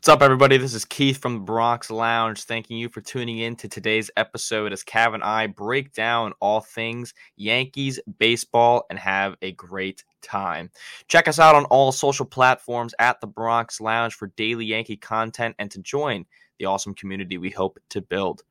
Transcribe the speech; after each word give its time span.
What's 0.00 0.08
up, 0.08 0.22
everybody? 0.22 0.56
This 0.56 0.72
is 0.72 0.86
Keith 0.86 1.18
from 1.18 1.34
the 1.34 1.40
Bronx 1.40 1.90
Lounge. 1.90 2.44
Thanking 2.44 2.78
you 2.78 2.88
for 2.88 3.02
tuning 3.02 3.40
in 3.40 3.54
to 3.56 3.68
today's 3.68 4.10
episode 4.16 4.72
as 4.72 4.82
Cav 4.82 5.12
and 5.12 5.22
I 5.22 5.46
break 5.46 5.92
down 5.92 6.32
all 6.40 6.62
things 6.62 7.12
Yankees 7.36 8.00
baseball 8.18 8.86
and 8.88 8.98
have 8.98 9.36
a 9.42 9.52
great 9.52 10.02
time. 10.22 10.70
Check 11.08 11.28
us 11.28 11.38
out 11.38 11.54
on 11.54 11.66
all 11.66 11.92
social 11.92 12.24
platforms 12.24 12.94
at 12.98 13.20
the 13.20 13.26
Bronx 13.26 13.78
Lounge 13.78 14.14
for 14.14 14.28
daily 14.38 14.64
Yankee 14.64 14.96
content 14.96 15.54
and 15.58 15.70
to 15.70 15.78
join 15.80 16.24
the 16.58 16.64
awesome 16.64 16.94
community 16.94 17.36
we 17.36 17.50
hope 17.50 17.78
to 17.90 18.00
build. 18.00 18.42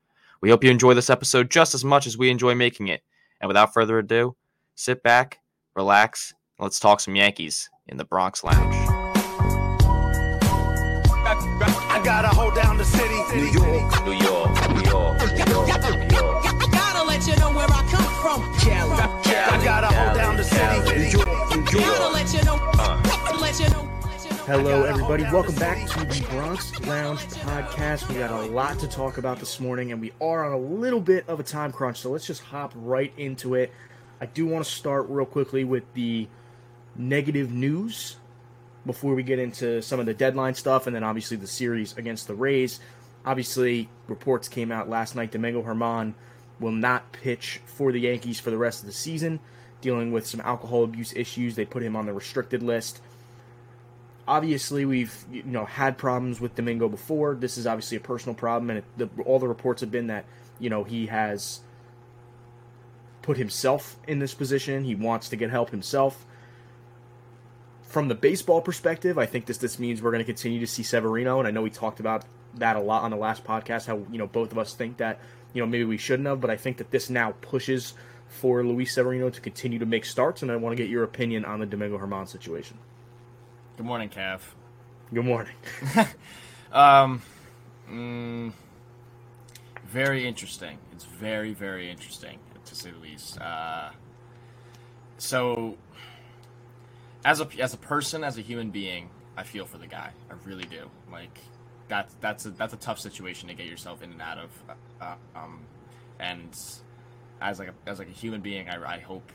We 0.41 0.52
hope 0.52 0.63
you 0.63 0.70
enjoy 0.70 0.93
this 0.93 1.09
episode 1.09 1.50
just 1.50 1.73
as 1.73 1.84
much 1.84 2.05
as 2.05 2.16
we 2.16 2.29
enjoy 2.29 2.54
making 2.54 2.89
it. 2.89 3.02
And 3.41 3.47
without 3.47 3.73
further 3.73 3.97
ado, 3.97 4.36
sit 4.75 5.02
back, 5.02 5.39
relax, 5.75 6.31
and 6.59 6.66
let's 6.66 6.79
talk 6.79 7.00
some 7.00 7.16
Yankees 7.16 7.71
in 7.88 7.97
the 7.97 8.05
Bronx 8.05 8.43
Lounge. 8.43 8.79
Gotta 12.10 12.30
hold 12.30 12.55
down 12.55 12.76
the 12.76 12.84
city. 12.84 13.13
New 13.36 13.52
York, 13.52 14.04
New 14.04 14.13
York, 14.13 14.50
New 14.73 14.81
York, 14.90 15.20
New 15.30 15.45
York, 15.45 15.67
New 15.94 16.17
York. 16.17 16.44
Gotta 16.72 17.04
let 17.08 17.27
you 17.27 17.36
know 17.36 17.52
where 17.54 17.67
I 17.70 17.88
come 17.91 18.13
from. 18.23 18.41
I 18.41 19.62
gotta 19.63 19.94
hold 19.95 20.17
down 20.17 20.36
the 20.36 20.44
city. 20.44 20.80
New 20.90 21.03
York, 21.05 21.27
New 21.52 21.64
Gotta 21.66 21.77
York. 21.77 22.14
let 22.14 22.34
you 22.34 22.44
know. 22.45 22.55
Let 23.40 23.59
you 23.59 23.70
know. 23.70 24.02
let 24.02 24.26
you 24.26 24.31
know. 24.31 24.44
Hello, 24.48 24.86
everybody. 24.86 25.22
Welcome 25.26 25.53
back 25.53 25.88
to 25.88 26.00
the 26.00 26.26
Bronx 26.31 26.80
Lounge 26.88 27.20
podcast. 27.45 28.09
We 28.09 28.16
got 28.16 28.31
a 28.31 28.48
lot 28.48 28.80
to 28.80 28.88
talk 28.88 29.20
about 29.20 29.38
this 29.38 29.59
morning, 29.59 29.91
and 29.91 30.02
we 30.02 30.12
are 30.20 30.44
on 30.44 30.52
a 30.52 30.58
little 30.58 31.02
bit 31.02 31.30
of 31.30 31.39
a 31.39 31.44
time 31.44 31.72
crunch, 31.72 32.00
so 32.00 32.09
let's 32.09 32.26
just 32.26 32.41
hop 32.41 32.73
right 32.76 33.14
into 33.17 33.53
it. 33.53 33.72
I 34.20 34.26
do 34.26 34.48
want 34.48 34.66
to 34.66 34.72
start 34.72 35.05
real 35.09 35.28
quickly 35.28 35.64
with 35.64 35.84
the 35.94 36.28
negative 36.95 37.52
news 37.52 38.16
before 38.89 39.13
we 39.13 39.21
get 39.21 39.38
into 39.38 39.84
some 39.84 39.99
of 39.99 40.07
the 40.07 40.16
deadline 40.16 40.55
stuff, 40.55 40.88
and 40.88 40.95
then 40.95 41.03
obviously 41.03 41.38
the 41.38 41.45
series 41.45 41.95
against 41.95 42.27
the 42.27 42.34
Rays. 42.34 42.80
Obviously, 43.23 43.88
reports 44.07 44.47
came 44.47 44.71
out 44.71 44.89
last 44.89 45.16
night. 45.16 45.30
Domingo 45.30 45.61
German 45.61 46.16
will 46.59 46.72
not 46.72 47.11
pitch 47.11 47.61
for 47.66 47.91
the 47.91 47.99
Yankees 47.99 48.39
for 48.39 48.49
the 48.49 48.58
rest 48.58 48.80
of 48.80 48.88
the 48.88 48.91
season, 48.91 49.39
dealing 49.80 50.11
with 50.11 50.25
some 50.25 50.41
alcohol 50.41 50.83
abuse 50.83 51.14
issues. 51.16 51.55
They 51.55 51.66
put 51.66 51.83
him 51.83 51.95
on 51.95 52.08
the 52.08 52.14
restricted 52.14 52.64
list 52.64 52.99
obviously 54.27 54.86
we've 54.86 55.25
you 55.31 55.44
know 55.44 55.66
had 55.66 55.97
problems 55.97 56.39
with 56.39 56.55
Domingo 56.55 56.88
before. 56.88 57.36
This 57.36 57.58
is 57.58 57.67
obviously 57.67 57.97
a 57.97 57.99
personal 57.99 58.36
problem, 58.36 58.69
and 58.69 58.80
it, 58.80 58.86
the, 58.95 59.23
all 59.23 59.39
the 59.39 59.47
reports 59.47 59.81
have 59.81 59.92
been 59.92 60.08
that 60.08 60.25
you 60.59 60.69
know 60.69 60.83
he 60.83 61.08
has 61.08 61.61
put 63.23 63.38
himself 63.38 63.97
in 64.08 64.19
this 64.19 64.33
position. 64.33 64.83
He 64.83 64.95
wants 64.95 65.30
to 65.30 65.36
get 65.36 65.49
help 65.49 65.71
himself. 65.71 66.25
From 67.90 68.08
the 68.08 68.16
baseball 68.16 68.62
perspective, 68.62 69.18
I 69.18 69.26
think 69.26 69.45
this 69.45 69.58
this 69.58 69.80
means 69.80 70.02
we're 70.02 70.12
going 70.12 70.23
to 70.23 70.32
continue 70.32 70.59
to 70.59 70.68
see 70.68 70.84
Severino, 70.84 71.40
and 71.40 71.48
I 71.48 71.52
know 71.52 71.62
we 71.62 71.70
talked 71.70 72.00
about 72.00 72.23
that 72.56 72.76
a 72.76 72.80
lot 72.80 73.04
on 73.04 73.12
the 73.12 73.18
last 73.18 73.44
podcast. 73.44 73.88
How 73.88 73.98
you 74.12 74.18
know 74.18 74.28
both 74.28 74.52
of 74.52 74.58
us 74.58 74.73
think 74.73 74.98
that 74.98 75.20
you 75.54 75.62
know 75.62 75.68
maybe 75.68 75.84
we 75.84 75.98
shouldn't 75.98 76.28
have, 76.28 76.40
but 76.40 76.50
I 76.50 76.56
think 76.56 76.78
that 76.78 76.92
this 76.92 77.10
now 77.10 77.34
pushes 77.42 77.94
for 78.28 78.64
Luis 78.64 78.94
Severino 78.94 79.30
to 79.30 79.42
continue 79.42 79.80
to 79.80 79.86
make 79.86 80.06
starts, 80.06 80.42
and 80.42 80.52
I 80.52 80.56
want 80.56 80.78
to 80.78 80.82
get 80.82 80.90
your 80.90 81.04
opinion 81.04 81.45
on 81.45 81.60
the 81.60 81.66
Domingo 81.66 81.98
German 81.98 82.28
situation. 82.28 82.78
Good 83.76 83.86
morning, 83.86 84.10
Cav. 84.10 84.42
Good 85.14 85.26
morning. 85.26 85.56
Um, 86.72 87.22
mm, 87.90 88.52
very 89.88 90.28
interesting. 90.28 90.78
It's 90.92 91.06
very, 91.06 91.54
very 91.54 91.90
interesting 91.90 92.40
to 92.66 92.76
say 92.76 92.92
the 92.92 93.00
least. 93.00 93.40
Uh, 93.40 93.90
so, 95.17 95.78
as 97.25 97.42
a 97.42 97.48
as 97.59 97.73
a 97.73 97.78
person, 97.78 98.23
as 98.23 98.38
a 98.38 98.42
human 98.42 98.70
being, 98.70 99.09
I 99.38 99.44
feel 99.44 99.66
for 99.66 99.78
the 99.78 99.88
guy. 99.88 100.12
I 100.30 100.34
really 100.45 100.66
do. 100.66 100.89
Like 101.12 101.38
that's 101.88 102.14
that's 102.22 102.45
a, 102.45 102.52
that's 102.52 102.73
a 102.73 102.78
tough 102.78 103.00
situation 103.00 103.50
to 103.50 103.56
get 103.56 103.66
yourself 103.66 104.02
in 104.02 104.11
and 104.11 104.22
out 104.22 104.38
of. 104.38 104.50
Uh, 105.02 105.16
um, 105.36 105.59
and 106.20 106.50
as 107.42 107.59
like 107.59 107.70
a, 107.70 107.89
as 107.89 108.00
like 108.00 108.09
a 108.09 108.14
human 108.14 108.42
being, 108.42 108.70
I, 108.70 108.95
I 108.95 108.99
hope 108.99 109.32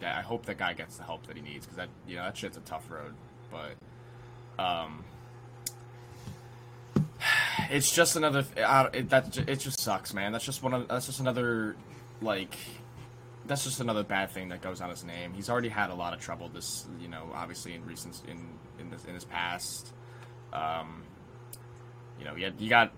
that 0.00 0.16
I 0.16 0.22
hope 0.22 0.46
that 0.46 0.58
guy 0.58 0.74
gets 0.74 0.96
the 0.96 1.04
help 1.04 1.26
that 1.26 1.36
he 1.36 1.42
needs 1.42 1.66
because 1.66 1.76
that 1.76 1.88
you 2.06 2.16
know 2.16 2.24
that 2.24 2.36
shit's 2.36 2.56
a 2.56 2.60
tough 2.60 2.90
road. 2.90 3.14
But 3.50 4.62
um, 4.62 5.04
it's 7.70 7.90
just 7.90 8.16
another 8.16 8.44
uh, 8.62 8.88
it, 8.92 9.10
that 9.10 9.36
it 9.36 9.60
just 9.60 9.80
sucks, 9.80 10.14
man. 10.14 10.32
That's 10.32 10.44
just 10.44 10.62
one 10.62 10.74
of 10.74 10.88
that's 10.88 11.06
just 11.06 11.20
another 11.20 11.76
like 12.20 12.56
that's 13.46 13.64
just 13.64 13.80
another 13.80 14.02
bad 14.02 14.30
thing 14.30 14.48
that 14.48 14.62
goes 14.62 14.80
on 14.80 14.90
his 14.90 15.04
name. 15.04 15.32
He's 15.34 15.50
already 15.50 15.68
had 15.68 15.90
a 15.90 15.94
lot 15.94 16.14
of 16.14 16.20
trouble 16.20 16.48
this, 16.48 16.86
you 17.00 17.08
know, 17.08 17.30
obviously 17.34 17.74
in 17.74 17.84
recent 17.84 18.22
in 18.26 18.48
in 18.78 18.90
this 18.90 19.04
in 19.04 19.14
his 19.14 19.24
past. 19.24 19.92
Um, 20.52 21.02
you 22.18 22.24
know, 22.24 22.34
he 22.34 22.42
had, 22.42 22.54
he 22.58 22.68
got 22.68 22.92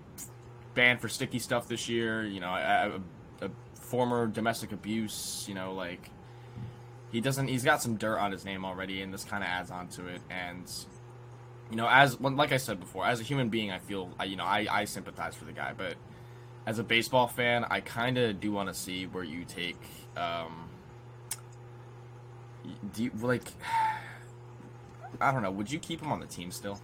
banned 0.73 1.01
for 1.01 1.09
sticky 1.09 1.39
stuff 1.39 1.67
this 1.67 1.89
year. 1.89 2.23
You 2.23 2.39
know, 2.39 2.49
a, 2.49 3.01
a, 3.41 3.45
a 3.47 3.51
former 3.75 4.27
domestic 4.27 4.71
abuse. 4.71 5.45
You 5.47 5.55
know, 5.55 5.73
like 5.73 6.09
he 7.11 7.21
doesn't. 7.21 7.47
He's 7.47 7.63
got 7.63 7.81
some 7.81 7.95
dirt 7.95 8.17
on 8.17 8.31
his 8.31 8.45
name 8.45 8.63
already, 8.63 9.01
and 9.01 9.13
this 9.13 9.23
kind 9.23 9.43
of 9.43 9.49
adds 9.49 9.71
on 9.71 9.87
to 9.89 10.07
it. 10.07 10.21
And 10.29 10.71
you 11.69 11.75
know, 11.75 11.87
as 11.89 12.19
like 12.21 12.51
I 12.51 12.57
said 12.57 12.79
before, 12.79 13.05
as 13.05 13.19
a 13.19 13.23
human 13.23 13.49
being, 13.49 13.71
I 13.71 13.79
feel 13.79 14.09
you 14.25 14.35
know 14.35 14.45
I, 14.45 14.67
I 14.69 14.85
sympathize 14.85 15.35
for 15.35 15.45
the 15.45 15.51
guy, 15.51 15.73
but 15.77 15.95
as 16.67 16.79
a 16.79 16.83
baseball 16.83 17.27
fan, 17.27 17.65
I 17.69 17.79
kind 17.79 18.17
of 18.17 18.41
do 18.41 18.51
want 18.51 18.67
to 18.67 18.75
see 18.75 19.05
where 19.05 19.23
you 19.23 19.45
take. 19.45 19.79
Um, 20.17 20.69
do 22.93 23.05
you 23.05 23.11
like? 23.21 23.45
I 25.21 25.31
don't 25.31 25.41
know. 25.41 25.49
Would 25.51 25.71
you 25.71 25.79
keep 25.79 26.01
him 26.01 26.11
on 26.11 26.19
the 26.19 26.25
team 26.27 26.51
still? 26.51 26.79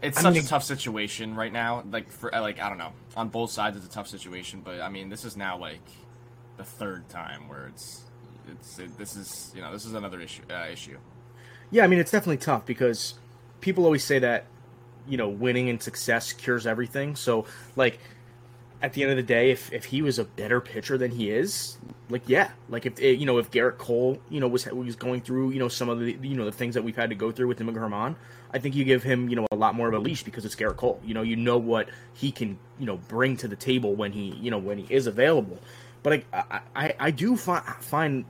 It's 0.00 0.18
I 0.18 0.22
such 0.22 0.34
mean- 0.34 0.44
a 0.44 0.46
tough 0.46 0.62
situation 0.62 1.34
right 1.34 1.52
now. 1.52 1.82
Like 1.90 2.12
for 2.12 2.32
uh, 2.32 2.40
like 2.40 2.60
I 2.60 2.68
don't 2.68 2.78
know. 2.78 2.92
On 3.16 3.28
both 3.28 3.50
sides, 3.50 3.76
it's 3.76 3.86
a 3.86 3.90
tough 3.90 4.06
situation. 4.06 4.62
But 4.64 4.80
I 4.80 4.88
mean, 4.88 5.08
this 5.08 5.24
is 5.24 5.36
now 5.36 5.58
like 5.58 5.82
the 6.56 6.64
third 6.64 7.08
time 7.08 7.48
where 7.48 7.66
it's 7.66 8.02
it's 8.48 8.78
it, 8.78 8.96
this 8.96 9.16
is 9.16 9.50
you 9.54 9.62
know 9.62 9.72
this 9.72 9.84
is 9.84 9.94
another 9.94 10.20
issue 10.20 10.42
uh, 10.48 10.66
issue. 10.72 10.96
Yeah, 11.72 11.82
I 11.82 11.88
mean 11.88 11.98
it's 11.98 12.12
definitely 12.12 12.36
tough 12.36 12.64
because 12.66 13.14
people 13.60 13.84
always 13.84 14.04
say 14.04 14.20
that 14.20 14.46
you 15.08 15.16
know 15.16 15.28
winning 15.28 15.68
and 15.68 15.82
success 15.82 16.32
cures 16.32 16.66
everything. 16.66 17.16
So 17.16 17.46
like 17.76 17.98
at 18.80 18.94
the 18.94 19.02
end 19.02 19.12
of 19.12 19.16
the 19.16 19.22
day, 19.22 19.50
if 19.50 19.72
if 19.72 19.86
he 19.86 20.02
was 20.02 20.18
a 20.18 20.24
better 20.24 20.60
pitcher 20.60 20.98
than 20.98 21.12
he 21.12 21.30
is, 21.30 21.78
like 22.08 22.22
yeah, 22.26 22.50
like 22.68 22.86
if 22.86 23.00
eh, 23.00 23.10
you 23.10 23.26
know 23.26 23.38
if 23.38 23.50
Gerrit 23.50 23.78
Cole 23.78 24.20
you 24.28 24.40
know 24.40 24.48
was 24.48 24.66
was 24.66 24.96
going 24.96 25.20
through 25.20 25.50
you 25.50 25.58
know 25.58 25.68
some 25.68 25.88
of 25.88 26.00
the 26.00 26.16
you 26.22 26.36
know 26.36 26.44
the 26.44 26.52
things 26.52 26.74
that 26.74 26.82
we've 26.82 26.96
had 26.96 27.10
to 27.10 27.16
go 27.16 27.32
through 27.32 27.48
with 27.48 27.58
Domingo 27.58 27.80
German, 27.80 28.16
I 28.52 28.58
think 28.58 28.74
you 28.74 28.84
give 28.84 29.02
him 29.02 29.28
you 29.28 29.36
know 29.36 29.46
a 29.50 29.56
lot 29.56 29.74
more 29.74 29.88
of 29.88 29.94
a 29.94 29.98
leash 29.98 30.22
because 30.22 30.44
it's 30.44 30.54
Gerrit 30.54 30.76
Cole. 30.76 31.00
You 31.04 31.14
know 31.14 31.22
you 31.22 31.36
know 31.36 31.58
what 31.58 31.88
he 32.14 32.32
can 32.32 32.58
you 32.78 32.86
know 32.86 32.96
bring 32.96 33.36
to 33.38 33.48
the 33.48 33.56
table 33.56 33.94
when 33.94 34.12
he 34.12 34.30
you 34.40 34.50
know 34.50 34.58
when 34.58 34.78
he 34.78 34.94
is 34.94 35.06
available. 35.06 35.58
But 36.02 36.24
I, 36.32 36.60
I, 36.74 36.94
I 36.98 37.10
do 37.12 37.36
find 37.36 37.64
find 37.64 38.24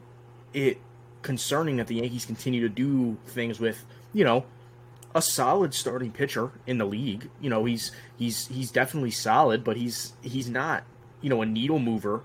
it 0.52 0.78
concerning 1.22 1.76
that 1.76 1.86
the 1.86 1.96
Yankees 1.96 2.26
continue 2.26 2.60
to 2.60 2.68
do 2.68 3.16
things 3.26 3.58
with, 3.58 3.84
you 4.12 4.24
know, 4.24 4.44
a 5.14 5.22
solid 5.22 5.74
starting 5.74 6.10
pitcher 6.10 6.50
in 6.66 6.78
the 6.78 6.84
league. 6.84 7.28
You 7.40 7.50
know, 7.50 7.64
he's 7.64 7.92
he's 8.16 8.46
he's 8.48 8.70
definitely 8.70 9.10
solid, 9.10 9.64
but 9.64 9.76
he's 9.76 10.14
he's 10.22 10.48
not, 10.48 10.84
you 11.20 11.30
know, 11.30 11.42
a 11.42 11.46
needle 11.46 11.78
mover 11.78 12.22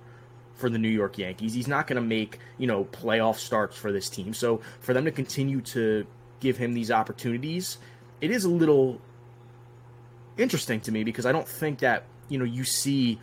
for 0.55 0.69
the 0.69 0.77
New 0.77 0.89
York 0.89 1.17
Yankees. 1.17 1.53
He's 1.53 1.67
not 1.67 1.87
going 1.87 2.01
to 2.01 2.07
make, 2.07 2.39
you 2.57 2.67
know, 2.67 2.85
playoff 2.85 3.35
starts 3.35 3.77
for 3.77 3.91
this 3.91 4.09
team. 4.09 4.33
So, 4.33 4.61
for 4.79 4.93
them 4.93 5.05
to 5.05 5.11
continue 5.11 5.61
to 5.61 6.05
give 6.39 6.57
him 6.57 6.73
these 6.73 6.91
opportunities, 6.91 7.77
it 8.21 8.31
is 8.31 8.43
a 8.43 8.49
little 8.49 8.99
interesting 10.37 10.81
to 10.81 10.91
me 10.91 11.03
because 11.03 11.25
I 11.25 11.31
don't 11.31 11.47
think 11.47 11.79
that, 11.79 12.03
you 12.29 12.37
know, 12.37 12.45
you 12.45 12.63
see 12.63 13.19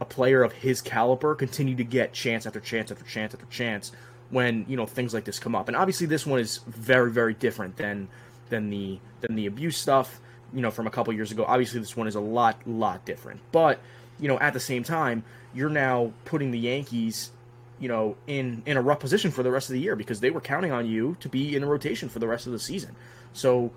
a 0.00 0.04
player 0.04 0.42
of 0.42 0.52
his 0.52 0.80
caliber 0.80 1.34
continue 1.34 1.76
to 1.76 1.84
get 1.84 2.12
chance 2.12 2.44
after 2.44 2.60
chance 2.60 2.90
after 2.90 3.04
chance 3.04 3.34
after 3.34 3.46
chance 3.46 3.92
when 4.30 4.64
you 4.66 4.76
know 4.76 4.86
things 4.86 5.14
like 5.14 5.24
this 5.24 5.38
come 5.38 5.54
up. 5.54 5.68
And 5.68 5.76
obviously, 5.76 6.06
this 6.06 6.26
one 6.26 6.40
is 6.40 6.58
very 6.66 7.12
very 7.12 7.34
different 7.34 7.76
than 7.76 8.08
than 8.52 8.68
the 8.70 9.00
than 9.22 9.34
the 9.34 9.46
abuse 9.46 9.76
stuff 9.76 10.20
you 10.52 10.60
know 10.60 10.70
from 10.70 10.86
a 10.86 10.90
couple 10.90 11.12
years 11.14 11.32
ago. 11.32 11.44
Obviously, 11.48 11.80
this 11.80 11.96
one 11.96 12.06
is 12.06 12.14
a 12.14 12.20
lot 12.20 12.56
lot 12.66 13.04
different. 13.04 13.40
But 13.50 13.80
you 14.20 14.28
know, 14.28 14.38
at 14.38 14.52
the 14.52 14.60
same 14.60 14.84
time, 14.84 15.24
you're 15.54 15.70
now 15.70 16.12
putting 16.26 16.52
the 16.52 16.58
Yankees 16.58 17.32
you 17.80 17.88
know 17.88 18.16
in 18.26 18.62
in 18.66 18.76
a 18.76 18.82
rough 18.82 19.00
position 19.00 19.32
for 19.32 19.42
the 19.42 19.50
rest 19.50 19.70
of 19.70 19.74
the 19.74 19.80
year 19.80 19.96
because 19.96 20.20
they 20.20 20.30
were 20.30 20.40
counting 20.40 20.70
on 20.70 20.86
you 20.86 21.16
to 21.20 21.28
be 21.28 21.56
in 21.56 21.64
a 21.64 21.66
rotation 21.66 22.08
for 22.08 22.18
the 22.18 22.28
rest 22.28 22.46
of 22.46 22.52
the 22.52 22.58
season. 22.58 22.94
So 23.32 23.72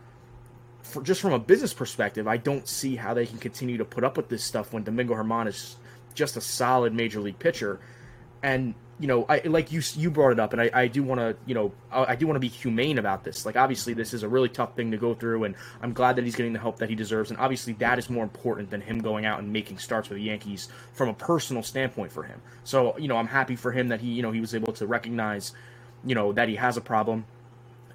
for 0.83 1.01
just 1.01 1.21
from 1.21 1.31
a 1.31 1.39
business 1.39 1.73
perspective, 1.73 2.27
I 2.27 2.37
don't 2.37 2.67
see 2.67 2.97
how 2.97 3.13
they 3.13 3.25
can 3.25 3.39
continue 3.39 3.77
to 3.77 3.85
put 3.85 4.03
up 4.03 4.17
with 4.17 4.27
this 4.27 4.43
stuff 4.43 4.73
when 4.73 4.83
Domingo 4.83 5.15
German 5.15 5.47
is 5.47 5.77
just 6.13 6.37
a 6.37 6.41
solid 6.41 6.93
major 6.93 7.21
league 7.21 7.39
pitcher. 7.39 7.79
And 8.43 8.75
you 8.99 9.07
know, 9.07 9.25
I 9.27 9.41
like 9.45 9.71
you 9.73 9.81
you 9.95 10.09
brought 10.09 10.31
it 10.31 10.39
up, 10.39 10.53
and 10.53 10.61
I, 10.61 10.69
I 10.73 10.87
do 10.87 11.03
want 11.03 11.19
to 11.19 11.35
you 11.45 11.53
know 11.53 11.73
I, 11.91 12.13
I 12.13 12.15
do 12.15 12.27
want 12.27 12.37
to 12.37 12.39
be 12.39 12.47
humane 12.47 12.97
about 12.97 13.25
this. 13.25 13.45
Like 13.45 13.57
obviously, 13.57 13.93
this 13.93 14.13
is 14.13 14.23
a 14.23 14.29
really 14.29 14.47
tough 14.47 14.75
thing 14.75 14.91
to 14.91 14.97
go 14.97 15.13
through, 15.13 15.43
and 15.43 15.55
I'm 15.81 15.91
glad 15.91 16.15
that 16.15 16.23
he's 16.23 16.35
getting 16.35 16.53
the 16.53 16.59
help 16.59 16.77
that 16.79 16.89
he 16.89 16.95
deserves. 16.95 17.29
And 17.29 17.39
obviously, 17.39 17.73
that 17.73 17.99
is 17.99 18.09
more 18.09 18.23
important 18.23 18.69
than 18.69 18.79
him 18.79 18.99
going 18.99 19.25
out 19.25 19.39
and 19.39 19.51
making 19.51 19.79
starts 19.79 20.07
for 20.07 20.13
the 20.13 20.21
Yankees 20.21 20.69
from 20.93 21.09
a 21.09 21.13
personal 21.13 21.61
standpoint 21.61 22.11
for 22.13 22.23
him. 22.23 22.41
So 22.63 22.97
you 22.97 23.09
know, 23.09 23.17
I'm 23.17 23.27
happy 23.27 23.57
for 23.57 23.73
him 23.73 23.89
that 23.89 23.99
he 23.99 24.07
you 24.07 24.21
know 24.21 24.31
he 24.31 24.39
was 24.39 24.55
able 24.55 24.71
to 24.73 24.87
recognize 24.87 25.51
you 26.05 26.15
know 26.15 26.31
that 26.31 26.47
he 26.47 26.55
has 26.55 26.77
a 26.77 26.81
problem 26.81 27.25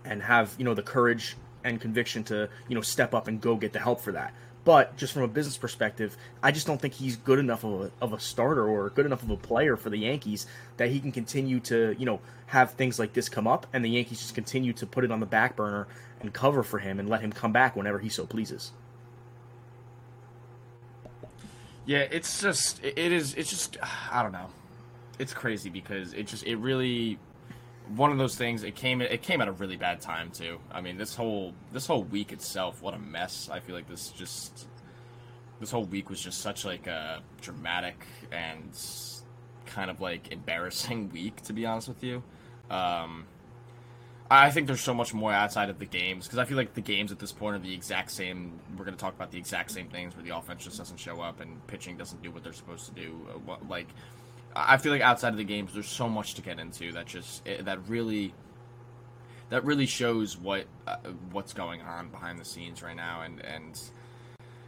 and 0.04 0.22
have 0.22 0.54
you 0.58 0.64
know 0.64 0.74
the 0.74 0.82
courage 0.82 1.36
and 1.64 1.80
conviction 1.80 2.24
to 2.24 2.48
you 2.68 2.74
know 2.74 2.80
step 2.82 3.14
up 3.14 3.26
and 3.28 3.40
go 3.40 3.56
get 3.56 3.72
the 3.72 3.78
help 3.80 4.00
for 4.00 4.12
that. 4.12 4.34
But 4.64 4.96
just 4.96 5.14
from 5.14 5.22
a 5.22 5.28
business 5.28 5.56
perspective, 5.56 6.16
I 6.42 6.52
just 6.52 6.66
don't 6.66 6.80
think 6.80 6.94
he's 6.94 7.16
good 7.16 7.38
enough 7.38 7.64
of 7.64 7.80
a, 7.80 7.90
of 8.02 8.12
a 8.12 8.20
starter 8.20 8.68
or 8.68 8.90
good 8.90 9.06
enough 9.06 9.22
of 9.22 9.30
a 9.30 9.36
player 9.36 9.76
for 9.76 9.88
the 9.88 9.96
Yankees 9.96 10.46
that 10.76 10.90
he 10.90 11.00
can 11.00 11.12
continue 11.12 11.60
to, 11.60 11.96
you 11.98 12.04
know, 12.04 12.20
have 12.46 12.72
things 12.72 12.98
like 12.98 13.14
this 13.14 13.28
come 13.28 13.46
up 13.46 13.66
and 13.72 13.84
the 13.84 13.88
Yankees 13.88 14.20
just 14.20 14.34
continue 14.34 14.72
to 14.74 14.86
put 14.86 15.04
it 15.04 15.10
on 15.10 15.20
the 15.20 15.26
back 15.26 15.56
burner 15.56 15.88
and 16.20 16.32
cover 16.34 16.62
for 16.62 16.78
him 16.78 17.00
and 17.00 17.08
let 17.08 17.22
him 17.22 17.32
come 17.32 17.52
back 17.52 17.74
whenever 17.74 17.98
he 17.98 18.08
so 18.08 18.26
pleases. 18.26 18.72
Yeah, 21.86 22.06
it's 22.10 22.42
just 22.42 22.84
it 22.84 22.98
is 22.98 23.34
it's 23.34 23.50
just 23.50 23.78
I 24.12 24.22
don't 24.22 24.32
know. 24.32 24.48
It's 25.18 25.32
crazy 25.32 25.70
because 25.70 26.12
it 26.12 26.26
just 26.26 26.44
it 26.44 26.56
really 26.56 27.18
one 27.96 28.12
of 28.12 28.18
those 28.18 28.36
things 28.36 28.62
it 28.62 28.74
came 28.74 29.00
it 29.00 29.22
came 29.22 29.40
at 29.40 29.48
a 29.48 29.52
really 29.52 29.76
bad 29.76 30.00
time 30.00 30.30
too. 30.30 30.58
I 30.70 30.80
mean, 30.80 30.96
this 30.96 31.14
whole 31.14 31.54
this 31.72 31.86
whole 31.86 32.04
week 32.04 32.32
itself, 32.32 32.82
what 32.82 32.94
a 32.94 32.98
mess. 32.98 33.48
I 33.50 33.60
feel 33.60 33.74
like 33.74 33.88
this 33.88 34.08
just 34.10 34.66
this 35.60 35.70
whole 35.70 35.84
week 35.84 36.08
was 36.08 36.20
just 36.20 36.40
such 36.40 36.64
like 36.64 36.86
a 36.86 37.20
dramatic 37.40 38.06
and 38.32 38.70
kind 39.66 39.90
of 39.90 40.00
like 40.00 40.32
embarrassing 40.32 41.08
week 41.12 41.42
to 41.42 41.52
be 41.52 41.66
honest 41.66 41.88
with 41.88 42.02
you. 42.02 42.22
Um 42.70 43.26
I 44.32 44.52
think 44.52 44.68
there's 44.68 44.80
so 44.80 44.94
much 44.94 45.12
more 45.12 45.32
outside 45.32 45.70
of 45.70 45.80
the 45.80 45.86
games 45.86 46.26
because 46.26 46.38
I 46.38 46.44
feel 46.44 46.56
like 46.56 46.74
the 46.74 46.80
games 46.80 47.10
at 47.10 47.18
this 47.18 47.32
point 47.32 47.56
are 47.56 47.58
the 47.58 47.74
exact 47.74 48.12
same. 48.12 48.60
We're 48.78 48.84
going 48.84 48.96
to 48.96 49.00
talk 49.00 49.12
about 49.12 49.32
the 49.32 49.38
exact 49.38 49.72
same 49.72 49.88
things 49.88 50.14
where 50.14 50.24
the 50.24 50.36
offense 50.36 50.62
just 50.62 50.78
doesn't 50.78 50.98
show 50.98 51.20
up 51.20 51.40
and 51.40 51.66
pitching 51.66 51.96
doesn't 51.96 52.22
do 52.22 52.30
what 52.30 52.44
they're 52.44 52.52
supposed 52.52 52.86
to 52.86 52.92
do. 52.92 53.26
Uh, 53.48 53.56
like, 53.68 53.88
I 54.54 54.78
feel 54.78 54.92
like 54.92 55.02
outside 55.02 55.32
of 55.32 55.36
the 55.38 55.44
games, 55.44 55.72
there's 55.72 55.88
so 55.88 56.08
much 56.08 56.34
to 56.34 56.42
get 56.42 56.58
into 56.58 56.92
that 56.92 57.06
just 57.06 57.44
that 57.44 57.88
really 57.88 58.34
that 59.50 59.64
really 59.64 59.86
shows 59.86 60.36
what 60.36 60.66
uh, 60.86 60.96
what's 61.32 61.52
going 61.52 61.82
on 61.82 62.08
behind 62.08 62.38
the 62.38 62.44
scenes 62.44 62.82
right 62.82 62.96
now, 62.96 63.22
and 63.22 63.44
and 63.44 63.80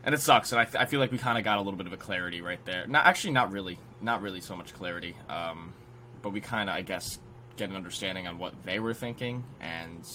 and 0.05 0.14
it 0.14 0.20
sucks. 0.20 0.52
And 0.52 0.61
I, 0.61 0.82
I 0.82 0.84
feel 0.87 1.00
like 1.00 1.12
we 1.12 1.19
kind 1.19 1.38
of 1.38 1.44
got 1.44 1.58
a 1.58 1.62
little 1.62 1.76
bit 1.76 1.87
of 1.87 1.93
a 1.93 1.96
clarity 1.96 2.40
right 2.40 2.64
there. 2.64 2.87
Not 2.87 3.06
actually, 3.06 3.32
not 3.32 3.52
really, 3.52 3.79
not 4.00 4.23
really 4.23 4.40
so 4.40 4.56
much 4.56 4.75
clarity. 4.75 5.17
Um, 5.29 5.73
but 6.20 6.31
we 6.31 6.40
kind 6.40 6.69
of, 6.69 6.76
I 6.76 6.82
guess, 6.82 7.19
get 7.56 7.70
an 7.70 7.76
understanding 7.76 8.26
on 8.26 8.38
what 8.38 8.55
they 8.64 8.79
were 8.79 8.94
thinking 8.94 9.44
and 9.61 10.08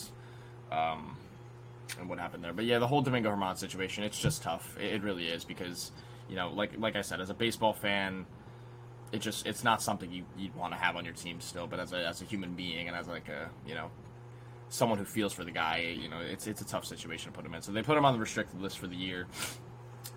um, 0.72 1.18
and 2.00 2.10
what 2.10 2.20
happened 2.20 2.44
there. 2.44 2.54
But 2.54 2.66
yeah, 2.66 2.80
the 2.80 2.88
whole 2.88 3.02
Domingo 3.02 3.30
German 3.30 3.56
situation, 3.56 4.04
it's 4.04 4.20
just 4.20 4.44
tough. 4.44 4.78
It, 4.80 4.96
it 4.96 5.04
really 5.04 5.28
is 5.28 5.46
because 5.46 5.92
you 6.30 6.36
know, 6.36 6.50
like 6.50 6.72
like 6.78 6.96
I 6.96 7.02
said, 7.02 7.22
as 7.22 7.30
a 7.30 7.34
baseball 7.34 7.74
fan, 7.74 8.26
it 9.12 9.20
just 9.20 9.46
it's 9.48 9.64
not 9.64 9.82
something 9.82 10.12
you 10.12 10.26
you'd 10.38 10.56
want 10.56 10.74
to 10.74 10.80
have 10.80 10.96
on 10.96 11.06
your 11.06 11.14
team 11.14 11.40
still. 11.40 11.68
But 11.68 11.80
as 11.80 11.94
a 11.94 12.08
as 12.08 12.22
a 12.22 12.26
human 12.26 12.54
being 12.54 12.88
and 12.88 12.96
as 12.96 13.08
like 13.08 13.30
a 13.30 13.50
you 13.66 13.76
know 13.76 13.90
someone 14.70 14.98
who 14.98 15.06
feels 15.06 15.34
for 15.34 15.44
the 15.44 15.52
guy, 15.52 15.96
you 16.00 16.10
know, 16.10 16.20
it's 16.20 16.48
it's 16.48 16.62
a 16.62 16.66
tough 16.66 16.86
situation 16.86 17.32
to 17.32 17.38
put 17.38 17.46
him 17.46 17.54
in. 17.54 17.62
So 17.62 17.72
they 17.72 17.82
put 17.82 17.98
him 17.98 18.06
on 18.06 18.14
the 18.14 18.20
restricted 18.20 18.62
list 18.62 18.80
for 18.80 18.88
the 18.88 18.96
year. 18.96 19.28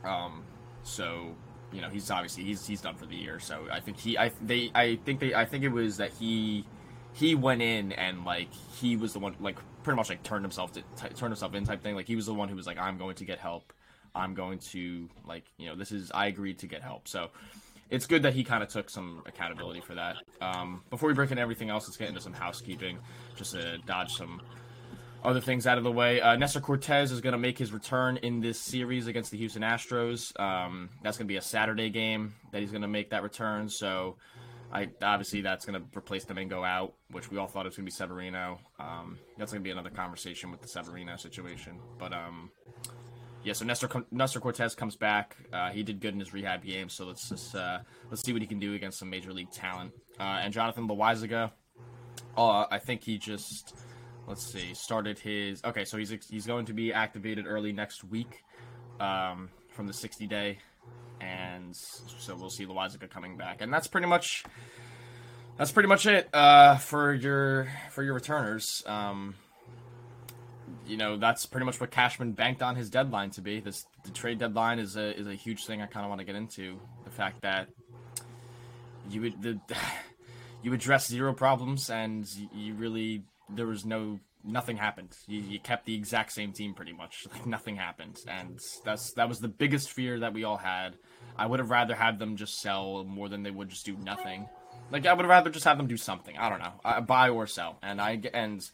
Um, 0.04 0.44
so 0.82 1.34
you 1.72 1.80
know 1.80 1.88
he's 1.88 2.10
obviously 2.10 2.44
he's 2.44 2.66
he's 2.66 2.80
done 2.80 2.96
for 2.96 3.06
the 3.06 3.16
year. 3.16 3.38
So 3.38 3.66
I 3.70 3.80
think 3.80 3.98
he 3.98 4.18
I 4.18 4.32
they 4.42 4.70
I 4.74 4.96
think 4.96 5.20
they 5.20 5.34
I 5.34 5.44
think 5.44 5.64
it 5.64 5.70
was 5.70 5.98
that 5.98 6.10
he 6.12 6.64
he 7.12 7.34
went 7.34 7.62
in 7.62 7.92
and 7.92 8.24
like 8.24 8.52
he 8.80 8.96
was 8.96 9.12
the 9.12 9.18
one 9.18 9.36
like 9.40 9.58
pretty 9.82 9.96
much 9.96 10.08
like 10.08 10.22
turned 10.22 10.44
himself 10.44 10.72
to 10.72 10.80
t- 10.80 11.14
turned 11.14 11.32
himself 11.32 11.54
in 11.54 11.64
type 11.64 11.82
thing. 11.82 11.94
Like 11.94 12.06
he 12.06 12.16
was 12.16 12.26
the 12.26 12.34
one 12.34 12.48
who 12.48 12.56
was 12.56 12.66
like, 12.66 12.78
I'm 12.78 12.98
going 12.98 13.16
to 13.16 13.24
get 13.24 13.38
help. 13.38 13.72
I'm 14.14 14.34
going 14.34 14.58
to 14.58 15.08
like 15.26 15.44
you 15.58 15.68
know 15.68 15.76
this 15.76 15.92
is 15.92 16.10
I 16.12 16.26
agreed 16.26 16.58
to 16.58 16.66
get 16.66 16.82
help. 16.82 17.06
So 17.06 17.30
it's 17.90 18.06
good 18.06 18.22
that 18.22 18.34
he 18.34 18.44
kind 18.44 18.62
of 18.62 18.68
took 18.68 18.88
some 18.88 19.22
accountability 19.26 19.80
for 19.80 19.94
that. 19.94 20.16
Um, 20.40 20.82
before 20.90 21.08
we 21.08 21.14
break 21.14 21.30
into 21.30 21.42
everything 21.42 21.70
else, 21.70 21.86
let's 21.88 21.96
get 21.96 22.08
into 22.08 22.20
some 22.20 22.32
housekeeping, 22.32 22.98
just 23.36 23.52
to 23.52 23.78
dodge 23.78 24.14
some 24.14 24.40
other 25.22 25.40
things 25.40 25.66
out 25.66 25.76
of 25.76 25.84
the 25.84 25.92
way. 25.92 26.20
Uh, 26.20 26.36
Nestor 26.36 26.60
Cortes 26.60 27.10
is 27.10 27.20
going 27.20 27.32
to 27.32 27.38
make 27.38 27.58
his 27.58 27.72
return 27.72 28.16
in 28.18 28.40
this 28.40 28.58
series 28.58 29.06
against 29.06 29.30
the 29.30 29.38
Houston 29.38 29.62
Astros. 29.62 30.38
Um, 30.40 30.88
that's 31.02 31.18
going 31.18 31.26
to 31.26 31.32
be 31.32 31.36
a 31.36 31.42
Saturday 31.42 31.90
game 31.90 32.34
that 32.52 32.60
he's 32.60 32.70
going 32.70 32.82
to 32.82 32.88
make 32.88 33.10
that 33.10 33.22
return. 33.22 33.68
So 33.68 34.16
I 34.72 34.88
obviously 35.02 35.40
that's 35.40 35.66
going 35.66 35.80
to 35.80 35.98
replace 35.98 36.24
Domingo 36.24 36.62
out, 36.62 36.94
which 37.10 37.30
we 37.30 37.38
all 37.38 37.48
thought 37.48 37.66
it 37.66 37.70
was 37.70 37.76
going 37.76 37.86
to 37.86 37.90
be 37.90 37.94
Severino. 37.94 38.60
Um, 38.78 39.18
that's 39.36 39.52
going 39.52 39.62
to 39.62 39.64
be 39.64 39.72
another 39.72 39.90
conversation 39.90 40.50
with 40.50 40.62
the 40.62 40.68
Severino 40.68 41.16
situation. 41.16 41.78
But 41.98 42.12
um, 42.12 42.50
yeah, 43.44 43.52
so 43.52 43.64
Nestor 43.64 43.88
Nestor 44.10 44.40
Cortes 44.40 44.74
comes 44.74 44.96
back. 44.96 45.36
Uh, 45.52 45.70
he 45.70 45.82
did 45.82 46.00
good 46.00 46.14
in 46.14 46.20
his 46.20 46.32
rehab 46.32 46.64
game, 46.64 46.88
so 46.88 47.06
let's 47.06 47.28
just 47.28 47.54
uh, 47.54 47.78
let's 48.10 48.22
see 48.22 48.32
what 48.32 48.42
he 48.42 48.48
can 48.48 48.58
do 48.58 48.74
against 48.74 48.98
some 48.98 49.10
major 49.10 49.32
league 49.32 49.50
talent. 49.50 49.92
Uh, 50.18 50.40
and 50.42 50.52
Jonathan 50.52 50.86
Loaisiga, 50.86 51.50
uh, 52.36 52.66
I 52.70 52.78
think 52.78 53.02
he 53.02 53.18
just 53.18 53.76
let's 54.26 54.44
see 54.44 54.74
started 54.74 55.18
his 55.18 55.62
okay, 55.64 55.84
so 55.84 55.96
he's 55.96 56.14
he's 56.28 56.46
going 56.46 56.66
to 56.66 56.72
be 56.72 56.92
activated 56.92 57.46
early 57.46 57.72
next 57.72 58.04
week 58.04 58.44
um, 58.98 59.48
from 59.70 59.86
the 59.86 59.92
60 59.92 60.26
day 60.26 60.58
and 61.20 61.76
so 61.76 62.34
we'll 62.34 62.50
see 62.50 62.66
Loaisiga 62.66 63.08
coming 63.08 63.36
back, 63.36 63.60
and 63.60 63.72
that's 63.72 63.86
pretty 63.86 64.06
much 64.06 64.44
that's 65.56 65.72
pretty 65.72 65.88
much 65.88 66.06
it 66.06 66.28
uh, 66.32 66.76
for 66.78 67.12
your 67.12 67.68
for 67.90 68.02
your 68.02 68.14
returners. 68.14 68.82
Um, 68.86 69.34
you 70.90 70.96
know, 70.96 71.16
that's 71.16 71.46
pretty 71.46 71.64
much 71.64 71.80
what 71.80 71.92
Cashman 71.92 72.32
banked 72.32 72.62
on 72.62 72.74
his 72.74 72.90
deadline 72.90 73.30
to 73.30 73.40
be. 73.40 73.60
This 73.60 73.86
the 74.04 74.10
trade 74.10 74.38
deadline 74.38 74.80
is 74.80 74.96
a 74.96 75.16
is 75.16 75.28
a 75.28 75.34
huge 75.34 75.64
thing. 75.64 75.80
I 75.80 75.86
kind 75.86 76.04
of 76.04 76.10
want 76.10 76.18
to 76.18 76.24
get 76.24 76.34
into 76.34 76.80
the 77.04 77.10
fact 77.10 77.42
that 77.42 77.68
you 79.08 79.20
would 79.22 79.40
the 79.40 79.60
you 80.62 80.72
address 80.72 81.06
zero 81.06 81.32
problems, 81.32 81.90
and 81.90 82.28
you 82.52 82.74
really 82.74 83.22
there 83.48 83.66
was 83.66 83.84
no 83.84 84.18
nothing 84.42 84.76
happened. 84.76 85.16
You, 85.26 85.40
you, 85.40 85.60
kept 85.60 85.84
the 85.84 85.94
exact 85.94 86.32
same 86.32 86.52
team 86.52 86.74
pretty 86.74 86.92
much. 86.92 87.26
Like 87.32 87.46
nothing 87.46 87.76
happened, 87.76 88.18
and 88.26 88.58
that's 88.84 89.12
that 89.12 89.28
was 89.28 89.38
the 89.38 89.48
biggest 89.48 89.92
fear 89.92 90.18
that 90.20 90.34
we 90.34 90.42
all 90.42 90.56
had. 90.56 90.96
I 91.36 91.46
would 91.46 91.60
have 91.60 91.70
rather 91.70 91.94
had 91.94 92.18
them 92.18 92.36
just 92.36 92.60
sell 92.60 93.04
more 93.04 93.28
than 93.28 93.44
they 93.44 93.52
would 93.52 93.68
just 93.68 93.86
do 93.86 93.96
nothing. 93.96 94.48
Like 94.90 95.06
I 95.06 95.12
would 95.12 95.26
rather 95.26 95.50
just 95.50 95.64
have 95.66 95.78
them 95.78 95.86
do 95.86 95.96
something. 95.96 96.36
I 96.36 96.48
don't 96.48 96.58
know, 96.58 96.72
uh, 96.84 97.00
buy 97.00 97.28
or 97.28 97.46
sell. 97.46 97.78
And 97.82 98.00
I 98.00 98.20
and 98.34 98.68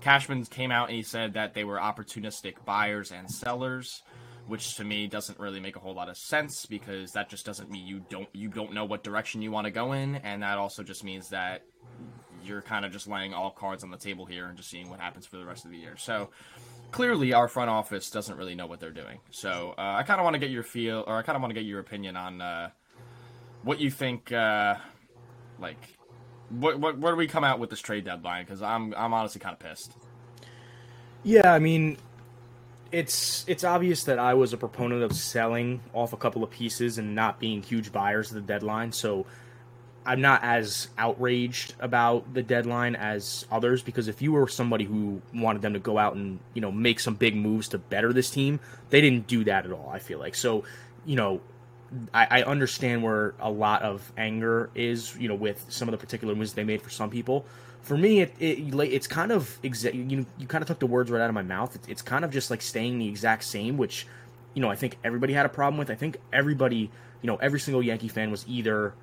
Cashman 0.00 0.44
came 0.44 0.70
out 0.70 0.88
and 0.88 0.96
he 0.96 1.02
said 1.02 1.34
that 1.34 1.54
they 1.54 1.64
were 1.64 1.78
opportunistic 1.78 2.64
buyers 2.64 3.10
and 3.10 3.30
sellers, 3.30 4.02
which 4.46 4.76
to 4.76 4.84
me 4.84 5.06
doesn't 5.06 5.38
really 5.38 5.60
make 5.60 5.76
a 5.76 5.80
whole 5.80 5.94
lot 5.94 6.08
of 6.08 6.16
sense 6.16 6.66
because 6.66 7.12
that 7.12 7.28
just 7.28 7.44
doesn't 7.44 7.70
mean 7.70 7.86
you 7.86 8.02
don't 8.08 8.28
you 8.32 8.48
don't 8.48 8.72
know 8.72 8.84
what 8.84 9.02
direction 9.02 9.42
you 9.42 9.50
want 9.50 9.66
to 9.66 9.70
go 9.70 9.92
in, 9.92 10.16
and 10.16 10.42
that 10.42 10.58
also 10.58 10.82
just 10.82 11.02
means 11.02 11.30
that 11.30 11.62
you're 12.44 12.62
kind 12.62 12.84
of 12.84 12.92
just 12.92 13.08
laying 13.08 13.34
all 13.34 13.50
cards 13.50 13.82
on 13.82 13.90
the 13.90 13.96
table 13.96 14.24
here 14.24 14.46
and 14.46 14.56
just 14.56 14.70
seeing 14.70 14.88
what 14.88 15.00
happens 15.00 15.26
for 15.26 15.36
the 15.36 15.44
rest 15.44 15.64
of 15.64 15.70
the 15.70 15.76
year. 15.76 15.96
So 15.96 16.30
clearly, 16.92 17.32
our 17.32 17.48
front 17.48 17.70
office 17.70 18.10
doesn't 18.10 18.36
really 18.36 18.54
know 18.54 18.66
what 18.66 18.80
they're 18.80 18.90
doing. 18.90 19.18
So 19.30 19.74
uh, 19.76 19.96
I 19.98 20.02
kind 20.04 20.20
of 20.20 20.24
want 20.24 20.34
to 20.34 20.38
get 20.40 20.50
your 20.50 20.62
feel, 20.62 21.04
or 21.06 21.16
I 21.16 21.22
kind 21.22 21.36
of 21.36 21.42
want 21.42 21.50
to 21.50 21.60
get 21.60 21.66
your 21.66 21.80
opinion 21.80 22.16
on 22.16 22.40
uh, 22.40 22.70
what 23.62 23.80
you 23.80 23.90
think. 23.90 24.30
Uh, 24.32 24.76
like, 25.58 25.95
what, 26.50 26.78
what 26.78 26.98
where 26.98 27.12
do 27.12 27.16
we 27.16 27.26
come 27.26 27.44
out 27.44 27.58
with 27.58 27.70
this 27.70 27.80
trade 27.80 28.04
deadline? 28.04 28.44
Because 28.44 28.62
I'm 28.62 28.94
I'm 28.96 29.12
honestly 29.12 29.40
kind 29.40 29.52
of 29.52 29.58
pissed. 29.58 29.92
Yeah, 31.22 31.52
I 31.52 31.58
mean, 31.58 31.98
it's 32.92 33.44
it's 33.48 33.64
obvious 33.64 34.04
that 34.04 34.18
I 34.18 34.34
was 34.34 34.52
a 34.52 34.56
proponent 34.56 35.02
of 35.02 35.12
selling 35.12 35.80
off 35.92 36.12
a 36.12 36.16
couple 36.16 36.44
of 36.44 36.50
pieces 36.50 36.98
and 36.98 37.14
not 37.14 37.40
being 37.40 37.62
huge 37.62 37.92
buyers 37.92 38.30
of 38.30 38.36
the 38.36 38.40
deadline. 38.42 38.92
So 38.92 39.26
I'm 40.04 40.20
not 40.20 40.44
as 40.44 40.88
outraged 40.96 41.74
about 41.80 42.32
the 42.32 42.42
deadline 42.42 42.94
as 42.94 43.44
others 43.50 43.82
because 43.82 44.06
if 44.06 44.22
you 44.22 44.32
were 44.32 44.46
somebody 44.46 44.84
who 44.84 45.20
wanted 45.34 45.62
them 45.62 45.72
to 45.72 45.80
go 45.80 45.98
out 45.98 46.14
and 46.14 46.38
you 46.54 46.60
know 46.60 46.70
make 46.70 47.00
some 47.00 47.16
big 47.16 47.34
moves 47.34 47.68
to 47.68 47.78
better 47.78 48.12
this 48.12 48.30
team, 48.30 48.60
they 48.90 49.00
didn't 49.00 49.26
do 49.26 49.42
that 49.44 49.66
at 49.66 49.72
all. 49.72 49.90
I 49.92 49.98
feel 49.98 50.20
like 50.20 50.36
so, 50.36 50.62
you 51.04 51.16
know, 51.16 51.40
I, 52.12 52.40
I 52.40 52.42
understand 52.42 53.02
where 53.02 53.34
a 53.40 53.50
lot 53.50 53.82
of 53.82 54.12
anger 54.16 54.70
is, 54.74 55.16
you 55.18 55.28
know, 55.28 55.34
with 55.34 55.64
some 55.68 55.88
of 55.88 55.92
the 55.92 55.98
particular 55.98 56.34
moves 56.34 56.52
they 56.52 56.64
made 56.64 56.82
for 56.82 56.90
some 56.90 57.10
people. 57.10 57.44
For 57.82 57.96
me, 57.96 58.20
it, 58.20 58.34
it 58.40 58.74
it's 58.92 59.06
kind 59.06 59.30
of 59.30 59.58
exa- 59.62 59.94
you 59.94 60.26
you 60.38 60.46
kind 60.46 60.62
of 60.62 60.68
took 60.68 60.80
the 60.80 60.86
words 60.86 61.10
right 61.10 61.20
out 61.22 61.28
of 61.28 61.34
my 61.34 61.42
mouth. 61.42 61.74
It's, 61.76 61.88
it's 61.88 62.02
kind 62.02 62.24
of 62.24 62.30
just 62.30 62.50
like 62.50 62.60
staying 62.60 62.98
the 62.98 63.08
exact 63.08 63.44
same, 63.44 63.76
which 63.76 64.06
you 64.54 64.62
know 64.62 64.70
I 64.70 64.74
think 64.74 64.96
everybody 65.04 65.32
had 65.32 65.46
a 65.46 65.48
problem 65.48 65.78
with. 65.78 65.90
I 65.90 65.94
think 65.94 66.16
everybody, 66.32 66.90
you 67.22 67.26
know, 67.26 67.36
every 67.36 67.60
single 67.60 67.82
Yankee 67.82 68.08
fan 68.08 68.30
was 68.30 68.44
either 68.48 68.94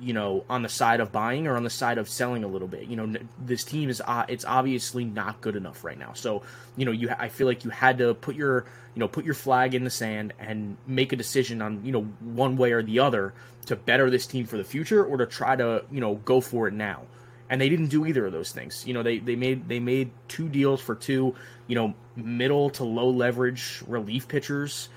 you 0.00 0.12
know, 0.12 0.44
on 0.48 0.62
the 0.62 0.68
side 0.68 1.00
of 1.00 1.12
buying 1.12 1.46
or 1.46 1.56
on 1.56 1.64
the 1.64 1.70
side 1.70 1.98
of 1.98 2.08
selling 2.08 2.44
a 2.44 2.48
little 2.48 2.68
bit. 2.68 2.84
You 2.84 2.96
know, 2.96 3.18
this 3.38 3.64
team 3.64 3.88
is 3.88 4.00
uh, 4.04 4.24
it's 4.28 4.44
obviously 4.44 5.04
not 5.04 5.40
good 5.40 5.56
enough 5.56 5.84
right 5.84 5.98
now. 5.98 6.12
So, 6.14 6.42
you 6.76 6.84
know, 6.84 6.92
you 6.92 7.10
I 7.10 7.28
feel 7.28 7.46
like 7.46 7.64
you 7.64 7.70
had 7.70 7.98
to 7.98 8.14
put 8.14 8.36
your 8.36 8.66
you 8.94 9.00
know 9.00 9.08
put 9.08 9.24
your 9.24 9.34
flag 9.34 9.74
in 9.74 9.84
the 9.84 9.90
sand 9.90 10.32
and 10.38 10.76
make 10.86 11.12
a 11.12 11.16
decision 11.16 11.60
on 11.62 11.84
you 11.84 11.92
know 11.92 12.02
one 12.20 12.56
way 12.56 12.72
or 12.72 12.82
the 12.82 12.98
other 12.98 13.34
to 13.66 13.76
better 13.76 14.10
this 14.10 14.26
team 14.26 14.46
for 14.46 14.56
the 14.56 14.64
future 14.64 15.04
or 15.04 15.16
to 15.18 15.26
try 15.26 15.56
to 15.56 15.84
you 15.90 16.00
know 16.00 16.16
go 16.16 16.40
for 16.40 16.68
it 16.68 16.74
now. 16.74 17.02
And 17.48 17.60
they 17.60 17.68
didn't 17.68 17.88
do 17.88 18.06
either 18.06 18.26
of 18.26 18.32
those 18.32 18.50
things. 18.50 18.84
You 18.86 18.94
know, 18.94 19.02
they 19.02 19.18
they 19.18 19.36
made 19.36 19.68
they 19.68 19.78
made 19.78 20.10
two 20.28 20.48
deals 20.48 20.80
for 20.80 20.94
two 20.94 21.34
you 21.66 21.74
know 21.74 21.94
middle 22.16 22.70
to 22.70 22.84
low 22.84 23.10
leverage 23.10 23.82
relief 23.86 24.28
pitchers. 24.28 24.88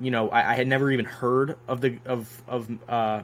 You 0.00 0.10
know, 0.10 0.28
I, 0.28 0.52
I 0.52 0.54
had 0.54 0.66
never 0.66 0.90
even 0.90 1.04
heard 1.04 1.56
of 1.68 1.80
the 1.80 1.98
of 2.04 2.42
of 2.48 2.68
uh, 2.88 3.22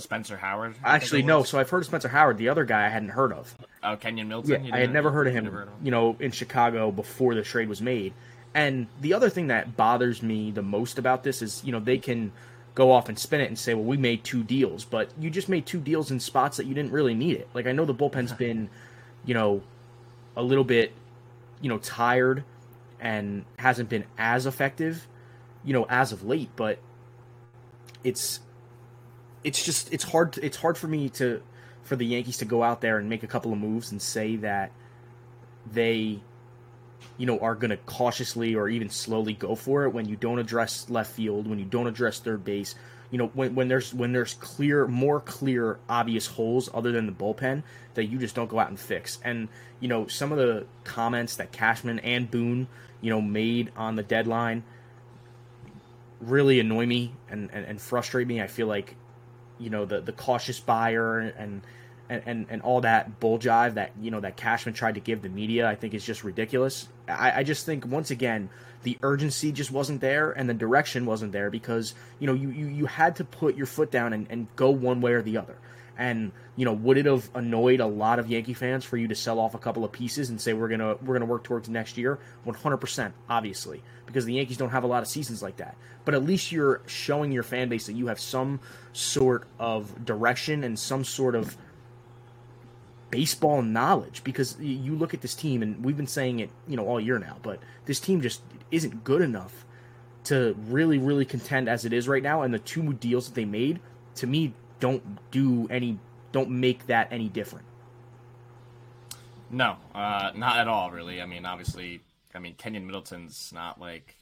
Spencer 0.00 0.36
Howard. 0.36 0.76
Actually, 0.84 1.22
no. 1.22 1.42
So 1.42 1.58
I've 1.58 1.70
heard 1.70 1.80
of 1.80 1.86
Spencer 1.86 2.08
Howard. 2.08 2.38
The 2.38 2.48
other 2.48 2.64
guy 2.64 2.86
I 2.86 2.88
hadn't 2.88 3.10
heard 3.10 3.32
of. 3.32 3.56
Oh, 3.82 3.96
Keynan 3.96 4.28
Milton. 4.28 4.66
Yeah, 4.66 4.74
I 4.74 4.80
had 4.80 4.92
never 4.92 5.10
heard 5.10 5.26
of 5.26 5.32
him, 5.32 5.46
heard 5.46 5.68
of 5.68 5.74
you 5.82 5.90
know, 5.90 6.16
in 6.20 6.30
Chicago 6.30 6.90
before 6.90 7.34
the 7.34 7.42
trade 7.42 7.68
was 7.68 7.82
made. 7.82 8.14
And 8.54 8.86
the 9.00 9.14
other 9.14 9.30
thing 9.30 9.48
that 9.48 9.76
bothers 9.76 10.22
me 10.22 10.52
the 10.52 10.62
most 10.62 10.98
about 10.98 11.24
this 11.24 11.42
is, 11.42 11.62
you 11.64 11.72
know, 11.72 11.80
they 11.80 11.98
can 11.98 12.32
go 12.74 12.92
off 12.92 13.08
and 13.08 13.18
spin 13.18 13.40
it 13.40 13.48
and 13.48 13.58
say, 13.58 13.74
well, 13.74 13.84
we 13.84 13.96
made 13.96 14.24
two 14.24 14.42
deals, 14.42 14.84
but 14.84 15.10
you 15.18 15.30
just 15.30 15.48
made 15.48 15.66
two 15.66 15.80
deals 15.80 16.10
in 16.10 16.20
spots 16.20 16.56
that 16.56 16.66
you 16.66 16.74
didn't 16.74 16.92
really 16.92 17.14
need 17.14 17.36
it. 17.36 17.48
Like, 17.54 17.66
I 17.66 17.72
know 17.72 17.84
the 17.84 17.94
bullpen's 17.94 18.32
been, 18.32 18.68
you 19.24 19.34
know, 19.34 19.62
a 20.36 20.42
little 20.42 20.64
bit, 20.64 20.92
you 21.60 21.68
know, 21.68 21.78
tired 21.78 22.44
and 23.00 23.44
hasn't 23.58 23.88
been 23.88 24.04
as 24.18 24.46
effective, 24.46 25.06
you 25.64 25.72
know, 25.72 25.86
as 25.88 26.12
of 26.12 26.24
late, 26.24 26.50
but 26.56 26.78
it's 28.02 28.40
it's 29.44 29.62
just 29.62 29.92
it's 29.92 30.04
hard 30.04 30.36
it's 30.38 30.56
hard 30.56 30.76
for 30.76 30.88
me 30.88 31.10
to 31.10 31.40
for 31.82 31.96
the 31.96 32.06
Yankees 32.06 32.38
to 32.38 32.46
go 32.46 32.62
out 32.62 32.80
there 32.80 32.98
and 32.98 33.08
make 33.08 33.22
a 33.22 33.26
couple 33.26 33.52
of 33.52 33.58
moves 33.58 33.92
and 33.92 34.00
say 34.00 34.36
that 34.36 34.72
they 35.70 36.20
you 37.18 37.26
know 37.26 37.38
are 37.38 37.54
going 37.54 37.70
to 37.70 37.76
cautiously 37.76 38.54
or 38.54 38.68
even 38.68 38.88
slowly 38.88 39.34
go 39.34 39.54
for 39.54 39.84
it 39.84 39.90
when 39.90 40.08
you 40.08 40.16
don't 40.16 40.38
address 40.38 40.88
left 40.88 41.12
field 41.12 41.46
when 41.46 41.58
you 41.58 41.64
don't 41.64 41.86
address 41.86 42.18
third 42.18 42.44
base. 42.44 42.74
You 43.10 43.18
know 43.18 43.26
when, 43.28 43.54
when 43.54 43.68
there's 43.68 43.92
when 43.92 44.12
there's 44.12 44.34
clear 44.34 44.88
more 44.88 45.20
clear 45.20 45.78
obvious 45.88 46.26
holes 46.26 46.68
other 46.72 46.90
than 46.90 47.06
the 47.06 47.12
bullpen 47.12 47.62
that 47.92 48.06
you 48.06 48.18
just 48.18 48.34
don't 48.34 48.48
go 48.48 48.58
out 48.58 48.70
and 48.70 48.80
fix. 48.80 49.18
And 49.22 49.48
you 49.78 49.88
know 49.88 50.06
some 50.06 50.32
of 50.32 50.38
the 50.38 50.66
comments 50.84 51.36
that 51.36 51.52
Cashman 51.52 51.98
and 52.00 52.30
Boone 52.30 52.66
you 53.02 53.10
know 53.10 53.20
made 53.20 53.70
on 53.76 53.96
the 53.96 54.02
deadline 54.02 54.64
really 56.20 56.58
annoy 56.58 56.86
me 56.86 57.12
and, 57.28 57.50
and, 57.52 57.66
and 57.66 57.80
frustrate 57.80 58.26
me. 58.26 58.40
I 58.40 58.46
feel 58.46 58.66
like 58.66 58.96
you 59.58 59.70
know 59.70 59.84
the 59.84 60.00
the 60.00 60.12
cautious 60.12 60.60
buyer 60.60 61.20
and 61.20 61.62
and, 62.08 62.22
and, 62.26 62.46
and 62.50 62.62
all 62.62 62.82
that 62.82 63.18
bull 63.18 63.38
jive 63.38 63.74
that 63.74 63.92
you 64.00 64.10
know 64.10 64.20
that 64.20 64.36
Cashman 64.36 64.74
tried 64.74 64.94
to 64.96 65.00
give 65.00 65.22
the 65.22 65.28
media, 65.28 65.68
I 65.68 65.74
think 65.74 65.94
is 65.94 66.04
just 66.04 66.24
ridiculous. 66.24 66.88
I, 67.08 67.40
I 67.40 67.42
just 67.42 67.66
think 67.66 67.86
once 67.86 68.10
again 68.10 68.50
the 68.82 68.98
urgency 69.02 69.50
just 69.52 69.70
wasn't 69.70 70.00
there 70.00 70.30
and 70.30 70.48
the 70.48 70.54
direction 70.54 71.06
wasn't 71.06 71.32
there 71.32 71.50
because 71.50 71.94
you 72.18 72.26
know 72.26 72.34
you, 72.34 72.50
you, 72.50 72.66
you 72.66 72.86
had 72.86 73.16
to 73.16 73.24
put 73.24 73.56
your 73.56 73.66
foot 73.66 73.90
down 73.90 74.12
and, 74.12 74.26
and 74.30 74.46
go 74.56 74.70
one 74.70 75.00
way 75.00 75.12
or 75.12 75.22
the 75.22 75.38
other. 75.38 75.56
And 75.96 76.32
you 76.56 76.64
know 76.64 76.72
would 76.72 76.98
it 76.98 77.06
have 77.06 77.30
annoyed 77.34 77.80
a 77.80 77.86
lot 77.86 78.18
of 78.18 78.28
Yankee 78.28 78.54
fans 78.54 78.84
for 78.84 78.96
you 78.96 79.08
to 79.08 79.14
sell 79.14 79.38
off 79.38 79.54
a 79.54 79.58
couple 79.58 79.84
of 79.84 79.92
pieces 79.92 80.30
and 80.30 80.40
say 80.40 80.52
we're 80.52 80.68
gonna 80.68 80.96
we're 80.96 81.14
gonna 81.14 81.24
work 81.24 81.44
towards 81.44 81.68
next 81.68 81.96
year? 81.96 82.18
One 82.44 82.56
hundred 82.56 82.78
percent, 82.78 83.14
obviously, 83.28 83.82
because 84.06 84.24
the 84.24 84.34
Yankees 84.34 84.56
don't 84.56 84.70
have 84.70 84.84
a 84.84 84.88
lot 84.88 85.02
of 85.02 85.08
seasons 85.08 85.42
like 85.42 85.56
that. 85.58 85.76
But 86.04 86.14
at 86.14 86.24
least 86.24 86.52
you're 86.52 86.82
showing 86.86 87.32
your 87.32 87.42
fan 87.42 87.68
base 87.68 87.86
that 87.86 87.94
you 87.94 88.08
have 88.08 88.20
some 88.20 88.60
sort 88.92 89.46
of 89.58 90.04
direction 90.04 90.64
and 90.64 90.78
some 90.78 91.04
sort 91.04 91.34
of 91.34 91.56
baseball 93.14 93.62
knowledge 93.62 94.24
because 94.24 94.58
you 94.58 94.96
look 94.96 95.14
at 95.14 95.20
this 95.20 95.36
team 95.36 95.62
and 95.62 95.84
we've 95.84 95.96
been 95.96 96.04
saying 96.04 96.40
it 96.40 96.50
you 96.66 96.76
know 96.76 96.84
all 96.84 97.00
year 97.00 97.16
now 97.16 97.36
but 97.42 97.60
this 97.84 98.00
team 98.00 98.20
just 98.20 98.42
isn't 98.72 99.04
good 99.04 99.22
enough 99.22 99.64
to 100.24 100.56
really 100.66 100.98
really 100.98 101.24
contend 101.24 101.68
as 101.68 101.84
it 101.84 101.92
is 101.92 102.08
right 102.08 102.24
now 102.24 102.42
and 102.42 102.52
the 102.52 102.58
two 102.58 102.92
deals 102.94 103.26
that 103.26 103.36
they 103.36 103.44
made 103.44 103.78
to 104.16 104.26
me 104.26 104.52
don't 104.84 105.30
do 105.30 105.66
any 105.70 105.98
don't 106.30 106.50
make 106.50 106.86
that 106.88 107.08
any 107.10 107.30
different 107.30 107.64
No, 109.50 109.76
uh, 109.94 110.32
not 110.36 110.58
at 110.58 110.68
all, 110.68 110.90
really. 110.90 111.22
I 111.22 111.26
mean, 111.26 111.46
obviously, 111.46 112.00
I 112.34 112.38
mean, 112.38 112.54
Keynan 112.56 112.84
Middleton's 112.84 113.50
not 113.54 113.80
like 113.80 114.14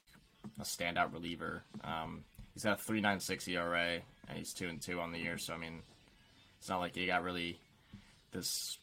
a 0.61 0.63
standout 0.63 1.13
reliever. 1.13 1.65
Um, 1.83 2.23
he's 2.55 2.63
got 2.63 2.79
a 2.79 2.83
three 2.83 3.01
nine 3.01 3.19
six 3.19 3.49
ERA, 3.49 3.99
and 4.29 4.39
he's 4.39 4.53
two 4.53 4.69
and 4.69 4.81
two 4.81 5.01
on 5.01 5.11
the 5.11 5.19
year. 5.19 5.37
So 5.37 5.53
I 5.53 5.57
mean, 5.57 5.81
it's 6.61 6.69
not 6.69 6.79
like 6.79 6.97
you 6.97 7.09
got 7.09 7.25
really 7.25 7.59
this 8.31 8.79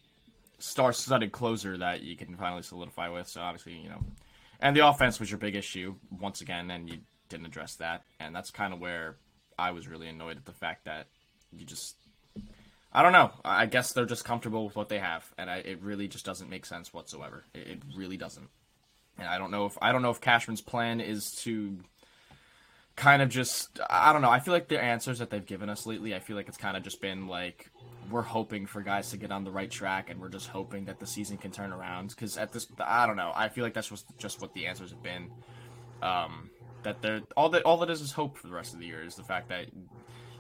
star-studded 0.58 1.32
closer 1.32 1.78
that 1.78 2.02
you 2.02 2.18
can 2.18 2.36
finally 2.36 2.64
solidify 2.64 3.08
with. 3.08 3.28
So 3.30 3.40
obviously, 3.40 3.78
you 3.78 3.88
know, 3.88 4.04
and 4.60 4.76
the 4.76 4.86
offense 4.86 5.18
was 5.18 5.32
your 5.32 5.40
big 5.40 5.56
issue 5.56 5.96
once 6.20 6.42
again, 6.42 6.72
and 6.72 6.90
you 6.90 6.98
didn't 7.30 7.46
address 7.46 7.76
that, 7.76 8.04
and 8.20 8.36
that's 8.36 8.52
kind 8.52 8.74
of 8.74 8.82
where 8.82 9.16
I 9.58 9.72
was 9.72 9.88
really 9.88 10.10
annoyed 10.10 10.36
at 10.36 10.46
the 10.46 10.60
fact 10.66 10.86
that 10.86 11.08
you 11.52 11.66
just 11.66 11.96
I 12.92 13.04
don't 13.04 13.14
know. 13.14 13.32
I 13.46 13.68
guess 13.68 13.94
they're 13.94 14.06
just 14.06 14.26
comfortable 14.26 14.66
with 14.66 14.76
what 14.76 14.90
they 14.90 15.00
have, 15.00 15.24
and 15.38 15.50
I, 15.50 15.58
it 15.58 15.82
really 15.82 16.08
just 16.08 16.26
doesn't 16.26 16.50
make 16.50 16.66
sense 16.66 16.94
whatsoever. 16.94 17.46
It, 17.54 17.68
it 17.68 17.80
really 17.96 18.18
doesn't. 18.18 18.50
And 19.20 19.28
I 19.28 19.38
don't 19.38 19.52
know 19.52 19.66
if 19.66 19.78
I 19.82 19.92
don't 19.92 20.02
know 20.02 20.10
if 20.10 20.22
Cashman's 20.22 20.62
plan 20.62 21.00
is 21.02 21.32
to 21.44 21.78
kind 22.96 23.22
of 23.22 23.30
just 23.30 23.80
I 23.90 24.12
don't 24.12 24.22
know. 24.22 24.30
I 24.30 24.40
feel 24.40 24.54
like 24.54 24.68
the 24.70 24.82
answers 24.82 25.20
that 25.20 25.30
they've 25.30 25.46
given 25.46 25.70
us 25.70 25.86
lately, 25.86 26.16
I 26.16 26.20
feel 26.20 26.36
like 26.36 26.48
it's 26.48 26.58
kind 26.58 26.76
of 26.76 26.84
just 26.84 27.00
been 27.00 27.28
like 27.28 27.70
we're 28.10 28.22
hoping 28.24 28.66
for 28.66 28.82
guys 28.82 29.12
to 29.12 29.18
get 29.18 29.32
on 29.32 29.44
the 29.44 29.52
right 29.52 29.70
track, 29.70 30.10
and 30.10 30.20
we're 30.20 30.30
just 30.30 30.48
hoping 30.48 30.86
that 30.86 31.00
the 31.00 31.06
season 31.06 31.38
can 31.38 31.52
turn 31.52 31.72
around. 31.72 32.10
Because 32.10 32.38
at 32.38 32.52
this, 32.52 32.66
I 32.80 33.06
don't 33.06 33.18
know. 33.18 33.32
I 33.36 33.50
feel 33.50 33.64
like 33.64 33.74
that's 33.76 33.92
just 34.18 34.42
what 34.42 34.54
the 34.54 34.66
answers 34.66 34.90
have 34.90 35.04
been. 35.04 35.30
Um, 36.02 36.50
that 36.84 37.02
they're 37.02 37.22
all 37.38 37.50
that 37.50 37.64
all 37.64 37.78
that 37.78 37.90
is 37.90 38.02
is 38.02 38.12
hope 38.12 38.38
for 38.38 38.48
the 38.48 38.54
rest 38.54 38.74
of 38.74 38.80
the 38.80 38.86
year 38.86 39.04
is 39.04 39.16
the 39.16 39.24
fact 39.24 39.50
that 39.50 39.66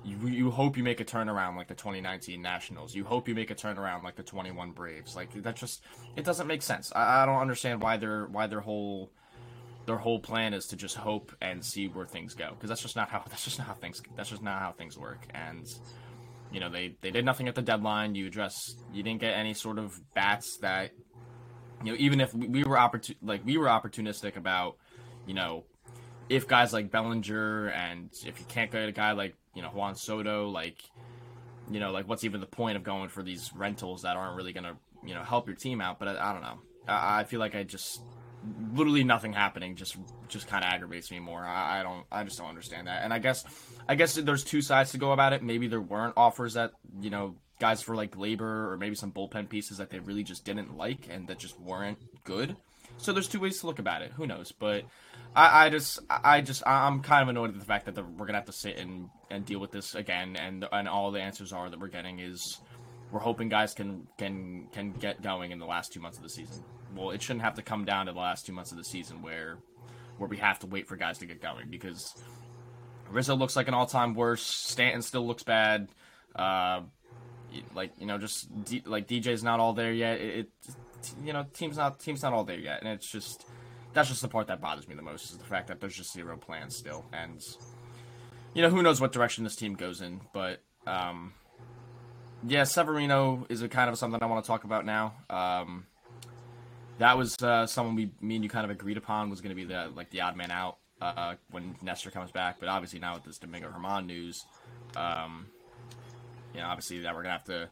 you, 0.03 0.17
you 0.27 0.51
hope 0.51 0.77
you 0.77 0.83
make 0.83 1.01
a 1.01 1.05
turnaround 1.05 1.57
like 1.57 1.67
the 1.67 1.75
2019 1.75 2.41
Nationals. 2.41 2.95
You 2.95 3.03
hope 3.03 3.27
you 3.27 3.35
make 3.35 3.51
a 3.51 3.55
turnaround 3.55 4.03
like 4.03 4.15
the 4.15 4.23
21 4.23 4.71
Braves. 4.71 5.15
Like 5.15 5.31
that 5.43 5.55
just 5.55 5.83
it 6.15 6.23
doesn't 6.23 6.47
make 6.47 6.61
sense. 6.61 6.91
I, 6.95 7.23
I 7.23 7.25
don't 7.25 7.39
understand 7.39 7.81
why 7.81 7.97
their 7.97 8.25
why 8.27 8.47
their 8.47 8.61
whole 8.61 9.11
their 9.85 9.97
whole 9.97 10.19
plan 10.19 10.53
is 10.53 10.67
to 10.67 10.75
just 10.75 10.95
hope 10.95 11.31
and 11.41 11.65
see 11.65 11.87
where 11.87 12.05
things 12.05 12.33
go 12.33 12.51
because 12.51 12.69
that's 12.69 12.81
just 12.81 12.95
not 12.95 13.09
how 13.09 13.23
that's 13.29 13.43
just 13.43 13.57
not 13.57 13.67
how 13.67 13.73
things 13.73 14.01
that's 14.15 14.29
just 14.29 14.41
not 14.41 14.59
how 14.59 14.71
things 14.71 14.97
work. 14.97 15.27
And 15.33 15.67
you 16.51 16.59
know 16.59 16.69
they 16.69 16.95
they 17.01 17.11
did 17.11 17.25
nothing 17.25 17.47
at 17.47 17.55
the 17.55 17.61
deadline. 17.61 18.15
You 18.15 18.27
address 18.27 18.75
you 18.93 19.03
didn't 19.03 19.21
get 19.21 19.33
any 19.33 19.53
sort 19.53 19.77
of 19.77 19.99
bats 20.13 20.57
that 20.61 20.91
you 21.83 21.91
know 21.91 21.97
even 21.99 22.21
if 22.21 22.33
we, 22.33 22.47
we 22.47 22.63
were 22.63 22.77
opportun 22.77 23.15
like 23.21 23.45
we 23.45 23.57
were 23.57 23.67
opportunistic 23.67 24.37
about 24.37 24.77
you 25.27 25.33
know 25.33 25.65
if 26.29 26.47
guys 26.47 26.71
like 26.71 26.91
Bellinger 26.91 27.69
and 27.69 28.11
if 28.25 28.39
you 28.39 28.45
can't 28.47 28.71
get 28.71 28.87
a 28.87 28.91
guy 28.91 29.11
like 29.13 29.35
you 29.53 29.61
know 29.61 29.69
Juan 29.69 29.95
Soto, 29.95 30.49
like 30.49 30.83
you 31.71 31.79
know, 31.79 31.91
like 31.91 32.07
what's 32.07 32.23
even 32.23 32.39
the 32.39 32.47
point 32.47 32.77
of 32.77 32.83
going 32.83 33.09
for 33.09 33.23
these 33.23 33.51
rentals 33.55 34.01
that 34.03 34.15
aren't 34.17 34.35
really 34.35 34.53
gonna 34.53 34.77
you 35.05 35.13
know 35.13 35.23
help 35.23 35.47
your 35.47 35.55
team 35.55 35.81
out? 35.81 35.99
But 35.99 36.09
I, 36.09 36.29
I 36.29 36.33
don't 36.33 36.41
know. 36.41 36.59
I, 36.87 37.21
I 37.21 37.23
feel 37.23 37.39
like 37.39 37.55
I 37.55 37.63
just 37.63 38.01
literally 38.73 39.03
nothing 39.03 39.33
happening 39.33 39.75
just 39.75 39.97
just 40.29 40.47
kind 40.47 40.63
of 40.63 40.71
aggravates 40.71 41.11
me 41.11 41.19
more. 41.19 41.43
I, 41.43 41.79
I 41.79 41.83
don't 41.83 42.05
I 42.11 42.23
just 42.23 42.37
don't 42.37 42.47
understand 42.47 42.87
that. 42.87 43.03
And 43.03 43.13
I 43.13 43.19
guess 43.19 43.45
I 43.87 43.95
guess 43.95 44.15
there's 44.15 44.43
two 44.43 44.61
sides 44.61 44.91
to 44.91 44.97
go 44.97 45.11
about 45.11 45.33
it. 45.33 45.43
Maybe 45.43 45.67
there 45.67 45.81
weren't 45.81 46.13
offers 46.17 46.53
that 46.53 46.71
you 47.01 47.09
know 47.09 47.35
guys 47.59 47.81
for 47.81 47.95
like 47.95 48.17
labor 48.17 48.71
or 48.71 48.77
maybe 48.77 48.95
some 48.95 49.11
bullpen 49.11 49.49
pieces 49.49 49.77
that 49.77 49.89
they 49.89 49.99
really 49.99 50.23
just 50.23 50.45
didn't 50.45 50.77
like 50.77 51.07
and 51.09 51.27
that 51.27 51.39
just 51.39 51.59
weren't 51.59 51.97
good. 52.23 52.55
So 52.99 53.13
there's 53.13 53.27
two 53.27 53.39
ways 53.39 53.59
to 53.61 53.65
look 53.65 53.79
about 53.79 54.01
it. 54.01 54.11
Who 54.11 54.27
knows? 54.27 54.51
But 54.51 54.83
I, 55.35 55.65
I 55.65 55.69
just, 55.69 55.99
I 56.09 56.41
just, 56.41 56.63
I'm 56.67 57.01
kind 57.01 57.23
of 57.23 57.29
annoyed 57.29 57.51
at 57.51 57.59
the 57.59 57.65
fact 57.65 57.85
that 57.85 57.95
the, 57.95 58.03
we're 58.03 58.25
gonna 58.25 58.37
have 58.37 58.47
to 58.47 58.53
sit 58.53 58.77
and, 58.77 59.09
and 59.29 59.45
deal 59.45 59.59
with 59.59 59.71
this 59.71 59.95
again, 59.95 60.35
and 60.35 60.67
and 60.71 60.87
all 60.87 61.11
the 61.11 61.21
answers 61.21 61.53
are 61.53 61.69
that 61.69 61.79
we're 61.79 61.87
getting 61.87 62.19
is 62.19 62.59
we're 63.11 63.19
hoping 63.19 63.47
guys 63.49 63.73
can 63.73 64.07
can 64.17 64.67
can 64.73 64.91
get 64.91 65.21
going 65.21 65.51
in 65.51 65.59
the 65.59 65.65
last 65.65 65.93
two 65.93 65.99
months 65.99 66.17
of 66.17 66.23
the 66.23 66.29
season. 66.29 66.63
Well, 66.95 67.11
it 67.11 67.21
shouldn't 67.21 67.43
have 67.43 67.55
to 67.55 67.61
come 67.61 67.85
down 67.85 68.07
to 68.07 68.11
the 68.11 68.19
last 68.19 68.45
two 68.45 68.53
months 68.53 68.71
of 68.71 68.77
the 68.77 68.83
season 68.83 69.21
where 69.21 69.57
where 70.17 70.27
we 70.27 70.37
have 70.37 70.59
to 70.59 70.67
wait 70.67 70.87
for 70.87 70.97
guys 70.97 71.19
to 71.19 71.25
get 71.25 71.41
going 71.41 71.69
because 71.69 72.13
Rizzo 73.09 73.35
looks 73.35 73.55
like 73.55 73.67
an 73.67 73.73
all-time 73.73 74.13
worst. 74.13 74.67
Stanton 74.67 75.01
still 75.01 75.25
looks 75.25 75.43
bad. 75.43 75.87
Uh, 76.35 76.81
like 77.73 77.91
you 77.97 78.05
know, 78.05 78.17
just 78.17 78.47
D, 78.65 78.83
like 78.85 79.07
DJ's 79.07 79.43
not 79.43 79.59
all 79.59 79.73
there 79.73 79.93
yet. 79.93 80.19
It, 80.19 80.37
it 80.39 80.75
you 81.23 81.33
know, 81.33 81.45
team's 81.53 81.77
not 81.77 81.99
team's 81.99 82.23
not 82.23 82.33
all 82.33 82.43
there 82.43 82.59
yet, 82.59 82.81
and 82.81 82.89
it's 82.89 83.09
just 83.09 83.45
that's 83.93 84.09
just 84.09 84.21
the 84.21 84.27
part 84.27 84.47
that 84.47 84.61
bothers 84.61 84.87
me 84.87 84.95
the 84.95 85.01
most 85.01 85.31
is 85.31 85.37
the 85.37 85.45
fact 85.45 85.67
that 85.67 85.79
there's 85.79 85.95
just 85.95 86.13
zero 86.13 86.37
plans 86.37 86.75
still, 86.75 87.05
and 87.13 87.41
you 88.53 88.61
know 88.61 88.69
who 88.69 88.81
knows 88.81 89.01
what 89.01 89.11
direction 89.11 89.43
this 89.43 89.55
team 89.55 89.73
goes 89.73 90.01
in, 90.01 90.21
but 90.33 90.61
um, 90.87 91.33
yeah, 92.47 92.63
Severino 92.63 93.45
is 93.49 93.61
a 93.61 93.69
kind 93.69 93.89
of 93.89 93.97
something 93.97 94.21
I 94.21 94.25
want 94.25 94.43
to 94.43 94.47
talk 94.47 94.63
about 94.63 94.85
now. 94.85 95.13
Um, 95.29 95.85
that 96.99 97.17
was 97.17 97.35
uh, 97.41 97.65
someone 97.65 97.95
we 97.95 98.11
me 98.21 98.35
and 98.35 98.43
you 98.43 98.49
kind 98.49 98.65
of 98.65 98.71
agreed 98.71 98.97
upon 98.97 99.29
was 99.29 99.41
going 99.41 99.55
to 99.55 99.55
be 99.55 99.65
the 99.65 99.91
like 99.95 100.09
the 100.11 100.21
odd 100.21 100.35
man 100.35 100.51
out 100.51 100.77
uh, 101.01 101.35
when 101.51 101.75
Nestor 101.81 102.11
comes 102.11 102.31
back, 102.31 102.59
but 102.59 102.69
obviously 102.69 102.99
now 102.99 103.15
with 103.15 103.23
this 103.23 103.37
Domingo 103.37 103.71
German 103.71 104.05
news, 104.05 104.45
um, 104.95 105.47
you 106.53 106.59
know, 106.59 106.67
obviously 106.67 106.99
that 107.01 107.15
we're 107.15 107.23
gonna 107.23 107.33
have 107.33 107.45
to 107.45 107.69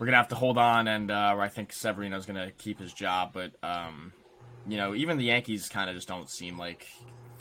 we're 0.00 0.06
gonna 0.06 0.16
have 0.16 0.28
to 0.28 0.34
hold 0.34 0.56
on, 0.56 0.88
and 0.88 1.10
uh, 1.10 1.36
I 1.38 1.48
think 1.48 1.74
Severino's 1.74 2.24
gonna 2.24 2.50
keep 2.52 2.80
his 2.80 2.94
job. 2.94 3.32
But 3.34 3.52
um, 3.62 4.14
you 4.66 4.78
know, 4.78 4.94
even 4.94 5.18
the 5.18 5.24
Yankees 5.24 5.68
kind 5.68 5.90
of 5.90 5.94
just 5.94 6.08
don't 6.08 6.28
seem 6.28 6.56
like 6.58 6.88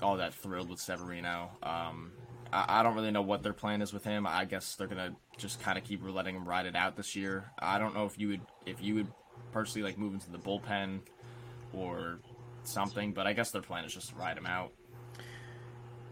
all 0.01 0.17
that 0.17 0.33
thrilled 0.33 0.69
with 0.69 0.81
Severino. 0.81 1.51
Um, 1.63 2.11
I, 2.51 2.79
I 2.79 2.83
don't 2.83 2.95
really 2.95 3.11
know 3.11 3.21
what 3.21 3.43
their 3.43 3.53
plan 3.53 3.81
is 3.81 3.93
with 3.93 4.03
him. 4.03 4.27
I 4.27 4.43
guess 4.43 4.75
they're 4.75 4.87
gonna 4.87 5.15
just 5.37 5.61
kind 5.61 5.77
of 5.77 5.85
keep 5.85 6.03
letting 6.03 6.35
him 6.35 6.45
ride 6.45 6.65
it 6.65 6.75
out 6.75 6.97
this 6.97 7.15
year. 7.15 7.49
I 7.59 7.79
don't 7.79 7.95
know 7.95 8.05
if 8.05 8.19
you 8.19 8.27
would 8.27 8.41
if 8.65 8.83
you 8.83 8.93
would 8.95 9.07
personally 9.53 9.87
like 9.87 9.97
move 9.97 10.13
into 10.13 10.29
the 10.29 10.37
bullpen 10.37 10.99
or 11.71 12.19
something, 12.63 13.13
but 13.13 13.25
I 13.25 13.31
guess 13.31 13.51
their 13.51 13.61
plan 13.61 13.85
is 13.85 13.93
just 13.93 14.09
to 14.09 14.15
ride 14.15 14.37
him 14.37 14.45
out. 14.45 14.73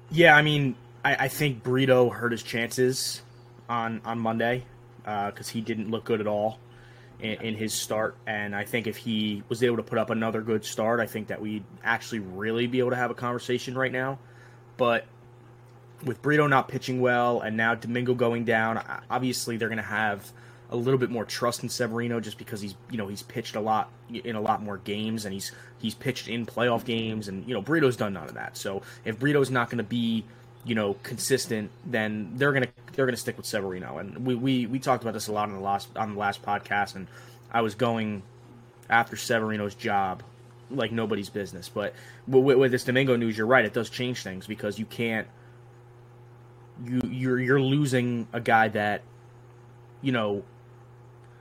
Yeah, 0.10 0.34
I 0.34 0.44
mean, 0.44 0.78
I, 1.04 1.26
I 1.26 1.28
think 1.28 1.62
Brito 1.62 2.10
hurt 2.10 2.32
his 2.32 2.42
chances 2.42 3.22
on 3.68 4.00
on 4.06 4.18
Monday 4.18 4.64
Uh, 5.08 5.32
because 5.32 5.50
he 5.50 5.62
didn't 5.62 5.90
look 5.90 6.06
good 6.06 6.22
at 6.22 6.28
all. 6.28 6.60
in, 7.20 7.42
in 7.42 7.56
his 7.56 7.74
start. 7.74 8.16
And 8.28 8.56
I 8.56 8.66
think 8.66 8.88
if 8.88 8.98
he 8.98 9.44
was 9.50 9.64
able 9.64 9.78
to 9.78 9.84
put 9.84 9.98
up 9.98 10.10
another 10.10 10.42
good 10.42 10.66
start, 10.66 11.00
I 11.00 11.08
think 11.08 11.28
that 11.28 11.42
we'd 11.42 11.64
actually 11.84 12.20
really 12.20 12.68
be 12.68 12.80
able 12.80 12.92
to 12.92 12.96
have 12.96 13.12
a 13.12 13.16
conversation 13.16 13.78
right 13.78 13.92
now. 13.92 14.20
But 14.78 15.06
with 16.04 16.22
Brito 16.22 16.48
not 16.48 16.68
pitching 16.68 17.02
well 17.02 17.42
and 17.42 17.58
now 17.58 17.76
Domingo 17.76 18.14
going 18.14 18.46
down, 18.46 18.84
obviously 19.10 19.58
they're 19.58 19.70
going 19.70 19.78
to 19.78 19.84
have 19.84 20.32
a 20.70 20.76
little 20.76 21.00
bit 21.00 21.10
more 21.10 21.26
trust 21.26 21.64
in 21.64 21.70
Severino 21.70 22.20
just 22.20 22.38
because 22.38 22.62
he's 22.62 22.76
you 22.92 22.98
know 22.98 23.08
he's 23.08 23.24
pitched 23.24 23.56
a 23.56 23.62
lot 23.62 23.90
in 24.12 24.36
a 24.36 24.42
lot 24.42 24.62
more 24.62 24.78
games 24.78 25.24
and 25.26 25.34
he's 25.34 25.54
he's 25.80 25.96
pitched 25.96 26.28
in 26.28 26.46
playoff 26.46 26.84
games 26.84 27.30
and 27.30 27.48
you 27.48 27.54
know 27.54 27.62
Brito's 27.62 27.96
done 27.96 28.14
none 28.14 28.28
of 28.28 28.34
that. 28.36 28.58
So 28.58 28.82
if 29.06 29.18
Brito's 29.18 29.50
not 29.50 29.70
going 29.70 29.78
to 29.78 29.84
be 29.84 30.26
you 30.66 30.76
know 30.76 30.96
consistent, 31.04 31.72
then 31.86 32.32
they're 32.36 32.54
gonna 32.54 32.68
they're 32.94 33.06
gonna 33.06 33.18
stick 33.18 33.38
with 33.38 33.46
Severino. 33.46 33.98
And 33.98 34.26
we, 34.26 34.36
we 34.36 34.66
we 34.66 34.80
talked 34.80 35.04
about 35.04 35.14
this 35.14 35.28
a 35.28 35.32
lot 35.32 35.50
on 35.50 35.56
the 35.56 35.62
last 35.62 35.90
on 35.96 36.14
the 36.14 36.20
last 36.20 36.44
podcast, 36.44 36.96
and 36.96 37.08
I 37.52 37.62
was 37.62 37.76
going 37.76 38.24
after 38.90 39.16
Severino's 39.16 39.76
job 39.76 40.24
like 40.70 40.92
nobody's 40.92 41.30
business. 41.30 41.70
But 41.70 41.94
with, 42.28 42.58
with 42.58 42.72
this 42.72 42.84
Domingo 42.84 43.16
news, 43.16 43.38
you're 43.38 43.48
right; 43.48 43.66
it 43.66 43.74
does 43.74 43.90
change 43.90 44.24
things 44.24 44.48
because 44.48 44.80
you 44.80 44.86
can't 44.86 45.28
you 46.86 47.02
you're 47.10 47.40
you're 47.40 47.62
losing 47.62 48.28
a 48.34 48.40
guy 48.40 48.68
that 48.70 49.02
you 50.02 50.12
know 50.12 50.44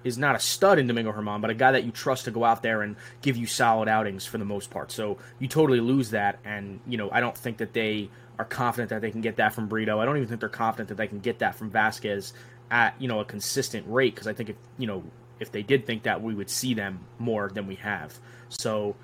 is 0.06 0.16
not 0.16 0.36
a 0.36 0.38
stud 0.38 0.78
in 0.78 0.86
Domingo 0.86 1.12
German, 1.12 1.40
but 1.40 1.50
a 1.50 1.54
guy 1.54 1.72
that 1.72 1.82
you 1.84 1.90
trust 1.90 2.26
to 2.26 2.30
go 2.30 2.44
out 2.44 2.62
there 2.62 2.82
and 2.82 2.94
give 3.22 3.36
you 3.36 3.46
solid 3.46 3.88
outings 3.88 4.25
for 4.25 4.38
the 4.38 4.44
most 4.44 4.70
part. 4.70 4.92
So 4.92 5.18
you 5.40 5.48
totally 5.48 5.80
lose 5.80 6.10
that, 6.10 6.38
and 6.44 6.78
you 6.86 6.96
know 6.96 7.10
I 7.10 7.20
don't 7.20 7.36
think 7.36 7.58
that 7.58 7.72
they 7.72 8.08
are 8.38 8.44
confident 8.44 8.90
that 8.90 9.00
they 9.00 9.10
can 9.10 9.20
get 9.20 9.36
that 9.36 9.52
from 9.52 9.66
Brito. 9.66 9.98
I 9.98 10.04
don't 10.04 10.16
even 10.16 10.28
think 10.28 10.40
they're 10.40 10.48
confident 10.48 10.90
that 10.90 10.96
they 10.96 11.08
can 11.08 11.18
get 11.18 11.40
that 11.40 11.56
from 11.56 11.70
Vasquez 11.70 12.32
at 12.70 12.94
you 13.00 13.08
know 13.08 13.18
a 13.18 13.25
consistent 13.25 13.84
rate 13.88 14.14
because 14.14 14.28
I 14.28 14.32
think 14.32 14.50
if 14.50 14.56
you 14.78 14.86
know 14.86 15.02
if 15.40 15.50
they 15.50 15.62
did 15.62 15.84
think 15.86 16.04
that 16.04 16.22
we 16.22 16.34
would 16.34 16.48
see 16.48 16.72
them 16.72 17.00
more 17.18 17.50
than 17.52 17.66
we 17.66 17.75
have. 17.76 18.16
So 18.48 18.94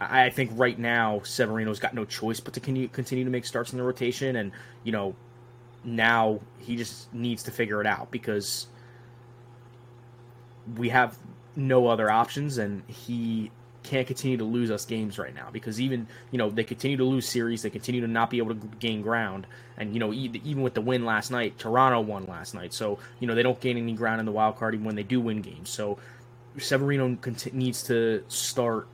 I 0.00 0.30
think 0.30 0.52
right 0.54 0.78
now 0.78 1.22
Severino's 1.24 1.80
got 1.80 1.92
no 1.92 2.04
choice 2.04 2.38
but 2.38 2.54
to 2.54 2.60
continue 2.60 3.24
to 3.24 3.30
make 3.30 3.46
starts 3.46 3.72
in 3.72 3.78
the 3.78 3.84
rotation, 3.84 4.36
and 4.36 4.52
you 4.84 4.92
know 4.92 5.16
now 5.82 6.38
he 6.58 6.76
just 6.76 7.12
needs 7.12 7.42
to 7.42 7.50
figure 7.50 7.80
it 7.80 7.86
out 7.86 8.12
because 8.12 8.68
we 10.76 10.88
have 10.90 11.18
no 11.56 11.86
other 11.88 12.10
options, 12.10 12.58
and 12.58 12.82
he 12.86 13.50
can't 13.82 14.06
continue 14.06 14.36
to 14.38 14.44
lose 14.44 14.70
us 14.70 14.84
games 14.86 15.18
right 15.18 15.34
now. 15.34 15.48
Because 15.52 15.80
even 15.80 16.06
you 16.30 16.38
know 16.38 16.50
they 16.50 16.64
continue 16.64 16.96
to 16.96 17.04
lose 17.04 17.28
series, 17.28 17.62
they 17.62 17.70
continue 17.70 18.00
to 18.00 18.08
not 18.08 18.30
be 18.30 18.38
able 18.38 18.54
to 18.54 18.60
gain 18.78 19.02
ground, 19.02 19.46
and 19.76 19.94
you 19.94 20.00
know 20.00 20.12
even 20.12 20.62
with 20.62 20.74
the 20.74 20.80
win 20.80 21.04
last 21.04 21.30
night, 21.30 21.58
Toronto 21.58 22.00
won 22.00 22.26
last 22.26 22.54
night, 22.54 22.72
so 22.72 22.98
you 23.20 23.26
know 23.26 23.34
they 23.34 23.42
don't 23.42 23.60
gain 23.60 23.76
any 23.76 23.92
ground 23.92 24.20
in 24.20 24.26
the 24.26 24.32
wild 24.32 24.56
card 24.56 24.74
even 24.74 24.86
when 24.86 24.96
they 24.96 25.02
do 25.02 25.20
win 25.20 25.42
games. 25.42 25.70
So 25.70 25.98
Severino 26.58 27.18
needs 27.52 27.82
to 27.84 28.24
start 28.28 28.88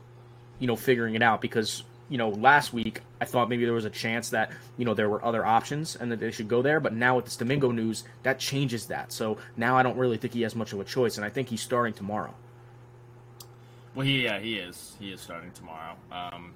you 0.58 0.66
know 0.66 0.76
figuring 0.76 1.14
it 1.14 1.22
out 1.22 1.40
because 1.40 1.84
you 2.10 2.18
know 2.18 2.28
last 2.28 2.74
week 2.74 3.00
I 3.20 3.24
thought 3.24 3.48
maybe 3.48 3.64
there 3.64 3.72
was 3.72 3.86
a 3.86 3.90
chance 3.90 4.28
that 4.30 4.52
you 4.76 4.84
know 4.84 4.92
there 4.92 5.08
were 5.08 5.24
other 5.24 5.46
options 5.46 5.96
and 5.96 6.12
that 6.12 6.20
they 6.20 6.30
should 6.30 6.48
go 6.48 6.60
there, 6.60 6.80
but 6.80 6.92
now 6.92 7.16
with 7.16 7.24
this 7.24 7.36
Domingo 7.36 7.70
news 7.70 8.04
that 8.24 8.38
changes 8.38 8.86
that. 8.86 9.12
So 9.12 9.38
now 9.56 9.78
I 9.78 9.82
don't 9.82 9.96
really 9.96 10.18
think 10.18 10.34
he 10.34 10.42
has 10.42 10.54
much 10.54 10.74
of 10.74 10.80
a 10.80 10.84
choice, 10.84 11.16
and 11.16 11.24
I 11.24 11.30
think 11.30 11.48
he's 11.48 11.62
starting 11.62 11.94
tomorrow. 11.94 12.34
Well, 13.94 14.06
he 14.06 14.24
yeah 14.24 14.38
he 14.38 14.56
is 14.56 14.96
he 14.98 15.12
is 15.12 15.20
starting 15.20 15.52
tomorrow. 15.52 15.94
Um, 16.12 16.52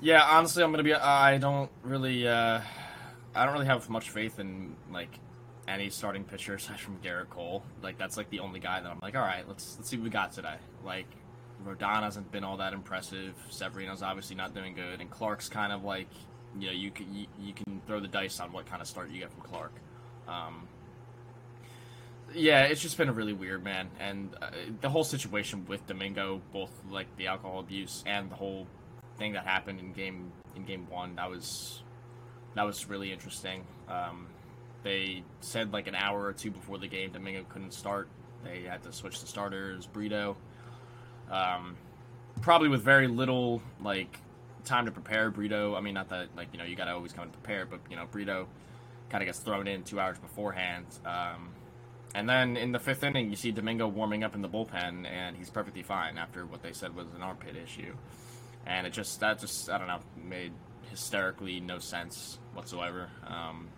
yeah, 0.00 0.22
honestly, 0.22 0.62
I'm 0.62 0.70
gonna 0.70 0.82
be. 0.82 0.94
I 0.94 1.38
don't 1.38 1.70
really. 1.82 2.26
Uh, 2.26 2.60
I 3.34 3.44
don't 3.44 3.54
really 3.54 3.66
have 3.66 3.88
much 3.90 4.10
faith 4.10 4.38
in 4.38 4.76
like 4.90 5.18
any 5.68 5.90
starting 5.90 6.24
pitcher 6.24 6.54
aside 6.56 6.80
from 6.80 6.98
Gerrit 6.98 7.30
Cole. 7.30 7.62
Like 7.82 7.98
that's 7.98 8.16
like 8.16 8.30
the 8.30 8.40
only 8.40 8.60
guy 8.60 8.80
that 8.80 8.90
I'm 8.90 8.98
like, 9.00 9.14
all 9.14 9.22
right, 9.22 9.46
let's 9.48 9.76
let's 9.76 9.88
see 9.90 9.96
what 9.96 10.04
we 10.04 10.10
got 10.10 10.32
today. 10.32 10.56
Like 10.84 11.06
Rodon 11.64 12.02
hasn't 12.02 12.30
been 12.30 12.44
all 12.44 12.58
that 12.58 12.72
impressive. 12.72 13.34
Severino's 13.50 14.02
obviously 14.02 14.36
not 14.36 14.54
doing 14.54 14.74
good, 14.74 15.00
and 15.00 15.10
Clark's 15.10 15.48
kind 15.48 15.72
of 15.72 15.84
like, 15.84 16.08
you 16.58 16.66
know, 16.66 16.72
you 16.72 16.90
can 16.90 17.12
you, 17.14 17.26
you 17.40 17.52
can 17.52 17.80
throw 17.86 18.00
the 18.00 18.08
dice 18.08 18.40
on 18.40 18.52
what 18.52 18.66
kind 18.66 18.82
of 18.82 18.88
start 18.88 19.10
you 19.10 19.20
get 19.20 19.32
from 19.32 19.42
Clark. 19.42 19.72
Um, 20.28 20.68
yeah, 22.34 22.64
it's 22.64 22.82
just 22.82 22.96
been 22.98 23.08
a 23.08 23.12
really 23.12 23.32
weird 23.32 23.64
man, 23.64 23.88
and 23.98 24.34
uh, 24.40 24.50
the 24.80 24.90
whole 24.90 25.04
situation 25.04 25.64
with 25.66 25.86
Domingo, 25.86 26.40
both 26.52 26.70
like 26.90 27.06
the 27.16 27.28
alcohol 27.28 27.60
abuse 27.60 28.02
and 28.06 28.30
the 28.30 28.34
whole 28.34 28.66
thing 29.16 29.32
that 29.32 29.44
happened 29.44 29.80
in 29.80 29.92
game 29.92 30.32
in 30.54 30.64
game 30.64 30.86
one, 30.90 31.16
that 31.16 31.30
was 31.30 31.82
that 32.54 32.64
was 32.64 32.88
really 32.88 33.12
interesting. 33.12 33.64
Um, 33.88 34.26
they 34.82 35.24
said 35.40 35.72
like 35.72 35.86
an 35.86 35.94
hour 35.94 36.24
or 36.24 36.32
two 36.32 36.50
before 36.50 36.78
the 36.78 36.88
game, 36.88 37.10
Domingo 37.12 37.44
couldn't 37.48 37.72
start. 37.72 38.08
They 38.44 38.62
had 38.62 38.82
to 38.84 38.92
switch 38.92 39.20
the 39.20 39.26
starters, 39.26 39.86
Brito. 39.86 40.36
Um, 41.30 41.76
probably 42.40 42.68
with 42.68 42.82
very 42.82 43.08
little 43.08 43.62
like 43.80 44.18
time 44.64 44.86
to 44.86 44.92
prepare 44.92 45.30
Brito. 45.30 45.74
I 45.74 45.80
mean, 45.80 45.94
not 45.94 46.08
that 46.10 46.28
like 46.36 46.48
you 46.52 46.58
know 46.58 46.64
you 46.64 46.76
got 46.76 46.86
to 46.86 46.92
always 46.92 47.12
come 47.12 47.24
and 47.24 47.32
prepare, 47.32 47.66
but 47.66 47.80
you 47.90 47.96
know 47.96 48.06
Brito 48.10 48.46
kind 49.08 49.22
of 49.22 49.26
gets 49.26 49.38
thrown 49.38 49.66
in 49.66 49.82
two 49.82 50.00
hours 50.00 50.18
beforehand. 50.18 50.86
Um, 51.04 51.50
and 52.14 52.28
then 52.28 52.56
in 52.56 52.72
the 52.72 52.78
fifth 52.78 53.04
inning, 53.04 53.30
you 53.30 53.36
see 53.36 53.50
Domingo 53.50 53.86
warming 53.86 54.24
up 54.24 54.34
in 54.34 54.42
the 54.42 54.48
bullpen, 54.48 55.06
and 55.06 55.36
he's 55.36 55.50
perfectly 55.50 55.82
fine 55.82 56.18
after 56.18 56.46
what 56.46 56.62
they 56.62 56.72
said 56.72 56.94
was 56.94 57.06
an 57.14 57.22
armpit 57.22 57.56
issue. 57.56 57.94
And 58.66 58.86
it 58.86 58.92
just 58.92 59.20
that 59.20 59.40
just 59.40 59.70
I 59.70 59.78
don't 59.78 59.86
know 59.86 60.00
made 60.22 60.52
hysterically 60.90 61.60
no 61.60 61.78
sense 61.78 62.38
whatsoever. 62.54 63.10
Um, 63.26 63.68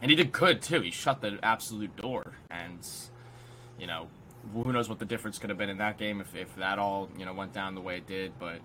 and 0.00 0.10
he 0.10 0.16
did 0.16 0.32
good 0.32 0.62
too. 0.62 0.80
He 0.80 0.90
shut 0.90 1.20
the 1.20 1.38
absolute 1.42 1.96
door, 1.96 2.32
and 2.50 2.86
you 3.78 3.86
know 3.86 4.08
who 4.52 4.72
knows 4.72 4.88
what 4.88 4.98
the 4.98 5.04
difference 5.04 5.38
could 5.38 5.50
have 5.50 5.58
been 5.58 5.70
in 5.70 5.78
that 5.78 5.98
game 5.98 6.20
if, 6.20 6.34
if 6.34 6.54
that 6.56 6.78
all 6.78 7.08
you 7.18 7.24
know 7.24 7.32
went 7.32 7.52
down 7.52 7.74
the 7.74 7.80
way 7.80 7.96
it 7.96 8.06
did. 8.06 8.32
But 8.38 8.60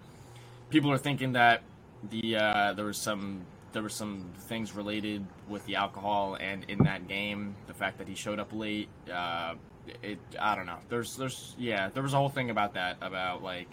people 0.69 0.91
are 0.91 0.98
thinking 0.98 1.34
that 1.34 1.62
the 2.10 2.36
uh, 2.36 2.74
there 2.74 2.86
was 2.86 2.98
some 2.98 3.46
there 3.74 3.82
were 3.82 3.89
some 3.89 4.26
things 4.48 4.76
related 4.76 5.26
with 5.48 5.65
the 5.65 5.76
alcohol 5.76 6.38
and 6.39 6.63
in 6.69 6.80
that 6.84 7.08
game, 7.08 7.56
the 7.67 7.74
fact 7.74 7.98
that 7.98 8.08
he 8.08 8.15
showed 8.15 8.39
up 8.39 8.54
late. 8.54 8.89
Uh, 9.12 9.56
it 10.02 10.19
I 10.39 10.56
don't 10.56 10.65
know. 10.65 10.78
There's 10.89 11.17
there's 11.17 11.56
yeah 11.58 11.89
there 11.89 12.04
was 12.04 12.13
a 12.13 12.17
whole 12.17 12.30
thing 12.30 12.50
about 12.50 12.76
that 12.76 12.98
about 13.02 13.43
like 13.43 13.69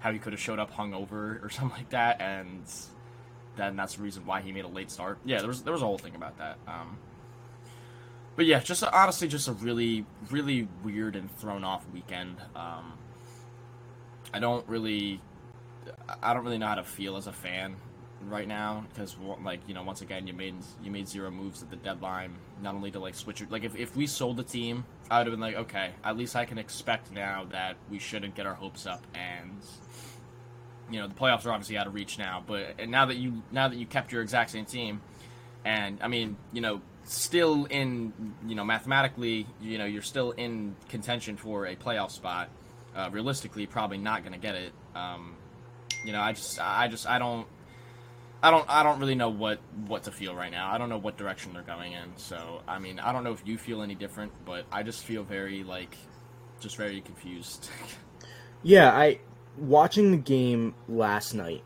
how 0.00 0.12
he 0.12 0.18
could 0.18 0.32
have 0.32 0.40
showed 0.40 0.58
up 0.58 0.72
hungover 0.72 1.42
or 1.42 1.48
something 1.50 1.76
like 1.76 1.90
that, 1.90 2.20
and 2.20 2.62
then 3.56 3.76
that's 3.76 3.96
the 3.96 4.02
reason 4.02 4.26
why 4.26 4.40
he 4.40 4.52
made 4.52 4.64
a 4.64 4.68
late 4.68 4.90
start. 4.90 5.18
Yeah, 5.24 5.38
there 5.38 5.48
was 5.48 5.62
there 5.62 5.72
was 5.72 5.82
a 5.82 5.86
whole 5.86 5.98
thing 5.98 6.14
about 6.14 6.38
that. 6.38 6.58
Um, 6.68 6.98
but 8.36 8.46
yeah, 8.46 8.60
just 8.60 8.82
honestly, 8.82 9.28
just 9.28 9.48
a 9.48 9.52
really, 9.52 10.04
really 10.30 10.68
weird 10.82 11.16
and 11.16 11.30
thrown 11.38 11.64
off 11.64 11.84
weekend. 11.92 12.36
Um, 12.56 12.94
I 14.32 14.40
don't 14.40 14.66
really, 14.68 15.20
I 16.22 16.34
don't 16.34 16.44
really 16.44 16.58
know 16.58 16.66
how 16.66 16.74
to 16.74 16.84
feel 16.84 17.16
as 17.16 17.26
a 17.26 17.32
fan 17.32 17.76
right 18.26 18.48
now 18.48 18.84
because, 18.92 19.16
like, 19.42 19.60
you 19.68 19.74
know, 19.74 19.82
once 19.82 20.00
again, 20.00 20.26
you 20.26 20.32
made 20.32 20.56
you 20.82 20.90
made 20.90 21.06
zero 21.06 21.30
moves 21.30 21.62
at 21.62 21.70
the 21.70 21.76
deadline. 21.76 22.34
Not 22.60 22.74
only 22.74 22.90
to 22.90 22.98
like 22.98 23.14
switch 23.14 23.40
it, 23.40 23.52
like 23.52 23.62
if 23.62 23.76
if 23.76 23.94
we 23.94 24.06
sold 24.06 24.36
the 24.36 24.42
team, 24.42 24.84
I 25.10 25.18
would 25.18 25.28
have 25.28 25.32
been 25.32 25.40
like, 25.40 25.56
okay, 25.56 25.90
at 26.02 26.16
least 26.16 26.34
I 26.34 26.44
can 26.44 26.58
expect 26.58 27.12
now 27.12 27.46
that 27.50 27.76
we 27.88 27.98
shouldn't 28.00 28.34
get 28.34 28.46
our 28.46 28.54
hopes 28.54 28.86
up 28.86 29.06
and. 29.14 29.60
You 30.90 31.00
know 31.00 31.08
the 31.08 31.14
playoffs 31.14 31.46
are 31.46 31.50
obviously 31.50 31.78
out 31.78 31.86
of 31.86 31.94
reach 31.94 32.18
now, 32.18 32.44
but 32.46 32.74
and 32.78 32.90
now 32.90 33.06
that 33.06 33.16
you 33.16 33.42
now 33.50 33.68
that 33.68 33.76
you 33.76 33.86
kept 33.86 34.12
your 34.12 34.20
exact 34.20 34.50
same 34.50 34.66
team, 34.66 35.00
and 35.64 35.98
I 36.02 36.08
mean, 36.08 36.36
you 36.52 36.60
know, 36.60 36.82
still 37.04 37.66
in, 37.66 38.12
you 38.46 38.54
know, 38.54 38.64
mathematically, 38.64 39.46
you 39.60 39.78
know, 39.78 39.84
you're 39.84 40.02
still 40.02 40.32
in 40.32 40.76
contention 40.88 41.36
for 41.36 41.66
a 41.66 41.76
playoff 41.76 42.10
spot. 42.10 42.48
Uh, 42.94 43.08
realistically, 43.10 43.66
probably 43.66 43.98
not 43.98 44.22
going 44.22 44.32
to 44.32 44.38
get 44.38 44.54
it. 44.54 44.72
Um, 44.94 45.34
you 46.04 46.12
know, 46.12 46.20
I 46.20 46.32
just, 46.32 46.60
I 46.60 46.86
just, 46.86 47.08
I 47.08 47.18
don't, 47.18 47.46
I 48.40 48.50
don't, 48.50 48.64
I 48.68 48.82
don't 48.84 49.00
really 49.00 49.16
know 49.16 49.30
what 49.30 49.58
what 49.88 50.04
to 50.04 50.12
feel 50.12 50.34
right 50.34 50.52
now. 50.52 50.72
I 50.72 50.78
don't 50.78 50.88
know 50.88 50.98
what 50.98 51.16
direction 51.16 51.52
they're 51.54 51.62
going 51.62 51.92
in. 51.92 52.12
So, 52.16 52.60
I 52.68 52.78
mean, 52.78 53.00
I 53.00 53.10
don't 53.12 53.24
know 53.24 53.32
if 53.32 53.42
you 53.44 53.58
feel 53.58 53.82
any 53.82 53.96
different, 53.96 54.32
but 54.44 54.64
I 54.70 54.84
just 54.84 55.04
feel 55.04 55.24
very 55.24 55.64
like, 55.64 55.96
just 56.60 56.76
very 56.76 57.00
confused. 57.00 57.68
Yeah, 58.66 58.90
I 58.90 59.20
watching 59.58 60.10
the 60.10 60.16
game 60.16 60.74
last 60.88 61.34
night 61.34 61.62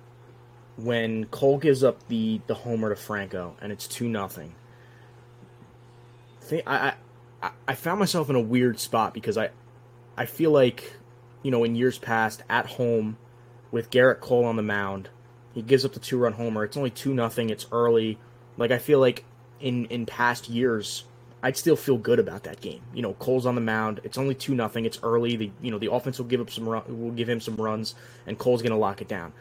when 0.76 1.26
Cole 1.26 1.58
gives 1.58 1.84
up 1.84 2.08
the 2.08 2.40
the 2.48 2.54
homer 2.54 2.88
to 2.88 2.96
Franco 2.96 3.56
and 3.62 3.70
it's 3.70 3.86
two 3.86 4.08
nothing. 4.08 4.56
I, 6.52 6.94
I 7.42 7.50
I 7.66 7.74
found 7.74 7.98
myself 7.98 8.30
in 8.30 8.36
a 8.36 8.40
weird 8.40 8.78
spot 8.78 9.14
because 9.14 9.36
I 9.38 9.50
I 10.16 10.26
feel 10.26 10.50
like 10.50 10.94
you 11.42 11.50
know 11.50 11.64
in 11.64 11.74
years 11.74 11.98
past 11.98 12.42
at 12.48 12.66
home 12.66 13.16
with 13.70 13.90
Gerrit 13.90 14.20
Cole 14.20 14.44
on 14.44 14.56
the 14.56 14.62
mound, 14.62 15.10
he 15.54 15.62
gives 15.62 15.84
up 15.84 15.92
the 15.92 16.00
two 16.00 16.18
run 16.18 16.32
homer. 16.32 16.64
It's 16.64 16.76
only 16.76 16.90
two 16.90 17.14
nothing. 17.14 17.50
It's 17.50 17.66
early. 17.70 18.18
Like 18.56 18.70
I 18.70 18.78
feel 18.78 18.98
like 19.00 19.24
in 19.60 19.86
in 19.86 20.06
past 20.06 20.48
years 20.48 21.04
I'd 21.42 21.56
still 21.56 21.76
feel 21.76 21.98
good 21.98 22.18
about 22.18 22.42
that 22.44 22.60
game. 22.60 22.82
You 22.92 23.02
know, 23.02 23.14
Cole's 23.14 23.46
on 23.46 23.54
the 23.54 23.60
mound. 23.60 24.00
It's 24.02 24.18
only 24.18 24.34
two 24.34 24.54
nothing. 24.54 24.84
It's 24.84 24.98
early. 25.02 25.36
The 25.36 25.50
you 25.62 25.70
know 25.70 25.78
the 25.78 25.92
offense 25.92 26.18
will 26.18 26.26
give 26.26 26.40
up 26.40 26.50
some 26.50 26.68
run, 26.68 26.82
will 27.00 27.12
give 27.12 27.28
him 27.28 27.40
some 27.40 27.56
runs, 27.56 27.94
and 28.26 28.38
Cole's 28.38 28.62
gonna 28.62 28.78
lock 28.78 29.00
it 29.00 29.08
down. 29.08 29.32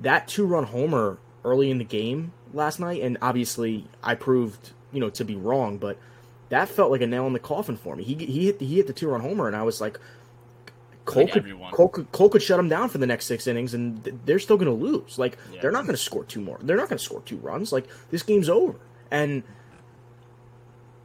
That 0.00 0.28
two 0.28 0.46
run 0.46 0.64
homer 0.64 1.18
early 1.44 1.70
in 1.70 1.78
the 1.78 1.84
game 1.84 2.32
last 2.54 2.80
night, 2.80 3.02
and 3.02 3.18
obviously 3.20 3.86
I 4.02 4.14
proved 4.14 4.70
you 4.92 5.00
know 5.00 5.10
to 5.10 5.24
be 5.24 5.36
wrong, 5.36 5.76
but 5.76 5.98
that 6.50 6.68
felt 6.68 6.90
like 6.90 7.00
a 7.02 7.06
nail 7.06 7.26
in 7.26 7.32
the 7.32 7.38
coffin 7.38 7.76
for 7.76 7.94
me. 7.96 8.04
He 8.04 8.14
he 8.14 8.46
hit 8.46 8.58
the, 8.58 8.66
he 8.66 8.76
hit 8.76 8.86
the 8.86 8.92
two 8.92 9.08
run 9.08 9.20
homer, 9.20 9.46
and 9.46 9.54
I 9.56 9.62
was 9.62 9.80
like, 9.80 9.98
Cole 11.04 11.24
Like 11.24 11.32
could. 11.32 11.60
Cole 11.72 11.88
could 11.88 12.12
Cole 12.12 12.28
could 12.28 12.42
shut 12.42 12.58
him 12.60 12.68
down 12.68 12.88
for 12.88 12.98
the 12.98 13.06
next 13.06 13.26
six 13.26 13.46
innings, 13.46 13.74
and 13.74 14.02
th- 14.04 14.16
they're 14.24 14.38
still 14.38 14.56
going 14.56 14.66
to 14.78 14.84
lose. 14.86 15.18
Like 15.18 15.38
Yeah. 15.52 15.60
they're 15.62 15.72
not 15.72 15.84
going 15.84 15.96
to 15.96 16.02
score 16.02 16.24
two 16.24 16.40
more. 16.40 16.58
They're 16.62 16.76
not 16.76 16.88
going 16.88 16.98
to 16.98 17.04
score 17.04 17.20
two 17.22 17.36
runs. 17.38 17.72
Like 17.72 17.86
this 18.10 18.22
game's 18.22 18.48
over, 18.48 18.78
and 19.10 19.42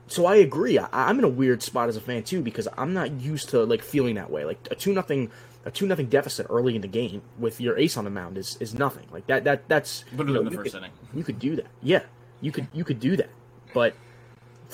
so 0.07 0.25
I 0.25 0.35
agree. 0.35 0.77
I, 0.77 0.87
I'm 0.91 1.17
in 1.19 1.25
a 1.25 1.29
weird 1.29 1.63
spot 1.63 1.89
as 1.89 1.95
a 1.97 2.01
fan 2.01 2.23
too 2.23 2.41
because 2.41 2.67
I'm 2.77 2.93
not 2.93 3.11
used 3.21 3.49
to 3.49 3.63
like 3.63 3.81
feeling 3.81 4.15
that 4.15 4.29
way. 4.29 4.45
Like 4.45 4.67
a 4.69 4.75
two 4.75 4.93
nothing 4.93 5.31
a 5.65 5.71
two 5.71 5.87
nothing 5.87 6.07
deficit 6.07 6.45
early 6.49 6.75
in 6.75 6.81
the 6.81 6.87
game 6.89 7.21
with 7.39 7.61
your 7.61 7.77
ace 7.77 7.95
on 7.97 8.03
the 8.03 8.09
mound 8.09 8.37
is 8.37 8.57
is 8.59 8.73
nothing. 8.73 9.07
Like 9.11 9.25
that 9.27 9.45
that 9.45 9.67
that's 9.69 10.03
Literally 10.11 10.33
you 10.33 10.39
in 10.39 10.45
the 10.45 10.51
first 10.57 10.71
could- 10.73 10.77
inning. 10.79 10.91
You 11.13 11.23
could 11.23 11.39
do 11.39 11.55
that. 11.55 11.67
Yeah, 11.81 12.01
you 12.41 12.51
could 12.51 12.67
you 12.73 12.83
could 12.83 12.99
do 12.99 13.15
that, 13.17 13.29
but 13.73 13.95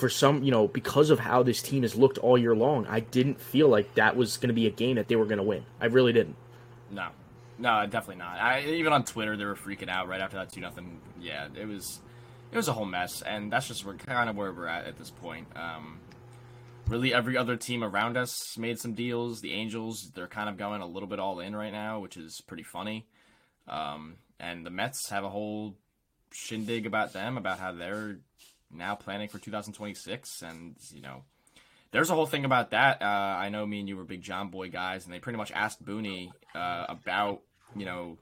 for 0.00 0.08
some, 0.08 0.42
you 0.42 0.50
know, 0.50 0.66
because 0.66 1.10
of 1.10 1.20
how 1.20 1.42
this 1.42 1.62
team 1.62 1.82
has 1.82 1.94
looked 1.94 2.18
all 2.18 2.38
year 2.38 2.56
long, 2.56 2.86
I 2.86 3.00
didn't 3.00 3.40
feel 3.40 3.68
like 3.68 3.94
that 3.94 4.16
was 4.16 4.38
going 4.38 4.48
to 4.48 4.54
be 4.54 4.66
a 4.66 4.70
game 4.70 4.96
that 4.96 5.08
they 5.08 5.16
were 5.16 5.26
going 5.26 5.38
to 5.38 5.44
win. 5.44 5.64
I 5.80 5.86
really 5.86 6.12
didn't. 6.12 6.36
No, 6.90 7.08
no, 7.58 7.84
definitely 7.84 8.16
not. 8.16 8.40
I 8.40 8.62
even 8.62 8.92
on 8.92 9.04
Twitter 9.04 9.36
they 9.36 9.44
were 9.44 9.54
freaking 9.54 9.88
out 9.88 10.08
right 10.08 10.20
after 10.20 10.38
that 10.38 10.52
two 10.52 10.60
nothing. 10.60 11.00
Yeah, 11.20 11.48
it 11.54 11.66
was 11.66 12.00
it 12.50 12.56
was 12.56 12.66
a 12.66 12.72
whole 12.72 12.86
mess, 12.86 13.22
and 13.22 13.52
that's 13.52 13.68
just 13.68 13.84
kind 13.98 14.28
of 14.28 14.36
where 14.36 14.52
we're 14.52 14.66
at 14.66 14.86
at 14.86 14.96
this 14.98 15.10
point. 15.10 15.46
Um, 15.54 16.00
really, 16.88 17.14
every 17.14 17.36
other 17.36 17.56
team 17.56 17.84
around 17.84 18.16
us 18.16 18.56
made 18.58 18.80
some 18.80 18.94
deals. 18.94 19.40
The 19.40 19.52
Angels 19.52 20.10
they're 20.14 20.26
kind 20.26 20.48
of 20.48 20.56
going 20.56 20.80
a 20.80 20.86
little 20.86 21.08
bit 21.08 21.20
all 21.20 21.38
in 21.40 21.54
right 21.54 21.72
now, 21.72 22.00
which 22.00 22.16
is 22.16 22.40
pretty 22.46 22.64
funny. 22.64 23.06
Um, 23.68 24.16
and 24.40 24.64
the 24.64 24.70
Mets 24.70 25.10
have 25.10 25.22
a 25.22 25.28
whole 25.28 25.76
shindig 26.32 26.86
about 26.86 27.12
them 27.12 27.36
about 27.36 27.58
how 27.58 27.72
they're 27.72 28.18
now 28.72 28.94
planning 28.94 29.28
for 29.28 29.38
2026, 29.38 30.42
and 30.42 30.76
you 30.92 31.02
know 31.02 31.24
there's 31.92 32.10
a 32.10 32.14
whole 32.14 32.26
thing 32.26 32.44
about 32.44 32.70
that. 32.70 33.02
Uh, 33.02 33.04
I 33.04 33.48
know 33.48 33.66
me 33.66 33.80
and 33.80 33.88
you 33.88 33.96
were 33.96 34.04
big 34.04 34.22
John 34.22 34.48
Boy 34.48 34.70
guys, 34.70 35.04
and 35.04 35.14
they 35.14 35.18
pretty 35.18 35.38
much 35.38 35.50
asked 35.52 35.84
Booney 35.84 36.30
uh, 36.54 36.86
about 36.88 37.40
you 37.76 37.84
know 37.84 38.18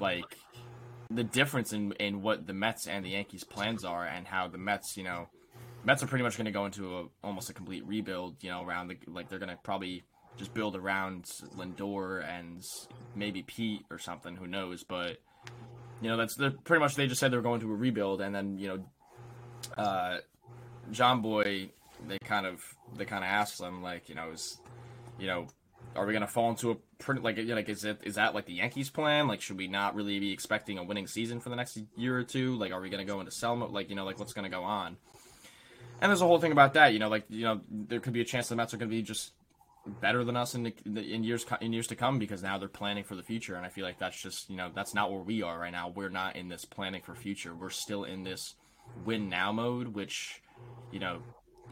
like 0.00 0.36
the 1.10 1.24
difference 1.24 1.72
in 1.72 1.92
in 1.92 2.22
what 2.22 2.46
the 2.46 2.54
Mets 2.54 2.86
and 2.86 3.04
the 3.04 3.10
Yankees 3.10 3.44
plans 3.44 3.84
are, 3.84 4.06
and 4.06 4.26
how 4.26 4.48
the 4.48 4.58
Mets, 4.58 4.96
you 4.96 5.04
know, 5.04 5.28
Mets 5.84 6.02
are 6.02 6.06
pretty 6.06 6.24
much 6.24 6.36
going 6.36 6.46
to 6.46 6.52
go 6.52 6.66
into 6.66 6.98
a 6.98 7.04
almost 7.22 7.50
a 7.50 7.52
complete 7.52 7.86
rebuild. 7.86 8.36
You 8.42 8.50
know, 8.50 8.64
around 8.64 8.88
the 8.88 8.96
like 9.06 9.28
they're 9.28 9.38
going 9.38 9.50
to 9.50 9.58
probably 9.62 10.02
just 10.36 10.54
build 10.54 10.76
around 10.76 11.24
Lindor 11.56 12.26
and 12.28 12.64
maybe 13.14 13.42
Pete 13.42 13.84
or 13.90 13.98
something. 13.98 14.36
Who 14.36 14.46
knows? 14.46 14.84
But 14.84 15.18
you 16.00 16.08
know, 16.08 16.16
that's 16.16 16.36
pretty 16.64 16.80
much 16.80 16.96
they 16.96 17.06
just 17.06 17.20
said 17.20 17.32
they're 17.32 17.42
going 17.42 17.60
to 17.60 17.70
a 17.70 17.74
rebuild, 17.74 18.20
and 18.20 18.34
then 18.34 18.58
you 18.58 18.68
know, 18.68 18.84
uh, 19.76 20.18
John 20.90 21.20
Boy, 21.20 21.70
they 22.06 22.18
kind 22.24 22.46
of 22.46 22.62
they 22.96 23.04
kind 23.04 23.24
of 23.24 23.28
asked 23.28 23.58
them 23.58 23.82
like, 23.82 24.08
you 24.08 24.14
know, 24.14 24.30
is 24.30 24.58
you 25.18 25.26
know, 25.26 25.46
are 25.96 26.06
we 26.06 26.12
gonna 26.12 26.26
fall 26.26 26.50
into 26.50 26.70
a 26.70 26.76
pretty 26.98 27.20
like 27.20 27.38
like 27.38 27.68
is 27.68 27.84
it 27.84 28.00
is 28.02 28.16
that 28.16 28.34
like 28.34 28.46
the 28.46 28.54
Yankees 28.54 28.90
plan? 28.90 29.28
Like, 29.28 29.40
should 29.40 29.56
we 29.56 29.68
not 29.68 29.94
really 29.94 30.18
be 30.18 30.32
expecting 30.32 30.78
a 30.78 30.84
winning 30.84 31.06
season 31.06 31.40
for 31.40 31.50
the 31.50 31.56
next 31.56 31.78
year 31.96 32.16
or 32.16 32.24
two? 32.24 32.56
Like, 32.56 32.72
are 32.72 32.80
we 32.80 32.90
gonna 32.90 33.04
go 33.04 33.20
into 33.20 33.32
sell 33.32 33.56
mode? 33.56 33.72
Like, 33.72 33.90
you 33.90 33.96
know, 33.96 34.04
like 34.04 34.18
what's 34.18 34.32
gonna 34.32 34.48
go 34.48 34.62
on? 34.62 34.96
And 36.00 36.10
there's 36.10 36.22
a 36.22 36.26
whole 36.26 36.40
thing 36.40 36.52
about 36.52 36.74
that. 36.74 36.92
You 36.92 36.98
know, 36.98 37.08
like 37.08 37.24
you 37.28 37.44
know, 37.44 37.60
there 37.70 38.00
could 38.00 38.12
be 38.12 38.20
a 38.20 38.24
chance 38.24 38.48
the 38.48 38.56
Mets 38.56 38.74
are 38.74 38.76
gonna 38.76 38.90
be 38.90 39.02
just 39.02 39.32
better 40.00 40.24
than 40.24 40.36
us 40.36 40.54
in 40.54 40.66
in 40.86 41.24
years 41.24 41.44
in 41.60 41.72
years 41.72 41.86
to 41.88 41.96
come 41.96 42.18
because 42.18 42.42
now 42.42 42.58
they're 42.58 42.68
planning 42.68 43.04
for 43.04 43.14
the 43.14 43.22
future 43.22 43.54
and 43.54 43.66
I 43.66 43.68
feel 43.68 43.84
like 43.84 43.98
that's 43.98 44.20
just 44.20 44.48
you 44.48 44.56
know 44.56 44.70
that's 44.74 44.94
not 44.94 45.12
where 45.12 45.20
we 45.20 45.42
are 45.42 45.58
right 45.58 45.72
now 45.72 45.92
we're 45.94 46.08
not 46.08 46.36
in 46.36 46.48
this 46.48 46.64
planning 46.64 47.02
for 47.02 47.14
future 47.14 47.54
we're 47.54 47.70
still 47.70 48.04
in 48.04 48.24
this 48.24 48.54
win 49.04 49.28
now 49.28 49.52
mode 49.52 49.88
which 49.88 50.42
you 50.92 51.00
know 51.00 51.20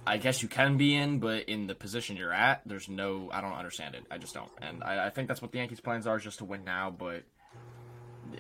I 0.07 0.17
guess 0.19 0.43
you 0.43 0.49
can 0.49 0.77
be 0.77 0.95
in 0.95 1.19
but 1.21 1.49
in 1.49 1.67
the 1.67 1.75
position 1.75 2.17
you're 2.17 2.33
at 2.33 2.63
there's 2.67 2.89
no 2.89 3.31
I 3.33 3.41
don't 3.41 3.53
understand 3.53 3.95
it 3.95 4.05
I 4.11 4.19
just 4.19 4.35
don't 4.35 4.51
and 4.61 4.83
I, 4.85 5.07
I 5.07 5.11
think 5.11 5.29
that's 5.29 5.43
what 5.43 5.53
the 5.53 5.59
Yankees 5.59 5.81
plans 5.81 6.07
are 6.07 6.19
just 6.19 6.39
to 6.39 6.45
win 6.45 6.65
now 6.65 6.91
but 6.91 7.23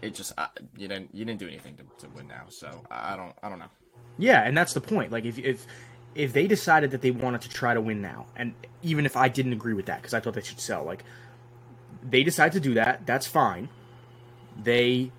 it 0.03 0.15
just 0.15 0.33
you 0.77 0.89
didn't 0.89 1.15
you 1.15 1.25
didn't 1.25 1.39
do 1.41 1.49
anything 1.49 1.77
to, 1.77 2.07
to 2.07 2.13
win 2.15 2.29
now 2.29 2.45
so 2.49 2.83
I 2.91 3.15
I 3.15 3.17
don't 3.17 3.35
I 3.43 3.49
don't 3.49 3.59
know 3.59 3.71
Yeah, 4.19 4.43
and 4.43 4.57
that's 4.57 4.75
the 4.75 4.81
point. 4.81 5.13
Like 5.13 5.25
if 5.25 5.39
if 5.39 5.67
if 6.15 6.33
they 6.33 6.47
decided 6.47 6.91
that 6.93 7.03
they 7.03 7.11
wanted 7.11 7.43
to 7.43 7.49
try 7.49 7.75
to 7.75 7.81
win 7.81 8.03
now, 8.03 8.27
and 8.37 8.55
even 8.83 9.07
if 9.07 9.17
I 9.17 9.29
didn't 9.29 9.53
agree 9.55 9.75
with 9.75 9.87
that 9.87 9.99
because 10.03 10.15
I 10.15 10.21
thought 10.21 10.35
they 10.35 10.43
should 10.43 10.61
sell, 10.61 10.85
like 10.85 11.05
they 12.03 12.23
decide 12.23 12.53
to 12.53 12.61
do 12.61 12.75
that, 12.75 13.07
that's 13.07 13.27
fine. 13.27 13.69
They 14.63 15.11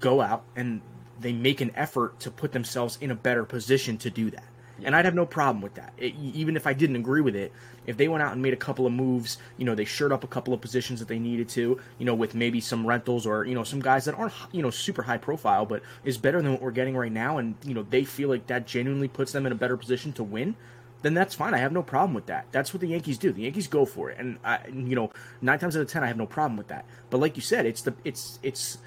go 0.00 0.20
out 0.20 0.44
and 0.56 0.82
they 1.20 1.32
make 1.32 1.60
an 1.60 1.72
effort 1.74 2.18
to 2.20 2.30
put 2.30 2.52
themselves 2.52 2.98
in 3.00 3.10
a 3.10 3.14
better 3.14 3.44
position 3.44 3.98
to 3.98 4.10
do 4.10 4.30
that. 4.30 4.44
And 4.84 4.96
I'd 4.96 5.04
have 5.04 5.14
no 5.14 5.26
problem 5.26 5.60
with 5.62 5.74
that. 5.74 5.92
It, 5.98 6.14
even 6.16 6.56
if 6.56 6.66
I 6.66 6.72
didn't 6.72 6.96
agree 6.96 7.20
with 7.20 7.36
it, 7.36 7.52
if 7.86 7.96
they 7.96 8.08
went 8.08 8.22
out 8.22 8.32
and 8.32 8.42
made 8.42 8.52
a 8.52 8.56
couple 8.56 8.86
of 8.86 8.92
moves, 8.92 9.38
you 9.56 9.64
know, 9.64 9.74
they 9.74 9.84
shored 9.84 10.12
up 10.12 10.24
a 10.24 10.28
couple 10.28 10.54
of 10.54 10.60
positions 10.60 11.00
that 11.00 11.08
they 11.08 11.18
needed 11.18 11.48
to, 11.50 11.80
you 11.98 12.04
know, 12.04 12.14
with 12.14 12.34
maybe 12.34 12.60
some 12.60 12.86
rentals 12.86 13.26
or, 13.26 13.44
you 13.44 13.54
know, 13.54 13.64
some 13.64 13.80
guys 13.80 14.04
that 14.04 14.14
aren't, 14.14 14.32
you 14.52 14.62
know, 14.62 14.70
super 14.70 15.02
high 15.02 15.18
profile, 15.18 15.66
but 15.66 15.82
is 16.04 16.18
better 16.18 16.40
than 16.42 16.52
what 16.52 16.62
we're 16.62 16.70
getting 16.70 16.96
right 16.96 17.12
now. 17.12 17.38
And, 17.38 17.54
you 17.64 17.74
know, 17.74 17.84
they 17.88 18.04
feel 18.04 18.28
like 18.28 18.46
that 18.48 18.66
genuinely 18.66 19.08
puts 19.08 19.32
them 19.32 19.46
in 19.46 19.52
a 19.52 19.56
better 19.56 19.76
position 19.76 20.12
to 20.14 20.24
win, 20.24 20.56
then 21.02 21.14
that's 21.14 21.34
fine. 21.34 21.54
I 21.54 21.58
have 21.58 21.72
no 21.72 21.82
problem 21.82 22.14
with 22.14 22.26
that. 22.26 22.46
That's 22.52 22.72
what 22.72 22.80
the 22.80 22.86
Yankees 22.88 23.18
do. 23.18 23.32
The 23.32 23.42
Yankees 23.42 23.66
go 23.66 23.84
for 23.84 24.10
it. 24.10 24.18
And, 24.18 24.38
I, 24.44 24.60
you 24.68 24.94
know, 24.94 25.10
nine 25.40 25.58
times 25.58 25.76
out 25.76 25.82
of 25.82 25.88
10, 25.88 26.04
I 26.04 26.06
have 26.06 26.16
no 26.16 26.26
problem 26.26 26.56
with 26.56 26.68
that. 26.68 26.84
But 27.10 27.18
like 27.18 27.36
you 27.36 27.42
said, 27.42 27.66
it's 27.66 27.82
the, 27.82 27.94
it's, 28.04 28.38
it's, 28.42 28.78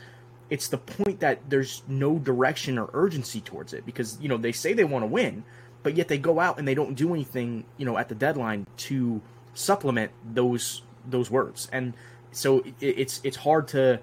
it's 0.50 0.68
the 0.68 0.78
point 0.78 1.20
that 1.22 1.40
there's 1.50 1.82
no 1.88 2.20
direction 2.20 2.78
or 2.78 2.90
urgency 2.94 3.42
towards 3.42 3.74
it 3.74 3.86
because 3.86 4.18
you 4.22 4.30
know 4.30 4.38
they 4.38 4.52
say 4.52 4.74
they 4.74 4.84
want 4.84 5.04
to 5.04 5.08
win 5.08 5.44
but 5.84 5.96
yet 5.96 6.08
they 6.08 6.18
go 6.18 6.40
out 6.40 6.58
and 6.58 6.68
they 6.68 6.74
don't 6.74 6.96
do 6.96 7.14
anything 7.14 7.64
you 7.78 7.86
know 7.86 7.98
at 7.98 8.10
the 8.10 8.16
deadline 8.16 8.66
to 8.78 9.22
supplement 9.54 10.12
those 10.34 10.82
those 11.08 11.32
words. 11.32 11.68
And 11.72 11.94
so 12.32 12.60
it, 12.60 12.76
it's 12.82 13.22
it's 13.24 13.38
hard 13.38 13.68
to 13.70 14.00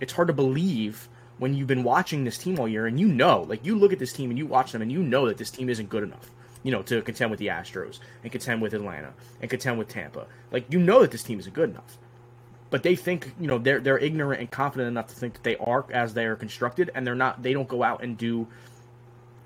it's 0.00 0.12
hard 0.12 0.28
to 0.28 0.34
believe 0.34 1.08
when 1.38 1.54
you've 1.54 1.68
been 1.68 1.84
watching 1.84 2.24
this 2.24 2.38
team 2.38 2.58
all 2.58 2.68
year 2.68 2.86
and 2.86 3.00
you 3.00 3.08
know 3.08 3.42
like 3.42 3.64
you 3.64 3.76
look 3.76 3.92
at 3.92 3.98
this 3.98 4.12
team 4.12 4.30
and 4.30 4.38
you 4.38 4.46
watch 4.46 4.72
them 4.72 4.82
and 4.82 4.92
you 4.92 5.02
know 5.02 5.26
that 5.26 5.38
this 5.38 5.50
team 5.50 5.68
isn't 5.68 5.88
good 5.88 6.02
enough 6.02 6.30
you 6.62 6.70
know 6.70 6.82
to 6.82 7.02
contend 7.02 7.30
with 7.30 7.40
the 7.40 7.48
Astros 7.48 7.98
and 8.22 8.30
contend 8.30 8.62
with 8.62 8.74
Atlanta 8.74 9.12
and 9.40 9.50
contend 9.50 9.78
with 9.78 9.88
Tampa. 9.88 10.26
Like 10.50 10.64
you 10.72 10.78
know 10.78 11.00
that 11.00 11.10
this 11.10 11.22
team 11.22 11.38
isn't 11.38 11.54
good 11.54 11.70
enough 11.70 11.98
but 12.74 12.82
they 12.82 12.96
think 12.96 13.32
you 13.38 13.46
know 13.46 13.56
they're 13.56 13.78
they're 13.78 13.98
ignorant 13.98 14.40
and 14.40 14.50
confident 14.50 14.88
enough 14.88 15.06
to 15.06 15.14
think 15.14 15.34
that 15.34 15.44
they 15.44 15.56
are 15.58 15.86
as 15.92 16.12
they 16.12 16.26
are 16.26 16.34
constructed 16.34 16.90
and 16.92 17.06
they're 17.06 17.14
not 17.14 17.40
they 17.40 17.52
don't 17.52 17.68
go 17.68 17.84
out 17.84 18.02
and 18.02 18.18
do 18.18 18.48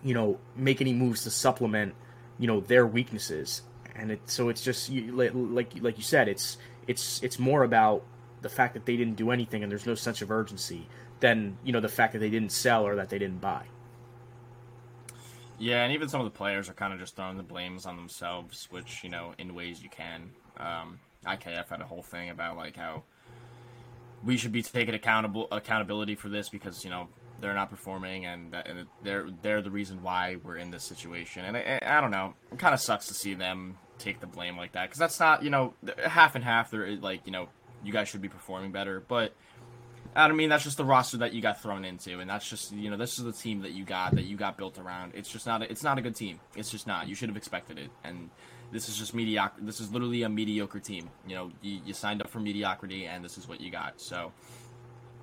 you 0.03 0.14
know 0.14 0.38
make 0.57 0.81
any 0.81 0.95
moves 0.95 1.25
to 1.25 1.31
supplement 1.31 1.95
you 2.38 2.47
know 2.47 2.61
their 2.61 2.87
weaknesses 2.87 3.61
and 3.95 4.19
so 4.25 4.49
it's 4.49 4.62
just 4.62 4.88
you, 4.88 5.12
like 5.12 5.33
like 5.35 5.75
like 5.83 5.99
you 5.99 6.03
said 6.03 6.27
it's 6.27 6.57
it's 6.87 7.23
it's 7.23 7.38
more 7.38 7.64
about 7.64 8.03
the 8.41 8.49
fact 8.49 8.73
that 8.73 8.87
they 8.87 8.97
didn't 8.97 9.17
do 9.17 9.31
anything 9.31 9.62
and 9.62 9.71
there's 9.71 9.85
no 9.85 9.95
sense 9.95 10.23
of 10.23 10.31
urgency 10.31 10.88
than 11.21 11.59
you 11.62 11.71
know 11.71 11.81
the 11.81 11.87
fact 11.87 12.14
that 12.14 12.21
they 12.21 12.31
didn't 12.31 12.51
sell 12.51 12.87
or 12.87 12.97
that 12.97 13.11
they 13.11 13.19
didn't 13.19 13.43
buy 13.43 13.62
Yeah, 15.59 15.85
and 15.85 15.93
even 15.93 16.09
some 16.09 16.23
of 16.23 16.25
the 16.25 16.38
players 16.38 16.71
are 16.71 16.73
kind 16.73 16.95
of 16.95 16.99
just 16.99 17.14
throwing 17.14 17.37
the 17.37 17.43
blames 17.43 17.85
on 17.85 17.97
themselves, 17.97 18.69
which 18.71 19.03
you 19.03 19.11
know, 19.11 19.35
in 19.38 19.57
ways 19.57 19.83
you 19.83 19.91
can. 19.91 20.31
Um, 20.57 21.01
IKF 21.27 21.69
had 21.69 21.81
a 21.81 21.85
whole 21.85 22.03
thing 22.03 22.31
about 22.31 22.57
like 22.57 22.77
how 22.77 23.03
we 24.24 24.37
should 24.37 24.52
be 24.52 24.62
taking 24.62 24.94
accountable 24.94 25.48
accountability 25.50 26.14
for 26.14 26.28
this 26.28 26.48
because 26.48 26.85
you 26.85 26.90
know 26.90 27.09
they're 27.40 27.54
not 27.54 27.70
performing 27.70 28.26
and, 28.26 28.54
and 28.54 28.87
they're 29.02 29.28
they're 29.42 29.62
the 29.62 29.70
reason 29.70 30.02
why 30.02 30.37
we're 30.42 30.57
in 30.57 30.70
this 30.70 30.85
situation. 30.85 31.44
And 31.44 31.57
I, 31.57 31.81
I 31.83 32.00
don't 32.00 32.11
know, 32.11 32.35
it 32.52 32.59
kind 32.59 32.74
of 32.74 32.81
sucks 32.81 33.07
to 33.09 33.14
see 33.14 33.35
them 33.35 33.76
take 33.98 34.20
the 34.20 34.26
blame 34.26 34.57
like 34.57 34.72
that 34.72 34.85
because 34.85 34.98
that's 34.98 35.20
not 35.20 35.42
you 35.42 35.50
know 35.50 35.74
half 36.04 36.35
and 36.35 36.44
half. 36.44 36.70
They're 36.70 36.96
like 36.96 37.22
you 37.26 37.33
know 37.33 37.48
you 37.85 37.92
guys 37.92 38.09
should 38.09 38.22
be 38.22 38.28
performing 38.28 38.72
better, 38.72 39.02
but 39.07 39.35
I 40.16 40.26
don't 40.26 40.37
mean 40.37 40.48
that's 40.48 40.64
just 40.64 40.78
the 40.78 40.85
roster 40.85 41.18
that 41.18 41.33
you 41.33 41.40
got 41.40 41.62
thrown 41.62 41.85
into, 41.85 42.18
and 42.18 42.28
that's 42.28 42.48
just 42.48 42.72
you 42.72 42.90
know 42.90 42.96
this 42.96 43.18
is 43.18 43.24
the 43.24 43.33
team 43.33 43.62
that 43.62 43.72
you 43.72 43.85
got 43.85 44.14
that 44.16 44.24
you 44.24 44.37
got 44.37 44.57
built 44.57 44.78
around. 44.78 45.12
It's 45.14 45.28
just 45.28 45.46
not 45.46 45.62
a, 45.62 45.70
it's 45.70 45.83
not 45.83 45.98
a 45.98 46.02
good 46.02 46.16
team. 46.16 46.40
It's 46.57 46.70
just 46.70 46.87
not. 46.87 47.09
You 47.09 47.14
should 47.14 47.28
have 47.28 47.37
expected 47.37 47.78
it, 47.78 47.90
and 48.02 48.31
this 48.72 48.88
is 48.88 48.96
just 48.98 49.14
mediocre. 49.14 49.61
This 49.61 49.81
is 49.81 49.90
literally 49.92 50.22
a 50.22 50.28
mediocre 50.28 50.81
team. 50.81 51.09
You 51.26 51.35
know, 51.37 51.52
you, 51.62 51.81
you 51.87 51.94
signed 51.94 52.20
up 52.20 52.28
for 52.31 52.40
mediocrity, 52.40 53.07
and 53.07 53.24
this 53.24 53.38
is 53.38 53.48
what 53.48 53.61
you 53.61 53.70
got. 53.70 54.00
So, 54.00 54.33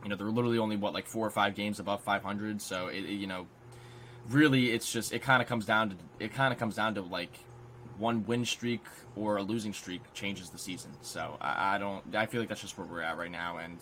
you 0.03 0.09
know, 0.09 0.15
they're 0.15 0.27
literally 0.27 0.57
only 0.57 0.75
what 0.77 0.93
like 0.93 1.07
four 1.07 1.25
or 1.25 1.29
five 1.31 1.55
games 1.55 1.79
above 1.79 2.01
500. 2.03 2.61
So 2.61 2.87
it, 2.87 3.05
it- 3.05 3.09
you 3.11 3.27
know, 3.27 3.47
really, 4.29 4.71
it's 4.71 4.91
just 4.91 5.13
it 5.13 5.21
kind 5.21 5.41
of 5.41 5.47
comes 5.47 5.65
down 5.65 5.89
to 5.91 5.95
it 6.19 6.33
kind 6.33 6.51
of 6.53 6.59
comes 6.59 6.75
down 6.75 6.95
to 6.95 7.01
like 7.01 7.37
one 7.97 8.25
win 8.25 8.43
streak 8.45 8.83
or 9.15 9.37
a 9.37 9.43
losing 9.43 9.73
streak 9.73 10.01
changes 10.13 10.49
the 10.49 10.57
season. 10.57 10.91
So 11.01 11.37
I, 11.39 11.75
I 11.75 11.77
don't. 11.77 12.03
I 12.15 12.25
feel 12.25 12.41
like 12.41 12.49
that's 12.49 12.61
just 12.61 12.77
where 12.77 12.87
we're 12.87 13.01
at 13.01 13.17
right 13.17 13.31
now, 13.31 13.57
and 13.57 13.77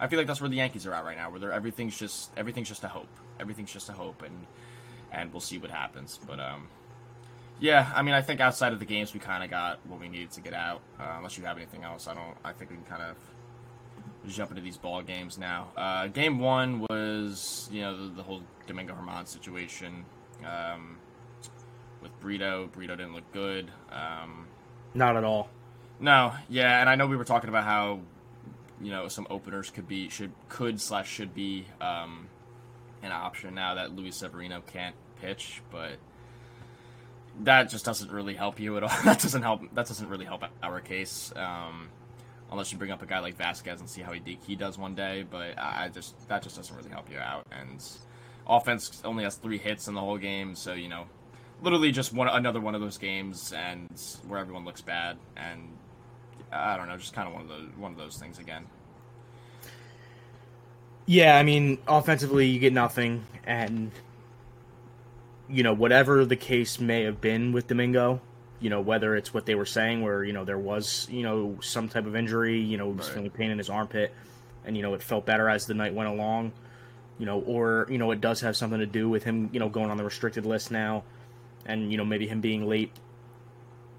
I 0.00 0.08
feel 0.08 0.18
like 0.18 0.26
that's 0.26 0.40
where 0.40 0.50
the 0.50 0.56
Yankees 0.56 0.86
are 0.86 0.94
at 0.94 1.04
right 1.04 1.16
now, 1.16 1.30
where 1.30 1.52
everything's 1.52 1.98
just 1.98 2.30
everything's 2.36 2.68
just 2.68 2.82
a 2.84 2.88
hope. 2.88 3.08
Everything's 3.38 3.72
just 3.72 3.88
a 3.88 3.92
hope, 3.92 4.22
and 4.22 4.46
and 5.12 5.30
we'll 5.32 5.40
see 5.40 5.58
what 5.58 5.70
happens. 5.70 6.18
But 6.26 6.40
um, 6.40 6.68
yeah, 7.60 7.90
I 7.94 8.02
mean, 8.02 8.14
I 8.14 8.22
think 8.22 8.40
outside 8.40 8.72
of 8.72 8.78
the 8.78 8.84
games, 8.84 9.14
we 9.14 9.20
kind 9.20 9.44
of 9.44 9.50
got 9.50 9.78
what 9.86 10.00
we 10.00 10.08
needed 10.08 10.30
to 10.32 10.40
get 10.40 10.54
out. 10.54 10.80
Uh, 10.98 11.14
unless 11.16 11.38
you 11.38 11.44
have 11.44 11.56
anything 11.56 11.84
else, 11.84 12.08
I 12.08 12.14
don't. 12.14 12.36
I 12.44 12.52
think 12.52 12.70
we 12.70 12.76
can 12.76 12.84
kind 12.86 13.02
of 13.02 13.16
jump 14.28 14.50
into 14.50 14.62
these 14.62 14.76
ball 14.76 15.02
games 15.02 15.38
now. 15.38 15.68
Uh, 15.76 16.06
game 16.08 16.38
one 16.38 16.80
was 16.90 17.68
you 17.72 17.82
know 17.82 17.96
the, 18.08 18.14
the 18.14 18.22
whole 18.22 18.42
Domingo 18.66 18.94
German 18.94 19.26
situation. 19.26 20.04
Um, 20.46 20.98
with 22.00 22.18
Brito. 22.18 22.68
Brito 22.72 22.96
didn't 22.96 23.14
look 23.14 23.30
good. 23.32 23.70
Um, 23.92 24.48
Not 24.92 25.16
at 25.16 25.22
all. 25.22 25.48
no, 26.00 26.32
yeah, 26.48 26.80
and 26.80 26.90
I 26.90 26.96
know 26.96 27.06
we 27.06 27.16
were 27.16 27.24
talking 27.24 27.48
about 27.48 27.62
how 27.62 28.00
you 28.80 28.90
know 28.90 29.06
some 29.06 29.26
openers 29.30 29.70
could 29.70 29.86
be 29.86 30.08
should 30.08 30.32
could 30.48 30.80
slash 30.80 31.08
should 31.08 31.32
be 31.32 31.66
um, 31.80 32.26
an 33.04 33.12
option 33.12 33.54
now 33.54 33.74
that 33.76 33.94
Luis 33.94 34.16
Severino 34.16 34.62
can't 34.66 34.96
pitch, 35.20 35.62
but 35.70 35.92
that 37.40 37.70
just 37.70 37.84
doesn't 37.84 38.10
really 38.10 38.34
help 38.34 38.60
you 38.60 38.76
at 38.76 38.82
all. 38.82 38.90
that 39.04 39.20
doesn't 39.20 39.42
help. 39.42 39.62
That 39.74 39.86
doesn't 39.86 40.08
really 40.08 40.24
help 40.24 40.44
our 40.62 40.80
case. 40.80 41.32
Um, 41.36 41.88
unless 42.50 42.70
you 42.70 42.78
bring 42.78 42.90
up 42.90 43.02
a 43.02 43.06
guy 43.06 43.18
like 43.18 43.36
Vasquez 43.36 43.80
and 43.80 43.88
see 43.88 44.02
how 44.02 44.12
he 44.12 44.20
d- 44.20 44.38
he 44.46 44.54
does 44.54 44.78
one 44.78 44.94
day, 44.94 45.24
but 45.28 45.58
I 45.58 45.84
I 45.84 45.88
just 45.88 46.28
that 46.28 46.42
just 46.42 46.56
doesn't 46.56 46.76
really 46.76 46.90
help 46.90 47.10
you 47.10 47.18
out. 47.18 47.46
And 47.50 47.82
offense 48.46 49.00
only 49.04 49.24
has 49.24 49.36
three 49.36 49.58
hits 49.58 49.88
in 49.88 49.94
the 49.94 50.00
whole 50.00 50.18
game, 50.18 50.54
so 50.54 50.74
you 50.74 50.88
know, 50.88 51.06
literally 51.62 51.90
just 51.92 52.12
one 52.12 52.28
another 52.28 52.60
one 52.60 52.74
of 52.74 52.80
those 52.80 52.98
games 52.98 53.52
and 53.52 53.88
where 54.28 54.38
everyone 54.38 54.64
looks 54.64 54.80
bad 54.80 55.16
and 55.36 55.68
I 56.52 56.76
don't 56.76 56.88
know, 56.88 56.96
just 56.98 57.14
kind 57.14 57.26
of 57.26 57.34
one 57.34 57.42
of 57.42 57.48
those 57.48 57.68
one 57.76 57.92
of 57.92 57.98
those 57.98 58.16
things 58.18 58.38
again. 58.38 58.66
Yeah, 61.06 61.36
I 61.36 61.42
mean, 61.42 61.78
offensively, 61.88 62.46
you 62.46 62.60
get 62.60 62.72
nothing, 62.72 63.26
and 63.44 63.90
you 65.52 65.62
know 65.62 65.74
whatever 65.74 66.24
the 66.24 66.36
case 66.36 66.80
may 66.80 67.02
have 67.04 67.20
been 67.20 67.52
with 67.52 67.66
Domingo, 67.68 68.20
you 68.60 68.70
know 68.70 68.80
whether 68.80 69.14
it's 69.16 69.34
what 69.34 69.46
they 69.46 69.54
were 69.54 69.66
saying, 69.66 70.02
where 70.02 70.24
you 70.24 70.32
know 70.32 70.44
there 70.44 70.58
was 70.58 71.06
you 71.10 71.22
know 71.22 71.58
some 71.60 71.88
type 71.88 72.06
of 72.06 72.16
injury, 72.16 72.58
you 72.60 72.76
know, 72.78 72.86
he 72.90 72.96
was 72.96 73.06
Right. 73.08 73.14
feeling 73.14 73.30
pain 73.30 73.50
in 73.50 73.58
his 73.58 73.68
armpit, 73.70 74.12
and 74.64 74.76
you 74.76 74.82
know 74.82 74.94
it 74.94 75.02
felt 75.02 75.26
better 75.26 75.48
as 75.48 75.66
the 75.66 75.74
night 75.74 75.94
went 75.94 76.08
along, 76.08 76.52
you 77.18 77.26
know, 77.26 77.40
or 77.40 77.86
you 77.90 77.98
know 77.98 78.10
it 78.10 78.20
does 78.20 78.40
have 78.40 78.56
something 78.56 78.78
to 78.80 78.86
do 78.86 79.08
with 79.08 79.24
him, 79.24 79.50
you 79.52 79.60
know, 79.60 79.68
going 79.68 79.90
on 79.90 79.96
the 79.96 80.04
restricted 80.04 80.46
list 80.46 80.70
now, 80.70 81.04
and 81.66 81.90
you 81.92 81.98
know 81.98 82.04
maybe 82.04 82.26
him 82.26 82.40
being 82.40 82.66
late. 82.66 82.90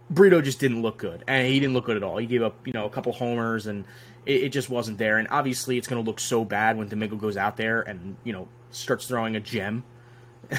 Brito 0.10 0.42
just 0.42 0.60
didn't 0.60 0.82
look 0.82 0.98
good, 0.98 1.24
and 1.28 1.48
he 1.48 1.60
didn't 1.60 1.74
look 1.74 1.86
good 1.86 1.98
at 1.98 2.04
all. 2.04 2.18
He 2.18 2.26
gave 2.28 2.44
up, 2.44 2.68
you 2.68 2.74
know, 2.74 2.86
a 2.86 2.89
couple 2.89 3.13
homers, 3.13 3.66
and 3.68 3.86
it, 4.26 4.44
it 4.44 4.50
just 4.50 4.70
wasn't 4.70 4.98
there. 4.98 5.18
And 5.18 5.28
obviously, 5.32 5.78
it's 5.78 5.88
going 5.88 6.04
to 6.04 6.08
look 6.08 6.20
so 6.20 6.46
bad 6.46 6.78
when 6.78 6.88
Domingo 6.88 7.16
goes 7.16 7.38
out 7.38 7.58
there 7.58 7.82
and 7.82 8.16
you 8.24 8.34
know 8.34 8.48
starts 8.72 9.08
throwing 9.08 9.36
a 9.36 9.39
gem 9.39 9.84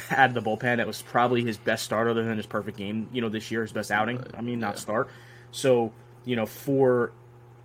out 0.11 0.29
of 0.29 0.35
the 0.35 0.43
bullpen. 0.43 0.79
That 0.79 0.87
was 0.87 1.03
probably 1.03 1.43
his 1.45 1.57
best 1.57 1.85
start, 1.85 2.09
other 2.09 2.25
than 2.25 2.37
his 2.37 2.47
perfect 2.47 2.77
game, 2.77 3.09
you 3.13 3.21
know, 3.21 3.29
this 3.29 3.51
year, 3.51 3.63
his 3.63 3.73
best 3.73 3.91
outing. 3.91 4.23
I 4.37 4.41
mean, 4.41 4.61
not 4.61 4.75
yeah. 4.75 4.81
start. 4.81 5.11
So 5.51 5.93
you 6.25 6.37
know, 6.37 6.47
for 6.47 7.13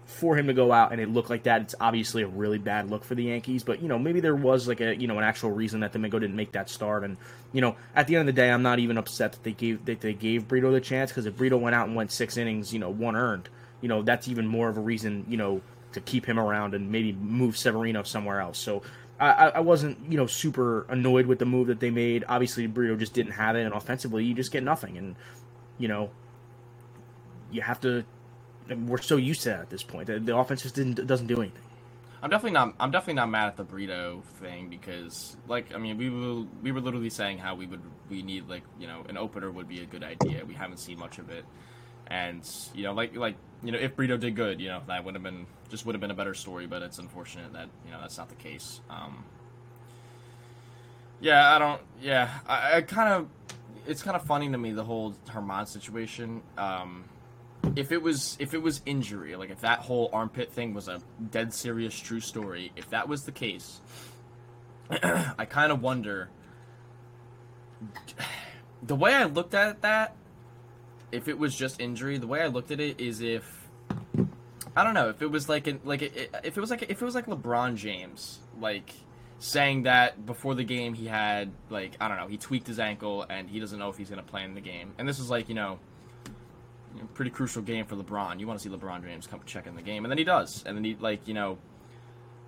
for 0.05 0.35
him 0.35 0.47
to 0.47 0.53
go 0.53 0.71
out 0.71 0.91
and 0.91 0.99
it 0.99 1.07
looked 1.07 1.29
like 1.29 1.43
that, 1.43 1.61
it's 1.61 1.75
obviously 1.79 2.23
a 2.23 2.27
really 2.27 2.57
bad 2.57 2.89
look 2.89 3.03
for 3.03 3.13
the 3.13 3.25
Yankees. 3.25 3.63
But 3.63 3.81
you 3.81 3.87
know, 3.87 3.99
maybe 3.99 4.19
there 4.19 4.35
was 4.35 4.67
like 4.67 4.81
a 4.81 4.95
you 4.95 5.07
know 5.07 5.17
an 5.17 5.23
actual 5.23 5.51
reason 5.51 5.81
that 5.81 5.93
Domingo 5.93 6.19
didn't 6.19 6.35
make 6.35 6.51
that 6.53 6.69
start. 6.69 7.03
And 7.03 7.17
you 7.53 7.61
know, 7.61 7.75
at 7.95 8.07
the 8.07 8.15
end 8.15 8.27
of 8.27 8.35
the 8.35 8.41
day, 8.41 8.49
I'm 8.51 8.63
not 8.63 8.79
even 8.79 8.97
upset 8.97 9.33
that 9.33 9.43
they 9.43 9.53
gave 9.53 9.85
that 9.85 10.01
they 10.01 10.13
gave 10.13 10.47
Brito 10.47 10.71
the 10.71 10.81
chance 10.81 11.11
because 11.11 11.25
if 11.25 11.37
Brito 11.37 11.57
went 11.57 11.75
out 11.75 11.87
and 11.87 11.95
went 11.95 12.11
six 12.11 12.37
innings, 12.37 12.73
you 12.73 12.79
know, 12.79 12.89
one 12.89 13.15
earned, 13.15 13.49
you 13.81 13.89
know, 13.89 14.01
that's 14.01 14.27
even 14.27 14.47
more 14.47 14.69
of 14.69 14.77
a 14.77 14.81
reason, 14.81 15.25
you 15.27 15.37
know, 15.37 15.61
to 15.93 16.01
keep 16.01 16.25
him 16.25 16.39
around 16.39 16.73
and 16.73 16.91
maybe 16.91 17.13
move 17.13 17.57
Severino 17.57 18.03
somewhere 18.03 18.39
else. 18.39 18.57
So. 18.57 18.81
I, 19.19 19.49
I 19.55 19.59
wasn't, 19.59 20.11
you 20.11 20.17
know, 20.17 20.27
super 20.27 20.85
annoyed 20.89 21.25
with 21.25 21.39
the 21.39 21.45
move 21.45 21.67
that 21.67 21.79
they 21.79 21.89
made. 21.89 22.23
Obviously, 22.27 22.67
Brito 22.67 22.95
just 22.95 23.13
didn't 23.13 23.33
have 23.33 23.55
it, 23.55 23.63
and 23.63 23.73
offensively, 23.73 24.23
you 24.23 24.33
just 24.33 24.51
get 24.51 24.63
nothing. 24.63 24.97
And 24.97 25.15
you 25.77 25.87
know, 25.87 26.09
you 27.51 27.61
have 27.61 27.81
to. 27.81 28.05
We're 28.69 29.01
so 29.01 29.17
used 29.17 29.41
to 29.43 29.49
that 29.49 29.61
at 29.61 29.69
this 29.69 29.83
point. 29.83 30.07
The, 30.07 30.19
the 30.19 30.37
offense 30.37 30.61
just 30.61 30.75
didn't 30.75 31.05
doesn't 31.05 31.27
do 31.27 31.41
anything. 31.41 31.63
I'm 32.21 32.29
definitely 32.29 32.51
not. 32.51 32.75
I'm 32.79 32.91
definitely 32.91 33.15
not 33.15 33.29
mad 33.29 33.47
at 33.47 33.57
the 33.57 33.63
Brito 33.63 34.21
thing 34.39 34.69
because, 34.69 35.37
like, 35.47 35.73
I 35.73 35.77
mean, 35.77 35.97
we 35.97 36.09
were 36.09 36.45
we 36.61 36.71
were 36.71 36.81
literally 36.81 37.09
saying 37.09 37.39
how 37.39 37.55
we 37.55 37.65
would 37.65 37.81
we 38.09 38.21
need 38.21 38.47
like 38.49 38.63
you 38.79 38.87
know 38.87 39.03
an 39.09 39.17
opener 39.17 39.51
would 39.51 39.67
be 39.67 39.81
a 39.81 39.85
good 39.85 40.03
idea. 40.03 40.45
We 40.45 40.53
haven't 40.53 40.77
seen 40.77 40.99
much 40.99 41.17
of 41.17 41.29
it, 41.29 41.45
and 42.09 42.47
you 42.73 42.83
know, 42.83 42.93
like 42.93 43.15
like 43.15 43.35
you 43.63 43.71
know, 43.71 43.77
if 43.77 43.95
Brito 43.95 44.17
did 44.17 44.35
good, 44.35 44.59
you 44.59 44.69
know, 44.69 44.81
that 44.87 45.03
would 45.03 45.13
have 45.15 45.23
been 45.23 45.45
just 45.69 45.85
would 45.85 45.95
have 45.95 46.01
been 46.01 46.11
a 46.11 46.15
better 46.15 46.33
story. 46.33 46.65
But 46.65 46.81
it's 46.81 46.97
unfortunate 46.97 47.53
that 47.53 47.69
you 47.85 47.91
know 47.91 47.99
that's 48.01 48.17
not 48.17 48.29
the 48.29 48.35
case. 48.35 48.81
Um, 48.89 49.23
yeah, 51.21 51.55
I 51.55 51.59
don't. 51.59 51.81
Yeah, 52.01 52.29
I, 52.47 52.77
I 52.77 52.81
kind 52.81 53.13
of. 53.13 53.27
It's 53.87 54.03
kind 54.03 54.15
of 54.15 54.23
funny 54.23 54.49
to 54.51 54.57
me 54.57 54.71
the 54.71 54.83
whole 54.83 55.15
German 55.31 55.65
situation. 55.65 56.41
Um, 56.57 57.05
if 57.75 57.91
it 57.91 58.01
was 58.01 58.37
if 58.39 58.53
it 58.53 58.61
was 58.61 58.81
injury, 58.85 59.35
like 59.35 59.49
if 59.49 59.61
that 59.61 59.79
whole 59.79 60.09
armpit 60.13 60.51
thing 60.51 60.73
was 60.73 60.87
a 60.87 61.01
dead 61.31 61.53
serious 61.53 61.97
true 61.97 62.19
story, 62.19 62.71
if 62.75 62.89
that 62.89 63.07
was 63.07 63.23
the 63.23 63.31
case, 63.31 63.81
I 64.89 65.45
kind 65.45 65.71
of 65.71 65.81
wonder. 65.81 66.29
The 68.81 68.95
way 68.95 69.13
I 69.13 69.25
looked 69.25 69.55
at 69.55 69.81
that, 69.81 70.15
if 71.11 71.27
it 71.27 71.37
was 71.37 71.55
just 71.55 71.79
injury, 71.79 72.17
the 72.17 72.27
way 72.27 72.41
I 72.41 72.47
looked 72.47 72.71
at 72.71 72.79
it 72.79 72.99
is 72.99 73.21
if 73.21 73.43
I 74.75 74.83
don't 74.83 74.93
know 74.93 75.09
if 75.09 75.21
it 75.21 75.27
was 75.27 75.49
like 75.49 75.67
an, 75.67 75.79
like 75.83 76.01
if 76.01 76.57
it 76.57 76.61
was 76.61 76.69
like 76.69 76.83
if 76.83 77.01
it 77.01 77.05
was 77.05 77.15
like 77.15 77.25
LeBron 77.25 77.75
James 77.75 78.39
like 78.59 78.93
saying 79.39 79.83
that 79.83 80.25
before 80.25 80.53
the 80.53 80.63
game 80.63 80.93
he 80.93 81.07
had 81.07 81.51
like 81.69 81.93
I 81.99 82.07
don't 82.07 82.17
know 82.17 82.27
he 82.27 82.37
tweaked 82.37 82.67
his 82.67 82.79
ankle 82.79 83.25
and 83.29 83.49
he 83.49 83.59
doesn't 83.59 83.79
know 83.79 83.89
if 83.89 83.97
he's 83.97 84.09
gonna 84.09 84.23
play 84.23 84.43
in 84.43 84.53
the 84.53 84.61
game 84.61 84.93
and 84.97 85.07
this 85.07 85.19
is 85.19 85.29
like 85.29 85.49
you 85.49 85.55
know, 85.55 85.79
pretty 87.13 87.31
crucial 87.31 87.61
game 87.61 87.85
for 87.85 87.95
LeBron. 87.95 88.39
You 88.39 88.47
want 88.47 88.59
to 88.59 88.69
see 88.69 88.75
LeBron 88.75 89.03
James 89.03 89.27
come 89.27 89.41
check 89.45 89.67
in 89.67 89.75
the 89.75 89.81
game, 89.81 90.05
and 90.05 90.11
then 90.11 90.17
he 90.17 90.23
does, 90.23 90.63
and 90.65 90.75
then 90.75 90.83
he 90.83 90.95
like 90.99 91.27
you 91.27 91.33
know, 91.33 91.57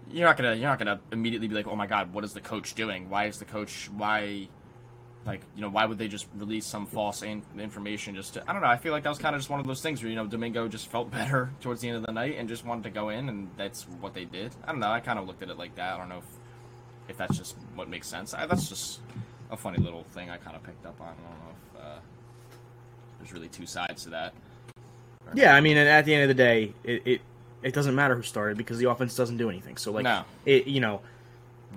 you're 0.10 0.28
not 0.28 0.38
gonna 0.38 0.54
you're 0.54 0.70
not 0.70 0.80
gonna 0.80 1.00
immediately 1.12 1.48
be 1.48 1.56
like, 1.56 1.68
oh 1.68 1.76
my 1.76 1.88
god, 1.88 2.14
what 2.14 2.24
is 2.24 2.34
the 2.34 2.42
coach 2.42 2.76
doing? 2.76 3.10
Why 3.10 3.26
is 3.26 3.40
the 3.40 3.46
coach 3.46 3.90
why? 3.96 4.48
Like 5.26 5.42
you 5.56 5.62
know, 5.62 5.70
why 5.70 5.86
would 5.86 5.98
they 6.00 6.08
just 6.08 6.26
release 6.36 6.66
some 6.66 6.88
false 6.88 7.22
in- 7.22 7.44
information? 7.60 8.16
Just 8.16 8.34
to, 8.34 8.50
I 8.50 8.54
don't 8.54 8.62
know. 8.64 8.68
I 8.68 8.78
feel 8.78 8.92
like 8.92 9.04
that 9.04 9.10
was 9.10 9.20
kind 9.20 9.36
of 9.36 9.40
just 9.42 9.52
one 9.52 9.60
of 9.60 9.68
those 9.68 9.82
things 9.82 10.02
where 10.02 10.10
you 10.10 10.16
know 10.16 10.26
Domingo 10.26 10.68
just 10.68 10.88
felt 10.88 11.12
better 11.20 11.52
towards 11.62 11.82
the 11.82 11.90
end 11.90 11.98
of 11.98 12.06
the 12.06 12.12
night 12.12 12.36
and 12.40 12.50
just 12.50 12.66
wanted 12.66 12.84
to 12.86 12.90
go 12.90 13.10
in, 13.10 13.30
and 13.30 13.50
that's 13.56 13.84
what 14.00 14.14
they 14.16 14.26
did. 14.26 14.52
I 14.66 14.72
don't 14.72 14.80
know. 14.80 14.92
I 14.92 15.00
kind 15.00 15.20
of 15.20 15.28
looked 15.28 15.44
at 15.44 15.50
it 15.50 15.58
like 15.60 15.76
that. 15.76 15.94
I 15.94 15.98
don't 15.98 16.10
know 16.10 16.18
if 16.18 16.26
if 17.10 17.18
that's 17.18 17.38
just 17.38 17.56
what 17.76 17.88
makes 17.90 18.08
sense. 18.08 18.34
I, 18.34 18.48
that's 18.48 18.68
just 18.68 19.00
a 19.52 19.58
funny 19.58 19.78
little 19.78 20.04
thing 20.06 20.30
I 20.32 20.38
kind 20.38 20.56
of 20.56 20.64
picked 20.64 20.86
up 20.88 21.00
on. 21.00 21.08
I 21.10 21.12
don't 21.12 21.40
know 21.40 21.56
if 21.76 21.82
uh, 21.86 22.00
there's 23.20 23.34
really 23.34 23.50
two 23.50 23.66
sides 23.68 24.04
to 24.06 24.10
that. 24.12 24.34
Yeah, 25.36 25.56
I 25.56 25.62
mean, 25.62 25.78
and 25.78 25.88
at 25.88 26.06
the 26.06 26.14
end 26.16 26.24
of 26.24 26.30
the 26.36 26.44
day, 26.44 26.74
it 26.84 27.02
it, 27.06 27.22
it 27.62 27.74
doesn't 27.76 27.94
matter 27.94 28.16
who 28.16 28.24
started 28.24 28.58
because 28.58 28.80
the 28.80 28.90
offense 28.90 29.16
doesn't 29.16 29.38
do 29.38 29.50
anything. 29.50 29.78
So 29.78 29.92
like, 29.92 30.04
No. 30.04 30.24
it 30.48 30.66
you 30.66 30.80
know, 30.80 31.02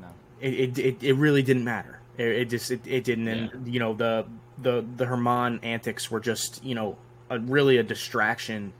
No. 0.00 0.06
it 0.40 0.54
it, 0.54 0.78
it, 0.78 1.02
it 1.02 1.12
really 1.14 1.42
didn't 1.42 1.64
matter. 1.64 1.98
It, 2.16 2.26
it 2.26 2.44
just 2.50 2.70
it, 2.70 2.80
it 2.86 3.04
didn't, 3.04 3.28
and 3.28 3.66
you 3.66 3.80
know 3.80 3.94
the 3.94 4.26
the 4.58 4.84
the 4.96 5.04
German 5.04 5.60
antics 5.62 6.10
were 6.10 6.20
just 6.20 6.64
you 6.64 6.74
know 6.74 6.96
a, 7.30 7.38
really 7.38 7.78
a 7.78 7.82
distraction 7.82 8.72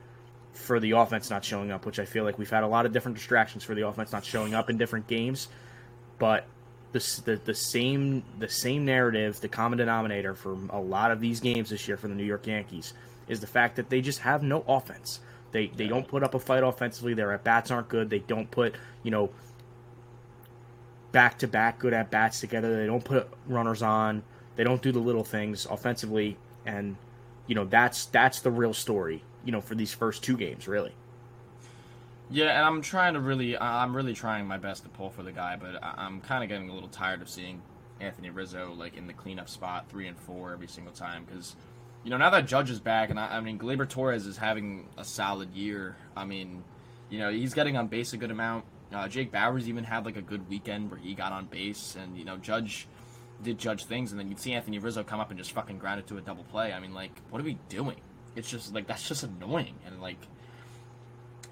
for 0.53 0.79
the 0.79 0.91
offense 0.91 1.29
not 1.29 1.43
showing 1.43 1.71
up, 1.71 1.85
which 1.85 1.99
I 1.99 2.05
feel 2.05 2.23
like 2.23 2.37
we've 2.37 2.49
had 2.49 2.63
a 2.63 2.67
lot 2.67 2.85
of 2.85 2.93
different 2.93 3.17
distractions 3.17 3.63
for 3.63 3.75
the 3.75 3.85
offense 3.87 4.11
not 4.11 4.23
showing 4.23 4.53
up 4.53 4.69
in 4.69 4.77
different 4.77 5.07
games, 5.07 5.49
but 6.17 6.45
the 6.93 7.21
the, 7.25 7.41
the 7.43 7.55
same 7.55 8.23
the 8.39 8.47
same 8.47 8.85
narrative, 8.85 9.39
the 9.41 9.49
common 9.49 9.77
denominator 9.77 10.33
for 10.33 10.57
a 10.69 10.79
lot 10.79 11.11
of 11.11 11.19
these 11.19 11.39
games 11.41 11.69
this 11.69 11.87
year 11.87 11.97
for 11.97 12.07
the 12.07 12.15
New 12.15 12.23
York 12.23 12.47
Yankees 12.47 12.93
is 13.27 13.41
the 13.41 13.47
fact 13.47 13.75
that 13.75 13.89
they 13.89 14.01
just 14.01 14.19
have 14.19 14.43
no 14.43 14.63
offense. 14.67 15.19
They 15.51 15.67
they 15.67 15.87
don't 15.87 16.07
put 16.07 16.23
up 16.23 16.33
a 16.33 16.39
fight 16.39 16.63
offensively. 16.63 17.13
Their 17.13 17.33
at 17.33 17.43
bats 17.43 17.69
aren't 17.69 17.89
good. 17.89 18.09
They 18.09 18.19
don't 18.19 18.49
put 18.49 18.75
you 19.03 19.11
know 19.11 19.29
back 21.15 21.39
to 21.39 21.47
back 21.47 21.79
good 21.79 21.93
at 21.93 22.11
bats 22.11 22.41
together. 22.41 22.75
They 22.75 22.85
don't 22.85 23.03
put 23.03 23.29
runners 23.47 23.81
on. 23.81 24.21
They 24.57 24.65
don't 24.65 24.81
do 24.81 24.91
the 24.91 24.99
little 24.99 25.23
things 25.23 25.65
offensively, 25.65 26.37
and 26.65 26.97
you 27.47 27.55
know 27.55 27.63
that's 27.63 28.07
that's 28.07 28.41
the 28.41 28.51
real 28.51 28.73
story. 28.73 29.23
You 29.45 29.53
know 29.53 29.61
for 29.61 29.75
these 29.75 29.93
first 29.93 30.23
two 30.23 30.35
games, 30.35 30.67
really. 30.67 30.91
Yeah, 32.29 32.57
and 32.57 32.65
I'm 32.65 32.81
trying 32.81 33.13
to 33.13 33.21
really, 33.21 33.57
I'm 33.57 33.95
really 33.95 34.13
trying 34.13 34.45
my 34.45 34.57
best 34.57 34.83
to 34.83 34.89
pull 34.89 35.09
for 35.09 35.23
the 35.23 35.31
guy, 35.31 35.55
but 35.55 35.81
I'm 35.81 36.19
kind 36.21 36.43
of 36.43 36.49
getting 36.49 36.69
a 36.69 36.73
little 36.73 36.89
tired 36.89 37.21
of 37.21 37.29
seeing 37.29 37.61
Anthony 38.01 38.29
Rizzo 38.31 38.73
like 38.75 38.97
in 38.97 39.07
the 39.07 39.13
cleanup 39.13 39.47
spot, 39.47 39.87
three 39.89 40.07
and 40.07 40.17
four 40.17 40.51
every 40.51 40.67
single 40.67 40.91
time. 40.91 41.23
Because, 41.23 41.55
you 42.03 42.09
know, 42.09 42.17
now 42.17 42.31
that 42.31 42.47
Judge 42.47 42.71
is 42.71 42.79
back, 42.79 43.11
and 43.11 43.19
I, 43.19 43.37
I 43.37 43.41
mean, 43.41 43.59
Gleyber 43.59 43.87
Torres 43.87 44.25
is 44.25 44.37
having 44.37 44.89
a 44.97 45.05
solid 45.05 45.53
year. 45.53 45.95
I 46.17 46.25
mean, 46.25 46.63
you 47.09 47.19
know, 47.19 47.31
he's 47.31 47.53
getting 47.53 47.77
on 47.77 47.87
base 47.87 48.11
a 48.13 48.17
good 48.17 48.31
amount. 48.31 48.65
Uh, 48.95 49.07
Jake 49.07 49.31
Bauers 49.31 49.67
even 49.67 49.83
had 49.83 50.05
like 50.05 50.15
a 50.15 50.21
good 50.21 50.47
weekend 50.49 50.89
where 50.89 50.99
he 50.99 51.13
got 51.13 51.31
on 51.31 51.45
base, 51.45 51.97
and 52.01 52.17
you 52.17 52.25
know, 52.25 52.37
Judge 52.37 52.87
did 53.43 53.57
Judge 53.57 53.85
things, 53.85 54.11
and 54.11 54.19
then 54.19 54.29
you'd 54.29 54.39
see 54.39 54.53
Anthony 54.53 54.79
Rizzo 54.79 55.03
come 55.03 55.19
up 55.19 55.29
and 55.29 55.37
just 55.37 55.51
fucking 55.51 55.77
ground 55.77 55.99
it 55.99 56.07
to 56.07 56.17
a 56.17 56.21
double 56.21 56.45
play. 56.45 56.71
I 56.71 56.79
mean, 56.79 56.93
like, 56.93 57.11
what 57.29 57.41
are 57.41 57.45
we 57.45 57.59
doing? 57.69 57.99
It's 58.35 58.49
just 58.49 58.73
like 58.73 58.87
that's 58.87 59.07
just 59.07 59.23
annoying, 59.23 59.75
and 59.85 60.01
like. 60.01 60.19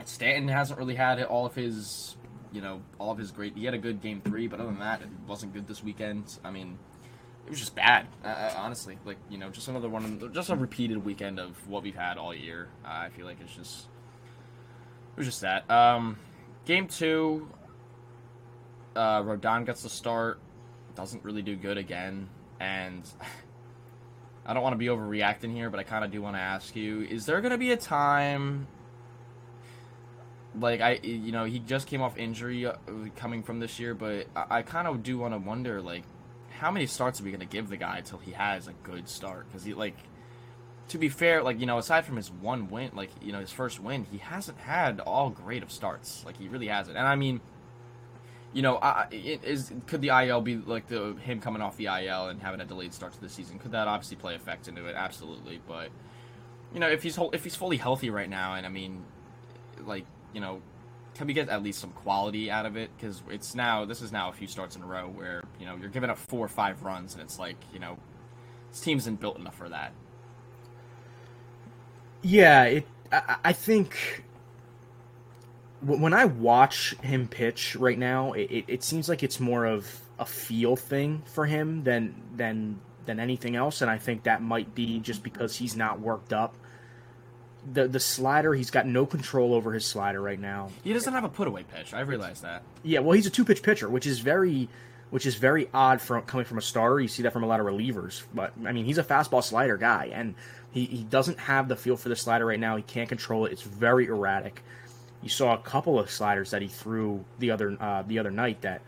Stanton 0.06 0.49
hasn't 0.49 0.77
really 0.77 0.95
had 0.95 1.21
all 1.23 1.45
of 1.45 1.56
his, 1.56 2.17
you 2.51 2.62
know, 2.62 2.82
all 2.99 3.12
of 3.12 3.17
his 3.17 3.32
great. 3.32 3.56
He 3.56 3.63
had 3.63 3.73
a 3.73 3.77
good 3.77 4.01
game 4.01 4.21
three, 4.21 4.47
but 4.47 4.60
other 4.60 4.69
than 4.69 4.79
that, 4.79 5.01
it 5.01 5.08
wasn't 5.27 5.53
good 5.53 5.67
this 5.67 5.84
weekend. 5.84 6.38
I 6.43 6.51
mean, 6.51 6.77
it 7.45 7.51
was 7.51 7.60
just 7.60 7.75
bad, 7.75 8.08
uh, 8.23 8.27
uh, 8.27 8.53
honestly. 8.58 8.97
Like 9.06 9.17
you 9.29 9.38
know, 9.38 9.49
just 9.49 9.67
another 9.67 9.88
one, 9.89 10.32
just 10.34 10.49
a 10.49 10.56
repeated 10.56 11.06
weekend 11.06 11.39
of 11.39 11.67
what 11.69 11.84
we've 11.84 11.95
had 11.95 12.17
all 12.17 12.34
year. 12.34 12.67
Uh, 12.84 12.89
I 12.89 13.10
feel 13.10 13.25
like 13.25 13.38
it's 13.39 13.56
just, 13.56 13.88
it 15.15 15.17
was 15.17 15.27
just 15.27 15.41
that. 15.41 15.69
Um, 15.69 16.17
game 16.65 16.88
two, 16.88 17.47
uh, 18.95 19.21
Rodon 19.21 19.65
gets 19.65 19.84
the 19.84 19.89
start, 19.89 20.39
doesn't 20.95 21.23
really 21.23 21.41
do 21.41 21.56
good 21.56 21.78
again, 21.78 22.30
and 22.60 23.08
I 24.45 24.54
don't 24.54 24.63
want 24.63 24.73
to 24.73 24.78
be 24.78 24.88
overreacting 24.88 25.54
here, 25.54 25.69
but 25.69 25.80
I 25.80 25.84
kind 25.84 26.04
of 26.04 26.12
do 26.12 26.21
want 26.21 26.36
to 26.36 26.41
ask 26.41 26.76
you: 26.76 27.02
Is 27.02 27.26
there 27.26 27.41
going 27.41 27.52
to 27.52 27.58
be 27.58 27.71
a 27.71 27.78
time, 27.78 28.67
like 30.60 30.82
I, 30.82 30.99
you 31.04 31.32
know, 31.32 31.45
he 31.45 31.60
just 31.60 31.88
came 31.88 32.02
off 32.02 32.17
injury 32.17 32.65
uh, 32.65 32.73
coming 33.15 33.43
from 33.43 33.60
this 33.60 33.80
year, 33.80 33.93
but 33.93 34.28
I, 34.36 34.58
I 34.58 34.62
kind 34.62 34.88
of 34.88 35.04
do 35.04 35.17
want 35.17 35.34
to 35.34 35.38
wonder, 35.39 35.82
like, 35.82 36.04
how 36.60 36.71
many 36.71 36.86
starts 36.86 37.19
are 37.19 37.23
we 37.23 37.32
going 37.32 37.39
to 37.39 37.45
give 37.45 37.69
the 37.69 37.78
guy 37.78 37.97
until 37.97 38.19
he 38.19 38.32
has 38.32 38.67
a 38.67 38.73
good 38.84 39.10
start? 39.10 39.47
Because 39.47 39.63
he, 39.63 39.73
like, 39.73 39.95
to 40.93 40.97
be 40.97 41.10
fair, 41.10 41.43
like 41.43 41.60
you 41.60 41.65
know, 41.65 41.77
aside 41.77 42.06
from 42.06 42.15
his 42.15 42.32
one 42.32 42.69
win, 42.69 42.91
like 42.93 43.10
you 43.21 43.32
know, 43.32 43.39
his 43.39 43.51
first 43.51 43.79
win, 43.79 44.06
he 44.12 44.19
hasn't 44.19 44.60
had 44.60 44.99
all 45.01 45.29
great 45.29 45.63
of 45.63 45.71
starts. 45.71 46.23
Like 46.25 46.38
he 46.38 46.47
really 46.47 46.67
hasn't, 46.67 46.97
and 46.97 47.06
I 47.06 47.15
mean 47.15 47.41
you 48.53 48.62
know, 48.62 48.77
I, 48.77 49.08
is 49.12 49.71
could 49.88 50.01
the 50.01 50.10
IL 50.10 50.41
be 50.41 50.58
like 50.58 50.88
the 50.88 51.15
him 51.15 51.41
coming 51.41 51.62
off 51.62 51.75
the 51.75 51.88
IL 51.88 52.27
and 52.27 52.41
having 52.41 52.62
a 52.62 52.65
delayed 52.65 52.93
start 52.93 53.13
to 53.13 53.21
the 53.21 53.29
season? 53.29 53.58
Could 53.58 53.71
that 53.71 53.88
obviously 53.88 54.17
play 54.17 54.36
effect 54.36 54.67
into 54.67 54.86
it? 54.86 54.95
Absolutely, 54.95 55.60
but 55.67 55.89
you 56.73 56.79
know, 56.79 56.88
if 56.88 57.01
he's 57.01 57.15
whole, 57.15 57.32
if 57.32 57.43
he's 57.43 57.56
fully 57.56 57.77
healthy 57.77 58.12
right 58.12 58.29
now, 58.29 58.53
and 58.53 58.65
I 58.65 58.69
mean, 58.69 59.03
like 59.86 60.06
you 60.34 60.41
know, 60.41 60.62
can 61.15 61.25
we 61.25 61.34
get 61.34 61.49
at 61.49 61.63
least 61.63 61.79
some 61.79 61.91
quality 61.91 62.51
out 62.51 62.67
of 62.67 62.77
it? 62.77 62.91
Because 62.95 63.23
it's 63.29 63.56
now 63.56 63.86
this 63.86 64.03
is 64.03 64.12
now 64.12 64.29
a 64.29 64.34
few 64.34 64.47
starts 64.47 64.75
in 64.75 64.84
a 64.84 64.86
row 64.86 65.10
where 65.10 65.41
you 65.60 65.65
know 65.65 65.75
you're 65.75 65.89
giving 65.89 66.12
up 66.12 66.19
four 66.19 66.45
or 66.45 66.49
five 66.49 66.84
runs, 66.84 67.13
and 67.13 67.23
it's 67.23 67.39
like 67.39 67.58
you 67.73 67.79
know, 67.79 67.97
this 68.69 68.82
team 68.82 68.99
isn't 68.99 69.19
built 69.19 69.39
enough 69.39 69.56
for 69.56 69.69
that. 69.69 69.93
Yeah, 72.23 72.63
it. 72.63 72.88
I, 73.12 73.36
I 73.43 73.53
think 73.53 74.23
when 75.81 76.13
I 76.13 76.25
watch 76.25 76.95
him 77.01 77.27
pitch 77.27 77.75
right 77.75 77.97
now, 77.97 78.33
it, 78.33 78.65
it 78.67 78.83
seems 78.83 79.09
like 79.09 79.21
it's 79.21 79.39
more 79.39 79.65
of 79.65 80.01
a 80.17 80.25
feel 80.25 80.75
thing 80.75 81.23
for 81.25 81.45
him 81.45 81.83
than 81.83 82.15
than 82.36 82.79
than 83.05 83.19
anything 83.19 83.55
else, 83.55 83.81
and 83.81 83.91
I 83.91 83.97
think 83.97 84.23
that 84.23 84.41
might 84.41 84.73
be 84.73 84.99
just 84.99 85.23
because 85.23 85.55
he's 85.55 85.75
not 85.75 85.99
worked 85.99 86.33
up. 86.33 86.55
The 87.73 87.88
the 87.88 87.99
slider, 87.99 88.53
he's 88.53 88.71
got 88.71 88.88
no 88.88 89.05
control 89.05 89.53
over 89.53 89.73
his 89.73 89.86
slider 89.86 90.21
right 90.21 90.39
now. 90.39 90.69
He 90.83 90.93
doesn't 90.93 91.12
have 91.12 91.23
a 91.23 91.29
put 91.29 91.47
away 91.47 91.63
pitch. 91.63 91.93
I 91.93 92.01
realize 92.01 92.41
that. 92.41 92.63
Yeah, 92.83 92.99
well, 92.99 93.13
he's 93.13 93.25
a 93.25 93.29
two 93.29 93.45
pitch 93.45 93.62
pitcher, 93.62 93.89
which 93.89 94.07
is 94.07 94.19
very 94.19 94.69
which 95.09 95.25
is 95.25 95.36
very 95.36 95.69
odd 95.73 96.01
from 96.01 96.23
coming 96.23 96.45
from 96.45 96.57
a 96.57 96.62
starter. 96.62 96.99
You 96.99 97.07
see 97.07 97.23
that 97.23 97.33
from 97.33 97.43
a 97.43 97.47
lot 97.47 97.59
of 97.59 97.65
relievers, 97.65 98.23
but 98.33 98.53
I 98.65 98.71
mean, 98.71 98.86
he's 98.86 98.97
a 98.97 99.03
fastball 99.03 99.43
slider 99.43 99.77
guy, 99.77 100.12
and 100.13 100.36
he, 100.73 100.86
he 100.86 101.03
doesn't 101.03 101.39
have 101.39 101.69
the 101.69 101.75
feel 101.75 101.95
for 101.95 102.09
the 102.09 102.15
slider 102.15 102.45
right 102.45 102.59
now. 102.59 102.75
He 102.75 102.83
can't 102.83 103.07
control 103.07 103.45
it. 103.45 103.53
It's 103.53 103.62
very 103.62 104.07
erratic 104.07 104.62
you 105.23 105.29
saw 105.29 105.53
a 105.53 105.57
couple 105.57 105.97
of 105.97 106.12
sliders 106.12 106.51
that 106.51 106.62
he 106.62 106.67
threw 106.67 107.23
the 107.39 107.49
other 107.51 107.77
uh, 107.79 108.03
the 108.03 108.19
other 108.19 108.29
night 108.29 108.62
that 108.62 108.81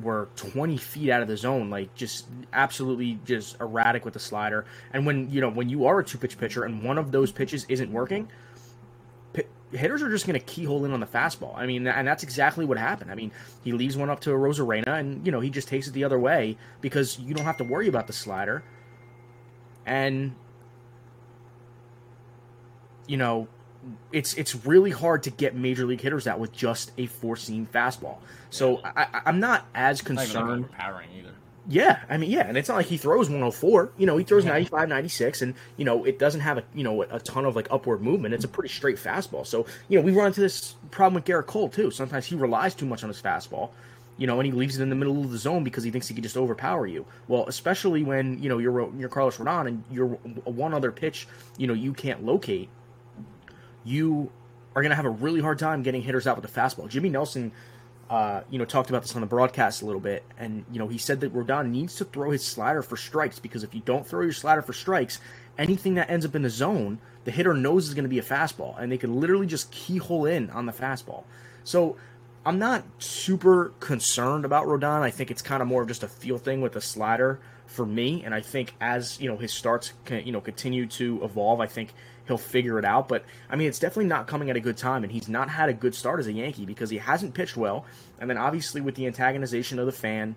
were 0.00 0.28
20 0.36 0.76
feet 0.76 1.10
out 1.10 1.22
of 1.22 1.28
the 1.28 1.36
zone, 1.36 1.70
like 1.70 1.94
just 1.94 2.26
absolutely 2.52 3.20
just 3.24 3.60
erratic 3.60 4.04
with 4.04 4.14
the 4.14 4.20
slider. 4.20 4.64
And 4.92 5.06
when 5.06 5.30
you 5.30 5.40
know 5.40 5.50
when 5.50 5.68
you 5.68 5.86
are 5.86 6.00
a 6.00 6.04
two 6.04 6.18
pitch 6.18 6.38
pitcher 6.38 6.64
and 6.64 6.82
one 6.82 6.98
of 6.98 7.12
those 7.12 7.30
pitches 7.30 7.66
isn't 7.68 7.92
working, 7.92 8.28
p- 9.34 9.44
hitters 9.72 10.02
are 10.02 10.08
just 10.08 10.26
going 10.26 10.40
to 10.40 10.44
keyhole 10.44 10.86
in 10.86 10.92
on 10.92 11.00
the 11.00 11.06
fastball. 11.06 11.54
I 11.54 11.66
mean, 11.66 11.86
and 11.86 12.08
that's 12.08 12.22
exactly 12.22 12.64
what 12.64 12.78
happened. 12.78 13.10
I 13.10 13.14
mean, 13.14 13.30
he 13.62 13.72
leaves 13.72 13.96
one 13.96 14.08
up 14.08 14.20
to 14.20 14.30
Arozarena, 14.30 14.98
and 14.98 15.24
you 15.24 15.30
know 15.30 15.40
he 15.40 15.50
just 15.50 15.68
takes 15.68 15.86
it 15.86 15.92
the 15.92 16.04
other 16.04 16.18
way 16.18 16.56
because 16.80 17.18
you 17.18 17.34
don't 17.34 17.44
have 17.44 17.58
to 17.58 17.64
worry 17.64 17.88
about 17.88 18.06
the 18.06 18.14
slider. 18.14 18.64
And 19.86 20.34
you 23.06 23.16
know 23.16 23.48
it's 24.12 24.34
it's 24.34 24.54
really 24.64 24.90
hard 24.90 25.22
to 25.24 25.30
get 25.30 25.54
major 25.54 25.84
league 25.84 26.00
hitters 26.00 26.26
out 26.26 26.38
with 26.38 26.52
just 26.52 26.92
a 26.98 27.06
four 27.06 27.36
seam 27.36 27.66
fastball. 27.72 28.18
So 28.50 28.80
I, 28.84 29.22
am 29.26 29.40
not 29.40 29.66
as 29.74 30.00
concerned. 30.00 30.68
Not 30.78 31.02
either. 31.16 31.30
Yeah, 31.66 32.00
I 32.10 32.18
mean, 32.18 32.30
yeah, 32.30 32.46
and 32.46 32.58
it's 32.58 32.68
not 32.68 32.76
like 32.76 32.86
he 32.86 32.98
throws 32.98 33.28
104. 33.28 33.92
You 33.96 34.06
know, 34.06 34.18
he 34.18 34.24
throws 34.24 34.44
95, 34.44 34.88
96, 34.88 35.42
and 35.42 35.54
you 35.76 35.84
know 35.84 36.04
it 36.04 36.18
doesn't 36.18 36.42
have 36.42 36.58
a 36.58 36.64
you 36.74 36.84
know 36.84 37.02
a 37.02 37.18
ton 37.20 37.44
of 37.46 37.56
like 37.56 37.68
upward 37.70 38.02
movement. 38.02 38.34
It's 38.34 38.44
a 38.44 38.48
pretty 38.48 38.68
straight 38.68 38.96
fastball. 38.96 39.46
So 39.46 39.66
you 39.88 39.98
know 39.98 40.04
we 40.04 40.12
run 40.12 40.28
into 40.28 40.40
this 40.40 40.74
problem 40.90 41.14
with 41.14 41.24
Gerrit 41.24 41.46
Cole 41.46 41.68
too. 41.68 41.90
Sometimes 41.90 42.26
he 42.26 42.34
relies 42.34 42.74
too 42.74 42.86
much 42.86 43.02
on 43.02 43.08
his 43.08 43.20
fastball. 43.20 43.70
You 44.16 44.28
know, 44.28 44.38
and 44.38 44.46
he 44.46 44.52
leaves 44.52 44.78
it 44.78 44.82
in 44.82 44.90
the 44.90 44.94
middle 44.94 45.24
of 45.24 45.32
the 45.32 45.38
zone 45.38 45.64
because 45.64 45.82
he 45.82 45.90
thinks 45.90 46.06
he 46.06 46.14
can 46.14 46.22
just 46.22 46.36
overpower 46.36 46.86
you. 46.86 47.04
Well, 47.26 47.46
especially 47.48 48.04
when 48.04 48.40
you 48.40 48.48
know 48.48 48.58
you're 48.58 48.94
you're 48.96 49.08
Carlos 49.08 49.38
Rodon 49.38 49.66
and 49.66 49.82
you're 49.90 50.06
one 50.06 50.72
other 50.72 50.92
pitch, 50.92 51.26
you 51.56 51.66
know, 51.66 51.74
you 51.74 51.92
can't 51.92 52.24
locate 52.24 52.68
you 53.84 54.30
are 54.74 54.82
going 54.82 54.90
to 54.90 54.96
have 54.96 55.04
a 55.04 55.10
really 55.10 55.40
hard 55.40 55.58
time 55.58 55.82
getting 55.82 56.02
hitters 56.02 56.26
out 56.26 56.40
with 56.40 56.52
the 56.52 56.60
fastball. 56.60 56.88
Jimmy 56.88 57.08
Nelson, 57.08 57.52
uh, 58.10 58.42
you 58.50 58.58
know, 58.58 58.64
talked 58.64 58.90
about 58.90 59.02
this 59.02 59.14
on 59.14 59.20
the 59.20 59.26
broadcast 59.26 59.82
a 59.82 59.86
little 59.86 60.00
bit, 60.00 60.24
and 60.38 60.64
you 60.72 60.78
know, 60.78 60.88
he 60.88 60.98
said 60.98 61.20
that 61.20 61.32
Rodon 61.32 61.70
needs 61.70 61.94
to 61.96 62.04
throw 62.04 62.30
his 62.30 62.44
slider 62.44 62.82
for 62.82 62.96
strikes 62.96 63.38
because 63.38 63.62
if 63.62 63.74
you 63.74 63.80
don't 63.84 64.06
throw 64.06 64.22
your 64.22 64.32
slider 64.32 64.62
for 64.62 64.72
strikes, 64.72 65.20
anything 65.58 65.94
that 65.94 66.10
ends 66.10 66.26
up 66.26 66.34
in 66.34 66.42
the 66.42 66.50
zone, 66.50 66.98
the 67.24 67.30
hitter 67.30 67.54
knows 67.54 67.88
is 67.88 67.94
going 67.94 68.04
to 68.04 68.08
be 68.08 68.18
a 68.18 68.22
fastball, 68.22 68.78
and 68.78 68.90
they 68.90 68.98
can 68.98 69.20
literally 69.20 69.46
just 69.46 69.70
keyhole 69.70 70.26
in 70.26 70.50
on 70.50 70.66
the 70.66 70.72
fastball. 70.72 71.24
So. 71.64 71.96
I'm 72.46 72.58
not 72.58 72.84
super 72.98 73.72
concerned 73.80 74.44
about 74.44 74.66
Rodon. 74.66 75.00
I 75.00 75.10
think 75.10 75.30
it's 75.30 75.40
kind 75.40 75.62
of 75.62 75.66
more 75.66 75.80
of 75.80 75.88
just 75.88 76.02
a 76.02 76.08
feel 76.08 76.36
thing 76.36 76.60
with 76.60 76.74
the 76.74 76.80
slider 76.82 77.40
for 77.64 77.86
me, 77.86 78.22
and 78.22 78.34
I 78.34 78.40
think 78.40 78.74
as 78.82 79.18
you 79.20 79.30
know 79.30 79.36
his 79.36 79.52
starts, 79.52 79.94
can, 80.04 80.26
you 80.26 80.32
know, 80.32 80.42
continue 80.42 80.86
to 80.86 81.24
evolve, 81.24 81.60
I 81.60 81.66
think 81.66 81.94
he'll 82.26 82.38
figure 82.38 82.78
it 82.78 82.84
out. 82.84 83.08
But 83.08 83.24
I 83.48 83.56
mean, 83.56 83.68
it's 83.68 83.78
definitely 83.78 84.06
not 84.06 84.26
coming 84.26 84.50
at 84.50 84.56
a 84.56 84.60
good 84.60 84.76
time, 84.76 85.02
and 85.02 85.12
he's 85.12 85.28
not 85.28 85.48
had 85.48 85.68
a 85.68 85.74
good 85.74 85.94
start 85.94 86.20
as 86.20 86.26
a 86.26 86.32
Yankee 86.32 86.66
because 86.66 86.90
he 86.90 86.98
hasn't 86.98 87.34
pitched 87.34 87.56
well. 87.56 87.84
And 88.18 88.28
then 88.28 88.38
obviously 88.38 88.80
with 88.80 88.94
the 88.94 89.10
antagonization 89.10 89.78
of 89.78 89.86
the 89.86 89.92
fan 89.92 90.36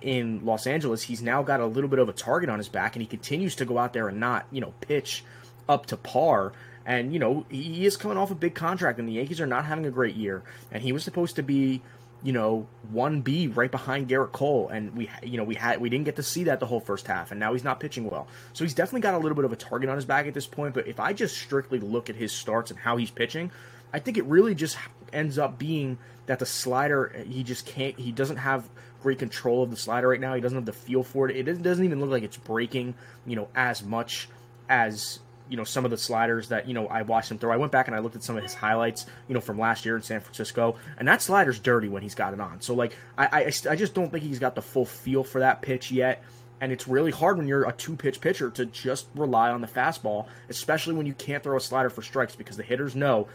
in 0.00 0.44
Los 0.44 0.66
Angeles, 0.66 1.02
he's 1.02 1.22
now 1.22 1.42
got 1.42 1.60
a 1.60 1.66
little 1.66 1.90
bit 1.90 1.98
of 1.98 2.08
a 2.08 2.12
target 2.12 2.48
on 2.50 2.58
his 2.58 2.68
back, 2.68 2.94
and 2.94 3.02
he 3.02 3.06
continues 3.06 3.54
to 3.56 3.64
go 3.64 3.78
out 3.78 3.92
there 3.92 4.08
and 4.08 4.20
not, 4.20 4.46
you 4.50 4.60
know, 4.60 4.72
pitch 4.80 5.24
up 5.68 5.86
to 5.86 5.96
par. 5.96 6.52
And 6.86 7.12
you 7.12 7.18
know, 7.18 7.44
he 7.50 7.84
is 7.84 7.96
coming 7.96 8.16
off 8.16 8.30
a 8.30 8.34
big 8.34 8.54
contract, 8.54 8.98
and 8.98 9.08
the 9.08 9.12
Yankees 9.12 9.40
are 9.40 9.46
not 9.46 9.66
having 9.66 9.84
a 9.84 9.90
great 9.90 10.16
year. 10.16 10.42
And 10.72 10.82
he 10.82 10.92
was 10.92 11.04
supposed 11.04 11.36
to 11.36 11.42
be 11.42 11.82
you 12.22 12.32
know, 12.32 12.66
one 12.90 13.20
B 13.20 13.46
right 13.46 13.70
behind 13.70 14.08
Gerrit 14.08 14.32
Cole, 14.32 14.68
and 14.68 14.96
we, 14.96 15.08
you 15.22 15.36
know, 15.36 15.44
we 15.44 15.54
had 15.54 15.80
we 15.80 15.88
didn't 15.88 16.04
get 16.04 16.16
to 16.16 16.22
see 16.22 16.44
that 16.44 16.60
the 16.60 16.66
whole 16.66 16.80
first 16.80 17.06
half, 17.06 17.30
and 17.30 17.38
now 17.38 17.52
he's 17.52 17.64
not 17.64 17.80
pitching 17.80 18.08
well. 18.10 18.26
So 18.52 18.64
he's 18.64 18.74
definitely 18.74 19.02
got 19.02 19.14
a 19.14 19.18
little 19.18 19.36
bit 19.36 19.44
of 19.44 19.52
a 19.52 19.56
target 19.56 19.88
on 19.88 19.96
his 19.96 20.04
back 20.04 20.26
at 20.26 20.34
this 20.34 20.46
point. 20.46 20.74
But 20.74 20.88
if 20.88 20.98
I 20.98 21.12
just 21.12 21.36
strictly 21.36 21.78
look 21.78 22.10
at 22.10 22.16
his 22.16 22.32
starts 22.32 22.70
and 22.70 22.80
how 22.80 22.96
he's 22.96 23.10
pitching, 23.10 23.52
I 23.92 24.00
think 24.00 24.18
it 24.18 24.24
really 24.24 24.54
just 24.54 24.76
ends 25.12 25.38
up 25.38 25.58
being 25.58 25.98
that 26.26 26.38
the 26.38 26.46
slider 26.46 27.24
he 27.26 27.42
just 27.42 27.66
can't, 27.66 27.98
he 27.98 28.12
doesn't 28.12 28.36
have 28.36 28.68
great 29.02 29.18
control 29.18 29.62
of 29.62 29.70
the 29.70 29.76
slider 29.76 30.08
right 30.08 30.20
now. 30.20 30.34
He 30.34 30.40
doesn't 30.40 30.56
have 30.56 30.66
the 30.66 30.72
feel 30.72 31.02
for 31.02 31.28
it. 31.28 31.48
It 31.48 31.62
doesn't 31.62 31.84
even 31.84 32.00
look 32.00 32.10
like 32.10 32.24
it's 32.24 32.36
breaking, 32.36 32.94
you 33.26 33.36
know, 33.36 33.48
as 33.54 33.82
much 33.82 34.28
as 34.68 35.20
you 35.48 35.56
know 35.56 35.64
some 35.64 35.84
of 35.84 35.90
the 35.90 35.96
sliders 35.96 36.48
that 36.48 36.68
you 36.68 36.74
know 36.74 36.86
I 36.86 37.02
watched 37.02 37.30
him 37.30 37.38
throw. 37.38 37.52
I 37.52 37.56
went 37.56 37.72
back 37.72 37.88
and 37.88 37.96
I 37.96 38.00
looked 38.00 38.16
at 38.16 38.22
some 38.22 38.36
of 38.36 38.42
his 38.42 38.54
highlights, 38.54 39.06
you 39.28 39.34
know, 39.34 39.40
from 39.40 39.58
last 39.58 39.84
year 39.84 39.96
in 39.96 40.02
San 40.02 40.20
Francisco, 40.20 40.76
and 40.96 41.06
that 41.08 41.22
slider's 41.22 41.58
dirty 41.58 41.88
when 41.88 42.02
he's 42.02 42.14
got 42.14 42.32
it 42.32 42.40
on. 42.40 42.60
So 42.60 42.74
like 42.74 42.96
I 43.16 43.26
I, 43.26 43.52
I 43.70 43.76
just 43.76 43.94
don't 43.94 44.10
think 44.10 44.24
he's 44.24 44.38
got 44.38 44.54
the 44.54 44.62
full 44.62 44.86
feel 44.86 45.24
for 45.24 45.40
that 45.40 45.62
pitch 45.62 45.90
yet. 45.90 46.22
And 46.60 46.72
it's 46.72 46.88
really 46.88 47.12
hard 47.12 47.38
when 47.38 47.46
you're 47.46 47.68
a 47.68 47.72
two 47.72 47.94
pitch 47.94 48.20
pitcher 48.20 48.50
to 48.50 48.66
just 48.66 49.06
rely 49.14 49.50
on 49.50 49.60
the 49.60 49.68
fastball, 49.68 50.26
especially 50.48 50.94
when 50.94 51.06
you 51.06 51.14
can't 51.14 51.42
throw 51.42 51.56
a 51.56 51.60
slider 51.60 51.88
for 51.88 52.02
strikes 52.02 52.34
because 52.34 52.56
the 52.56 52.64
hitters 52.64 52.96
know 52.96 53.28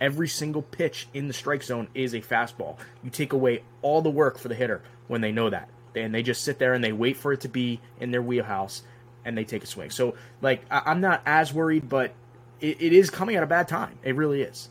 every 0.00 0.28
single 0.28 0.62
pitch 0.62 1.06
in 1.12 1.28
the 1.28 1.34
strike 1.34 1.62
zone 1.62 1.88
is 1.94 2.14
a 2.14 2.20
fastball. 2.20 2.78
You 3.02 3.10
take 3.10 3.32
away 3.32 3.62
all 3.82 4.00
the 4.00 4.10
work 4.10 4.38
for 4.38 4.48
the 4.48 4.54
hitter 4.54 4.82
when 5.08 5.20
they 5.20 5.32
know 5.32 5.50
that. 5.50 5.68
And 5.94 6.14
they 6.14 6.22
just 6.22 6.42
sit 6.42 6.58
there 6.58 6.72
and 6.72 6.82
they 6.82 6.92
wait 6.92 7.16
for 7.16 7.32
it 7.32 7.40
to 7.42 7.48
be 7.48 7.80
in 7.98 8.10
their 8.10 8.22
wheelhouse 8.22 8.82
and 9.24 9.36
they 9.36 9.44
take 9.44 9.62
a 9.62 9.66
swing. 9.66 9.90
So 9.90 10.14
like 10.40 10.64
I, 10.70 10.90
am 10.90 11.00
not 11.00 11.22
as 11.26 11.52
worried, 11.52 11.88
but 11.88 12.12
it, 12.60 12.80
it 12.80 12.92
is 12.92 13.10
coming 13.10 13.36
at 13.36 13.42
a 13.42 13.46
bad 13.46 13.68
time. 13.68 13.98
It 14.02 14.14
really 14.16 14.42
is. 14.42 14.68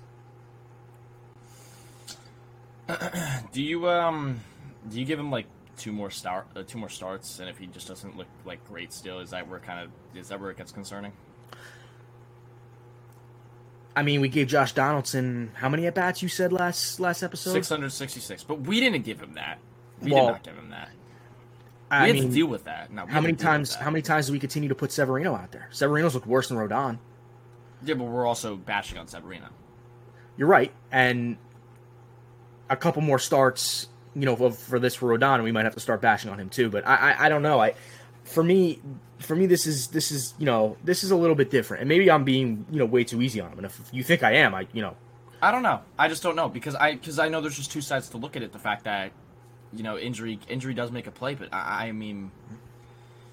do 3.54 3.62
you 3.62 3.88
um 3.88 4.40
do 4.90 5.00
you 5.00 5.06
give 5.06 5.20
him 5.20 5.30
like 5.32 5.46
two 5.78 5.92
more 5.92 6.10
start 6.10 6.48
uh, 6.56 6.64
two 6.66 6.78
more 6.78 6.90
starts, 6.90 7.40
and 7.40 7.50
if 7.50 7.58
he 7.58 7.68
just 7.68 7.88
doesn't 7.88 8.18
look 8.18 8.28
like 8.46 8.66
great 8.68 8.92
still, 8.94 9.20
is 9.20 9.30
that 9.32 9.48
where 9.48 9.60
kind 9.60 9.80
of 9.80 10.18
is 10.18 10.30
that 10.30 10.40
where 10.40 10.52
it 10.52 10.58
gets 10.58 10.72
concerning? 10.72 11.14
I 13.96 14.04
mean, 14.04 14.22
we 14.22 14.30
gave 14.30 14.48
Josh 14.48 14.74
Donaldson 14.74 15.52
how 15.56 15.68
many 15.68 15.86
at 15.88 15.96
bats? 15.96 16.22
You 16.22 16.30
said 16.30 16.54
last 16.54 17.00
last 17.00 17.24
episode 17.24 17.52
six 17.52 17.70
hundred 17.70 17.92
sixty 17.92 18.20
six, 18.20 18.44
but 18.44 18.62
we 18.62 18.80
didn't 18.80 19.04
give 19.04 19.20
him 19.20 19.34
that. 19.34 19.60
We 20.02 20.12
well, 20.12 20.28
did 20.28 20.32
not 20.32 20.44
give 20.44 20.56
him 20.56 20.70
that. 20.70 20.90
I 21.92 22.08
we 22.08 22.14
mean, 22.14 22.24
have 22.24 22.32
to 22.32 22.36
deal 22.36 22.48
with 22.48 22.66
that. 22.66 22.92
No, 22.92 23.06
how 23.06 23.22
many 23.22 23.34
times? 23.36 23.74
How 23.76 23.90
many 23.90 24.02
times 24.02 24.28
do 24.28 24.34
we 24.34 24.40
continue 24.40 24.70
to 24.70 24.76
put 24.76 24.92
Severino 24.92 25.36
out 25.36 25.52
there? 25.52 25.68
Severino's 25.72 26.14
looked 26.14 26.28
worse 26.28 26.50
than 26.50 26.58
Rodon. 26.58 27.00
Yeah, 27.84 27.96
but 27.96 28.06
we're 28.06 28.28
also 28.28 28.56
bashing 28.56 28.98
on 28.98 29.08
Severino. 29.08 29.48
You're 30.38 30.48
right, 30.48 30.72
and 30.92 31.38
a 32.70 32.76
couple 32.76 33.02
more 33.02 33.20
starts, 33.20 33.88
you 34.16 34.26
know, 34.26 34.36
for, 34.36 34.52
for 34.52 34.80
this 34.80 34.96
for 34.96 35.18
Rodon, 35.18 35.44
we 35.44 35.52
might 35.52 35.66
have 35.66 35.74
to 35.74 35.80
start 35.80 36.02
bashing 36.02 36.30
on 36.30 36.40
him 36.40 36.50
too. 36.50 36.70
But 36.70 36.88
I, 36.88 37.12
I, 37.12 37.26
I 37.26 37.30
don't 37.30 37.42
know. 37.42 37.60
I, 37.60 37.74
for 38.24 38.44
me, 38.44 38.80
for 39.18 39.36
me, 39.36 39.48
this 39.48 39.66
is 39.66 39.88
this 39.88 40.12
is 40.12 40.34
you 40.38 40.46
know 40.46 40.78
this 40.84 41.04
is 41.04 41.12
a 41.12 41.16
little 41.16 41.36
bit 41.36 41.50
different, 41.50 41.82
and 41.82 41.90
maybe 41.90 42.10
I'm 42.12 42.24
being 42.24 42.66
you 42.72 42.80
know 42.80 42.86
way 42.86 43.04
too 43.04 43.22
easy 43.22 43.42
on 43.42 43.52
him. 43.52 43.58
And 43.58 43.66
if 43.66 43.80
you 43.92 44.04
think 44.04 44.24
I 44.24 44.34
am, 44.34 44.54
I 44.54 44.68
you 44.74 44.82
know, 44.82 44.96
I 45.42 45.52
don't 45.52 45.64
know. 45.64 45.82
I 45.98 46.08
just 46.08 46.22
don't 46.24 46.36
know 46.36 46.50
because 46.50 46.76
I 46.76 46.94
because 46.94 47.20
I 47.20 47.30
know 47.30 47.42
there's 47.42 47.58
just 47.58 47.72
two 47.72 47.82
sides 47.82 48.10
to 48.10 48.18
look 48.18 48.36
at 48.36 48.44
it. 48.44 48.52
The 48.52 48.60
fact 48.60 48.84
that 48.84 49.12
you 49.74 49.84
know, 49.84 49.98
injury 49.98 50.40
injury 50.48 50.74
does 50.74 50.92
make 50.92 51.08
a 51.08 51.12
play, 51.12 51.36
but 51.36 51.50
I, 51.54 51.88
I 51.88 51.92
mean, 51.92 52.32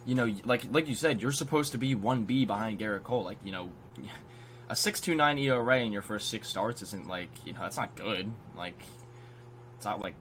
you 0.05 0.15
know, 0.15 0.33
like 0.45 0.65
like 0.71 0.89
you 0.89 0.95
said, 0.95 1.23
you're 1.23 1.33
supposed 1.33 1.73
to 1.73 1.79
be 1.79 1.95
one 1.95 2.25
B 2.25 2.45
behind 2.45 2.79
Gerrit 2.79 3.03
Cole. 3.03 3.25
Like 3.25 3.39
you 3.45 3.53
know, 3.53 3.71
a 4.69 4.77
six 4.77 5.01
two 5.01 5.15
nine 5.15 5.39
ERA 5.39 5.81
in 5.81 5.93
your 5.93 6.03
first 6.03 6.29
six 6.29 6.49
starts 6.49 6.83
isn't 6.83 7.09
like 7.09 7.31
you 7.45 7.53
know 7.53 7.61
that's 7.61 7.77
not 7.77 7.95
good. 7.97 8.31
Like 8.57 8.79
it's 9.77 9.85
not 9.85 10.01
like 10.01 10.15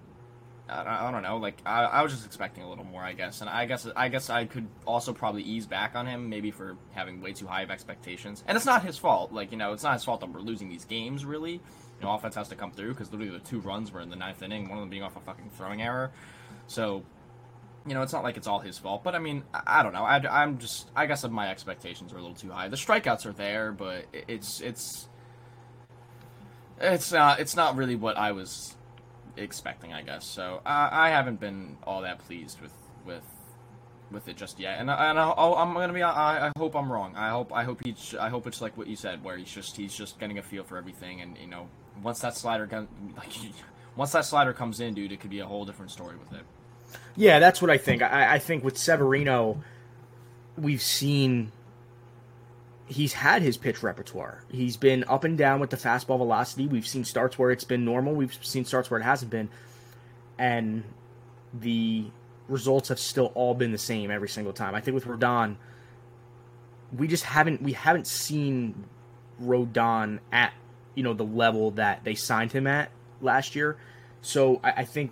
I, 0.69 1.07
I 1.07 1.11
don't 1.11 1.23
know. 1.23 1.37
Like 1.37 1.61
I, 1.65 1.83
I 1.83 2.01
was 2.01 2.11
just 2.11 2.25
expecting 2.25 2.63
a 2.63 2.69
little 2.69 2.85
more, 2.85 3.03
I 3.03 3.13
guess, 3.13 3.41
and 3.41 3.49
I 3.49 3.65
guess 3.65 3.87
I 3.95 4.09
guess 4.09 4.29
I 4.29 4.45
could 4.45 4.67
also 4.85 5.13
probably 5.13 5.43
ease 5.43 5.65
back 5.65 5.95
on 5.95 6.07
him, 6.07 6.29
maybe 6.29 6.51
for 6.51 6.77
having 6.93 7.21
way 7.21 7.33
too 7.33 7.47
high 7.47 7.61
of 7.61 7.71
expectations. 7.71 8.43
And 8.47 8.55
it's 8.55 8.65
not 8.65 8.83
his 8.83 8.97
fault. 8.97 9.31
Like 9.31 9.51
you 9.51 9.57
know, 9.57 9.73
it's 9.73 9.83
not 9.83 9.93
his 9.93 10.03
fault 10.03 10.21
that 10.21 10.31
we're 10.31 10.39
losing 10.39 10.69
these 10.69 10.85
games. 10.85 11.25
Really, 11.25 11.61
offense 12.03 12.35
has 12.35 12.49
to 12.49 12.55
come 12.55 12.71
through 12.71 12.93
because 12.93 13.11
literally 13.11 13.31
the 13.31 13.43
two 13.43 13.59
runs 13.59 13.91
were 13.91 14.01
in 14.01 14.09
the 14.09 14.15
ninth 14.15 14.41
inning, 14.41 14.69
one 14.69 14.77
of 14.77 14.81
them 14.81 14.89
being 14.89 15.03
off 15.03 15.15
a 15.15 15.19
fucking 15.19 15.49
throwing 15.57 15.81
error. 15.81 16.11
So, 16.67 17.03
you 17.85 17.93
know, 17.93 18.01
it's 18.01 18.13
not 18.13 18.23
like 18.23 18.37
it's 18.37 18.47
all 18.47 18.59
his 18.59 18.77
fault. 18.77 19.03
But 19.03 19.15
I 19.15 19.19
mean, 19.19 19.43
I, 19.53 19.61
I 19.79 19.83
don't 19.83 19.93
know. 19.93 20.03
I, 20.03 20.43
am 20.43 20.57
just, 20.57 20.89
I 20.95 21.05
guess 21.05 21.27
my 21.27 21.49
expectations 21.49 22.13
are 22.13 22.17
a 22.17 22.21
little 22.21 22.35
too 22.35 22.51
high. 22.51 22.67
The 22.67 22.75
strikeouts 22.75 23.25
are 23.25 23.33
there, 23.33 23.71
but 23.71 24.05
it's 24.13 24.61
it's 24.61 25.07
it's 26.79 27.11
not 27.11 27.39
it's 27.39 27.55
not 27.55 27.75
really 27.75 27.95
what 27.95 28.17
I 28.17 28.31
was 28.31 28.75
expecting, 29.37 29.93
I 29.93 30.01
guess. 30.01 30.25
So 30.25 30.61
I, 30.65 31.07
I 31.07 31.09
haven't 31.09 31.39
been 31.39 31.77
all 31.83 32.01
that 32.01 32.19
pleased 32.19 32.61
with 32.61 32.73
with 33.05 33.23
with 34.11 34.27
it 34.27 34.37
just 34.37 34.59
yet, 34.59 34.79
and 34.79 34.89
I, 34.89 35.09
and 35.09 35.19
I, 35.19 35.33
oh, 35.35 35.57
am 35.57 35.73
gonna 35.73 35.93
be. 35.93 36.03
I, 36.03 36.47
I 36.47 36.51
hope 36.57 36.75
I'm 36.75 36.91
wrong. 36.91 37.15
I 37.15 37.29
hope 37.29 37.53
I 37.53 37.63
hope 37.63 37.81
he's. 37.83 38.15
I 38.19 38.29
hope 38.29 38.47
it's 38.47 38.61
like 38.61 38.77
what 38.77 38.87
you 38.87 38.95
said, 38.95 39.23
where 39.23 39.37
he's 39.37 39.51
just 39.51 39.75
he's 39.75 39.95
just 39.95 40.19
getting 40.19 40.37
a 40.37 40.43
feel 40.43 40.63
for 40.63 40.77
everything, 40.77 41.21
and 41.21 41.37
you 41.37 41.47
know, 41.47 41.67
once 42.01 42.19
that 42.19 42.35
slider 42.35 42.65
gun, 42.65 42.87
like, 43.17 43.31
once 43.95 44.11
that 44.11 44.25
slider 44.25 44.53
comes 44.53 44.79
in, 44.79 44.93
dude, 44.93 45.11
it 45.11 45.19
could 45.19 45.29
be 45.29 45.39
a 45.39 45.45
whole 45.45 45.65
different 45.65 45.91
story 45.91 46.15
with 46.17 46.39
it. 46.39 46.45
Yeah, 47.15 47.39
that's 47.39 47.61
what 47.61 47.71
I 47.71 47.77
think. 47.77 48.01
I, 48.01 48.35
I 48.35 48.39
think 48.39 48.63
with 48.63 48.77
Severino, 48.77 49.61
we've 50.57 50.81
seen 50.81 51.51
he's 52.87 53.13
had 53.13 53.41
his 53.41 53.57
pitch 53.57 53.81
repertoire. 53.81 54.43
He's 54.51 54.77
been 54.77 55.03
up 55.07 55.23
and 55.23 55.37
down 55.37 55.59
with 55.59 55.69
the 55.69 55.77
fastball 55.77 56.17
velocity. 56.17 56.67
We've 56.67 56.87
seen 56.87 57.03
starts 57.03 57.37
where 57.37 57.51
it's 57.51 57.63
been 57.63 57.83
normal. 57.83 58.13
We've 58.13 58.37
seen 58.41 58.65
starts 58.65 58.91
where 58.91 58.99
it 58.99 59.03
hasn't 59.03 59.31
been, 59.31 59.49
and 60.37 60.83
the 61.53 62.05
results 62.47 62.89
have 62.89 62.99
still 62.99 63.31
all 63.33 63.55
been 63.55 63.71
the 63.71 63.77
same 63.77 64.11
every 64.11 64.29
single 64.29 64.53
time. 64.53 64.75
I 64.75 64.81
think 64.81 64.95
with 64.95 65.05
Rodon, 65.05 65.55
we 66.95 67.07
just 67.07 67.23
haven't 67.23 67.61
we 67.61 67.73
haven't 67.73 68.07
seen 68.07 68.85
Rodon 69.41 70.19
at 70.31 70.53
you 70.95 71.03
know 71.03 71.13
the 71.13 71.25
level 71.25 71.71
that 71.71 72.03
they 72.03 72.15
signed 72.15 72.51
him 72.51 72.67
at 72.67 72.89
last 73.21 73.55
year. 73.55 73.77
So 74.21 74.59
I, 74.63 74.71
I 74.71 74.85
think 74.85 75.11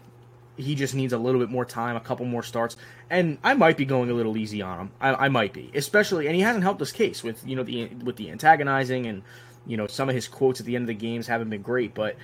he 0.58 0.76
just 0.76 0.94
needs 0.94 1.14
a 1.14 1.18
little 1.18 1.40
bit 1.40 1.50
more 1.50 1.66
time, 1.66 1.96
a 1.96 2.00
couple 2.00 2.26
more 2.26 2.44
starts, 2.44 2.76
and 3.10 3.38
I 3.44 3.54
might 3.54 3.78
be 3.78 3.86
going 3.86 4.10
a 4.10 4.14
little 4.14 4.38
easy 4.38 4.62
on 4.62 4.80
him. 4.80 4.92
I, 5.02 5.26
I, 5.26 5.30
might 5.30 5.54
be, 5.54 5.72
especially, 5.74 6.28
and 6.28 6.36
he 6.36 6.42
hasn't 6.42 6.64
helped 6.64 6.80
his 6.80 6.92
case 6.92 7.24
with 7.24 7.46
you 7.46 7.56
know 7.56 7.64
the 7.64 7.88
with 8.04 8.16
the 8.16 8.32
antagonizing 8.32 9.06
and 9.06 9.24
you 9.66 9.78
know 9.78 9.88
some 9.88 10.10
of 10.10 10.16
his 10.16 10.28
quotes 10.28 10.60
at 10.60 10.66
the 10.66 10.76
end 10.76 10.84
of 10.84 10.88
the 10.88 10.94
games 10.94 11.28
haven't 11.28 11.50
been 11.50 11.62
great, 11.62 11.94
but 11.94 12.16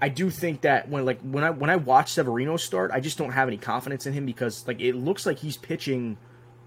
I 0.00 0.08
do 0.08 0.30
think 0.30 0.62
that 0.62 0.88
when 0.88 1.04
like 1.04 1.20
when 1.22 1.44
I 1.44 1.50
when 1.50 1.70
I 1.70 1.76
watch 1.76 2.12
Severino 2.12 2.56
start, 2.56 2.90
I 2.92 3.00
just 3.00 3.18
don't 3.18 3.32
have 3.32 3.48
any 3.48 3.56
confidence 3.56 4.06
in 4.06 4.12
him 4.12 4.26
because 4.26 4.66
like 4.66 4.80
it 4.80 4.94
looks 4.94 5.26
like 5.26 5.38
he's 5.38 5.56
pitching 5.56 6.16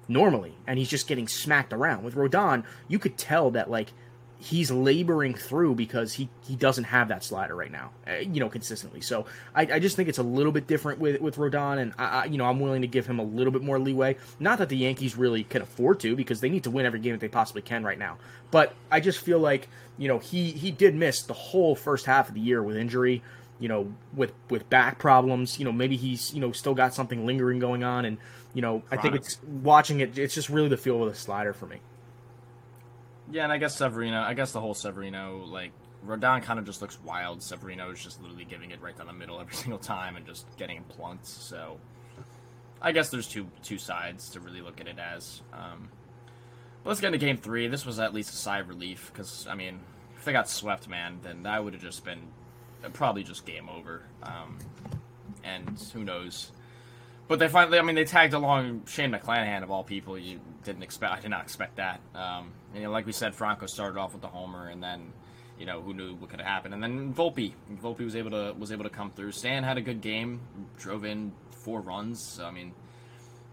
normally 0.08 0.56
and 0.66 0.80
he's 0.80 0.90
just 0.90 1.08
getting 1.08 1.28
smacked 1.28 1.74
around. 1.74 2.04
With 2.04 2.16
Rodon, 2.16 2.64
you 2.88 3.00
could 3.00 3.18
tell 3.18 3.52
that 3.52 3.70
like 3.70 3.92
he's 4.40 4.70
laboring 4.70 5.34
through 5.34 5.76
because 5.76 6.14
he, 6.14 6.30
he 6.46 6.56
doesn't 6.56 6.86
have 6.86 7.08
that 7.08 7.24
slider 7.24 7.56
right 7.56 7.72
now, 7.72 7.92
uh, 8.08 8.18
you 8.18 8.40
know, 8.40 8.50
consistently. 8.50 9.02
So 9.02 9.26
I, 9.56 9.62
I 9.64 9.80
just 9.80 9.96
think 9.96 10.10
it's 10.10 10.18
a 10.18 10.24
little 10.24 10.52
bit 10.52 10.68
different 10.68 11.00
with 11.00 11.20
with 11.22 11.38
Rodon, 11.38 11.80
and 11.80 11.94
I, 11.98 12.06
I, 12.06 12.26
you 12.26 12.38
know 12.38 12.46
I'm 12.46 12.60
willing 12.60 12.82
to 12.82 12.88
give 12.88 13.08
him 13.08 13.20
a 13.20 13.24
little 13.24 13.52
bit 13.52 13.64
more 13.64 13.80
leeway. 13.80 14.18
Not 14.40 14.60
that 14.60 14.70
the 14.70 14.78
Yankees 14.78 15.18
really 15.18 15.44
can 15.44 15.62
afford 15.62 16.00
to 16.02 16.16
because 16.16 16.40
they 16.40 16.50
need 16.50 16.64
to 16.64 16.72
win 16.72 16.86
every 16.86 17.00
game 17.00 17.14
that 17.14 17.20
they 17.22 17.28
possibly 17.28 17.62
can 17.62 17.84
right 17.84 17.98
now. 17.98 18.18
But 18.52 18.76
I 18.92 19.00
just 19.00 19.20
feel 19.20 19.40
like 19.40 19.68
you 19.98 20.08
know 20.08 20.20
he 20.20 20.52
he 20.52 20.72
did 20.72 20.96
miss 20.96 21.24
the 21.24 21.34
whole 21.34 21.76
first 21.76 22.06
half 22.06 22.30
of 22.30 22.36
the 22.36 22.42
year 22.42 22.62
with 22.62 22.78
injury. 22.78 23.24
You 23.60 23.70
know, 23.70 23.92
with 24.14 24.34
with 24.52 24.70
back 24.70 25.00
problems. 25.00 25.58
You 25.58 25.66
know, 25.66 25.72
maybe 25.72 25.98
he's 25.98 26.32
you 26.32 26.40
know 26.40 26.52
still 26.52 26.76
got 26.76 26.94
something 26.94 27.26
lingering 27.26 27.58
going 27.58 27.84
on, 27.84 28.06
and 28.06 28.20
you 28.54 28.62
know 28.62 28.84
I 28.92 28.98
think 28.98 29.16
it's 29.16 29.40
watching 29.44 30.00
it. 30.00 30.16
It's 30.16 30.36
just 30.36 30.50
really 30.50 30.70
the 30.70 30.78
feel 30.78 31.02
of 31.04 31.10
the 31.10 31.16
slider 31.16 31.54
for 31.54 31.66
me. 31.66 31.80
Yeah, 33.32 33.44
and 33.44 33.52
I 33.52 33.58
guess 33.58 33.76
Severino. 33.76 34.22
I 34.22 34.34
guess 34.34 34.52
the 34.52 34.62
whole 34.62 34.74
Severino 34.74 35.44
like 35.46 35.72
Rodon 36.06 36.42
kind 36.44 36.60
of 36.60 36.66
just 36.66 36.82
looks 36.82 37.00
wild. 37.04 37.42
Severino 37.42 37.92
is 37.92 38.02
just 38.02 38.22
literally 38.22 38.46
giving 38.46 38.72
it 38.72 38.82
right 38.82 38.98
down 38.98 39.08
the 39.08 39.14
middle 39.14 39.40
every 39.42 39.56
single 39.56 39.80
time 39.80 40.16
and 40.16 40.26
just 40.26 40.46
getting 40.58 40.84
plunked. 40.84 41.28
So 41.28 41.78
I 42.82 42.92
guess 42.92 43.10
there's 43.10 43.28
two 43.28 43.48
two 43.64 43.78
sides 43.78 44.30
to 44.32 44.40
really 44.40 44.62
look 44.62 44.80
at 44.80 44.88
it 44.88 44.98
as. 45.00 45.42
Um, 45.54 45.90
but 46.84 46.92
let's 46.92 47.02
get 47.02 47.08
into 47.08 47.18
game 47.18 47.38
three. 47.38 47.68
This 47.68 47.86
was 47.86 48.00
at 48.00 48.14
least 48.14 48.30
a 48.34 48.38
sigh 48.38 48.60
of 48.60 48.70
relief 48.70 49.12
because 49.14 49.48
I 49.50 49.56
mean, 49.56 49.80
if 50.18 50.26
they 50.26 50.32
got 50.32 50.50
swept, 50.50 50.88
man, 50.88 51.20
then 51.22 51.44
that 51.44 51.64
would 51.64 51.74
have 51.74 51.82
just 51.82 52.06
been 52.06 52.22
probably 52.94 53.24
just 53.24 53.46
game 53.46 53.68
over. 53.70 54.04
Um, 54.24 54.58
and 55.44 55.80
who 55.94 56.04
knows 56.04 56.52
but 57.28 57.40
they 57.40 57.48
finally, 57.48 57.80
I 57.80 57.82
mean, 57.82 57.96
they 57.96 58.06
tagged 58.06 58.34
along 58.34 58.84
Shane 58.86 59.12
McClanahan 59.12 59.64
of 59.64 59.72
all 59.72 59.84
people. 59.84 60.18
You 60.18 60.40
didn't 60.64 60.84
expect, 60.84 61.14
I 61.14 61.20
did 61.20 61.30
not 61.30 61.44
expect 61.44 61.78
that. 61.78 62.00
Um, 62.16 62.52
and 62.74 62.82
you 62.82 62.84
know, 62.84 62.92
like 62.92 63.06
we 63.06 63.12
said, 63.12 63.36
Franco 63.36 63.66
started 63.66 64.00
off 64.00 64.14
with 64.14 64.22
the 64.22 64.28
homer, 64.28 64.68
and 64.68 64.82
then, 64.82 65.12
you 65.60 65.66
know, 65.66 65.82
who 65.82 65.94
knew 65.94 66.16
what 66.16 66.30
could 66.30 66.40
have 66.40 66.48
happened? 66.48 66.74
And 66.74 66.84
then 66.84 67.14
Volpe, 67.14 67.54
Volpe 67.82 68.04
was 68.04 68.16
able 68.16 68.32
to 68.32 68.54
was 68.58 68.72
able 68.72 68.84
to 68.84 68.90
come 68.90 69.12
through. 69.12 69.32
Stan 69.32 69.64
had 69.64 69.78
a 69.78 69.82
good 69.82 70.02
game, 70.02 70.40
drove 70.78 71.04
in 71.04 71.34
four 71.52 71.82
runs. 71.82 72.22
So, 72.22 72.46
I 72.46 72.52
mean, 72.52 72.74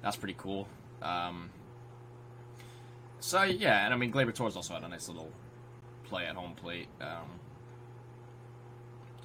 that's 0.03 0.17
pretty 0.17 0.37
cool. 0.39 0.69
Um, 1.03 1.51
so 3.21 3.43
yeah, 3.43 3.85
and 3.85 3.95
I 3.95 3.97
mean, 3.97 4.13
Gleyber 4.13 4.35
Torres 4.35 4.55
also 4.55 4.75
had 4.75 4.83
a 4.83 4.89
nice 4.89 5.09
little 5.09 5.31
play 6.05 6.27
at 6.27 6.37
home 6.37 6.55
plate. 6.55 6.89
Um, 7.01 7.41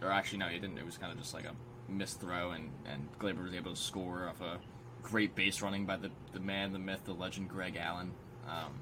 or 0.01 0.11
actually, 0.11 0.39
no, 0.39 0.47
he 0.47 0.57
didn't. 0.57 0.77
It 0.77 0.85
was 0.85 0.97
kind 0.97 1.11
of 1.11 1.19
just 1.19 1.33
like 1.33 1.45
a 1.45 1.53
missed 1.89 2.19
throw, 2.19 2.51
and, 2.51 2.69
and 2.91 3.07
Gleyber 3.19 3.43
was 3.43 3.53
able 3.53 3.73
to 3.73 3.79
score 3.79 4.27
off 4.27 4.41
a 4.41 4.59
great 5.03 5.35
base 5.35 5.61
running 5.61 5.85
by 5.85 5.97
the, 5.97 6.11
the 6.33 6.39
man, 6.39 6.73
the 6.73 6.79
myth, 6.79 7.01
the 7.05 7.13
legend, 7.13 7.49
Greg 7.49 7.77
Allen. 7.77 8.11
Um, 8.47 8.73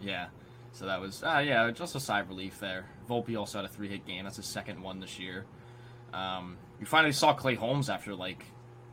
yeah, 0.00 0.26
so 0.72 0.86
that 0.86 1.00
was, 1.00 1.22
uh, 1.22 1.42
yeah, 1.44 1.70
just 1.70 1.94
a 1.94 2.00
sigh 2.00 2.20
of 2.20 2.28
relief 2.28 2.58
there. 2.60 2.86
Volpe 3.08 3.36
also 3.38 3.58
had 3.58 3.64
a 3.64 3.68
three 3.68 3.88
hit 3.88 4.06
game. 4.06 4.24
That's 4.24 4.36
his 4.36 4.46
second 4.46 4.82
one 4.82 5.00
this 5.00 5.18
year. 5.18 5.44
Um, 6.12 6.56
we 6.78 6.86
finally 6.86 7.12
saw 7.12 7.34
Clay 7.34 7.54
Holmes 7.54 7.90
after 7.90 8.14
like 8.14 8.44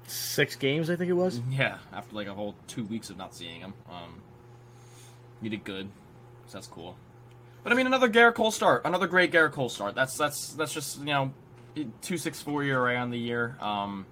six 0.07 0.55
games, 0.55 0.89
I 0.89 0.95
think 0.95 1.09
it 1.09 1.13
was. 1.13 1.39
Yeah, 1.49 1.77
after 1.93 2.15
like 2.15 2.27
a 2.27 2.33
whole 2.33 2.55
two 2.67 2.83
weeks 2.85 3.09
of 3.09 3.17
not 3.17 3.33
seeing 3.33 3.61
him. 3.61 3.73
Um, 3.89 4.21
he 5.41 5.49
did 5.49 5.63
good, 5.63 5.89
so 6.47 6.57
that's 6.57 6.67
cool. 6.67 6.95
But 7.63 7.73
I 7.73 7.75
mean, 7.75 7.87
another 7.87 8.09
Gerrit 8.09 8.35
Cole 8.35 8.51
start, 8.51 8.83
another 8.85 9.07
great 9.07 9.31
Gerrit 9.31 9.51
Cole 9.51 9.69
start. 9.69 9.95
That's 9.95 10.17
that's 10.17 10.53
that's 10.53 10.73
just 10.73 10.99
you 10.99 11.05
know 11.05 11.33
two 12.01 12.17
six 12.17 12.41
four 12.41 12.63
ERA 12.63 12.95
on 12.95 13.11
the 13.11 13.19
year. 13.19 13.57
Um, 13.59 14.05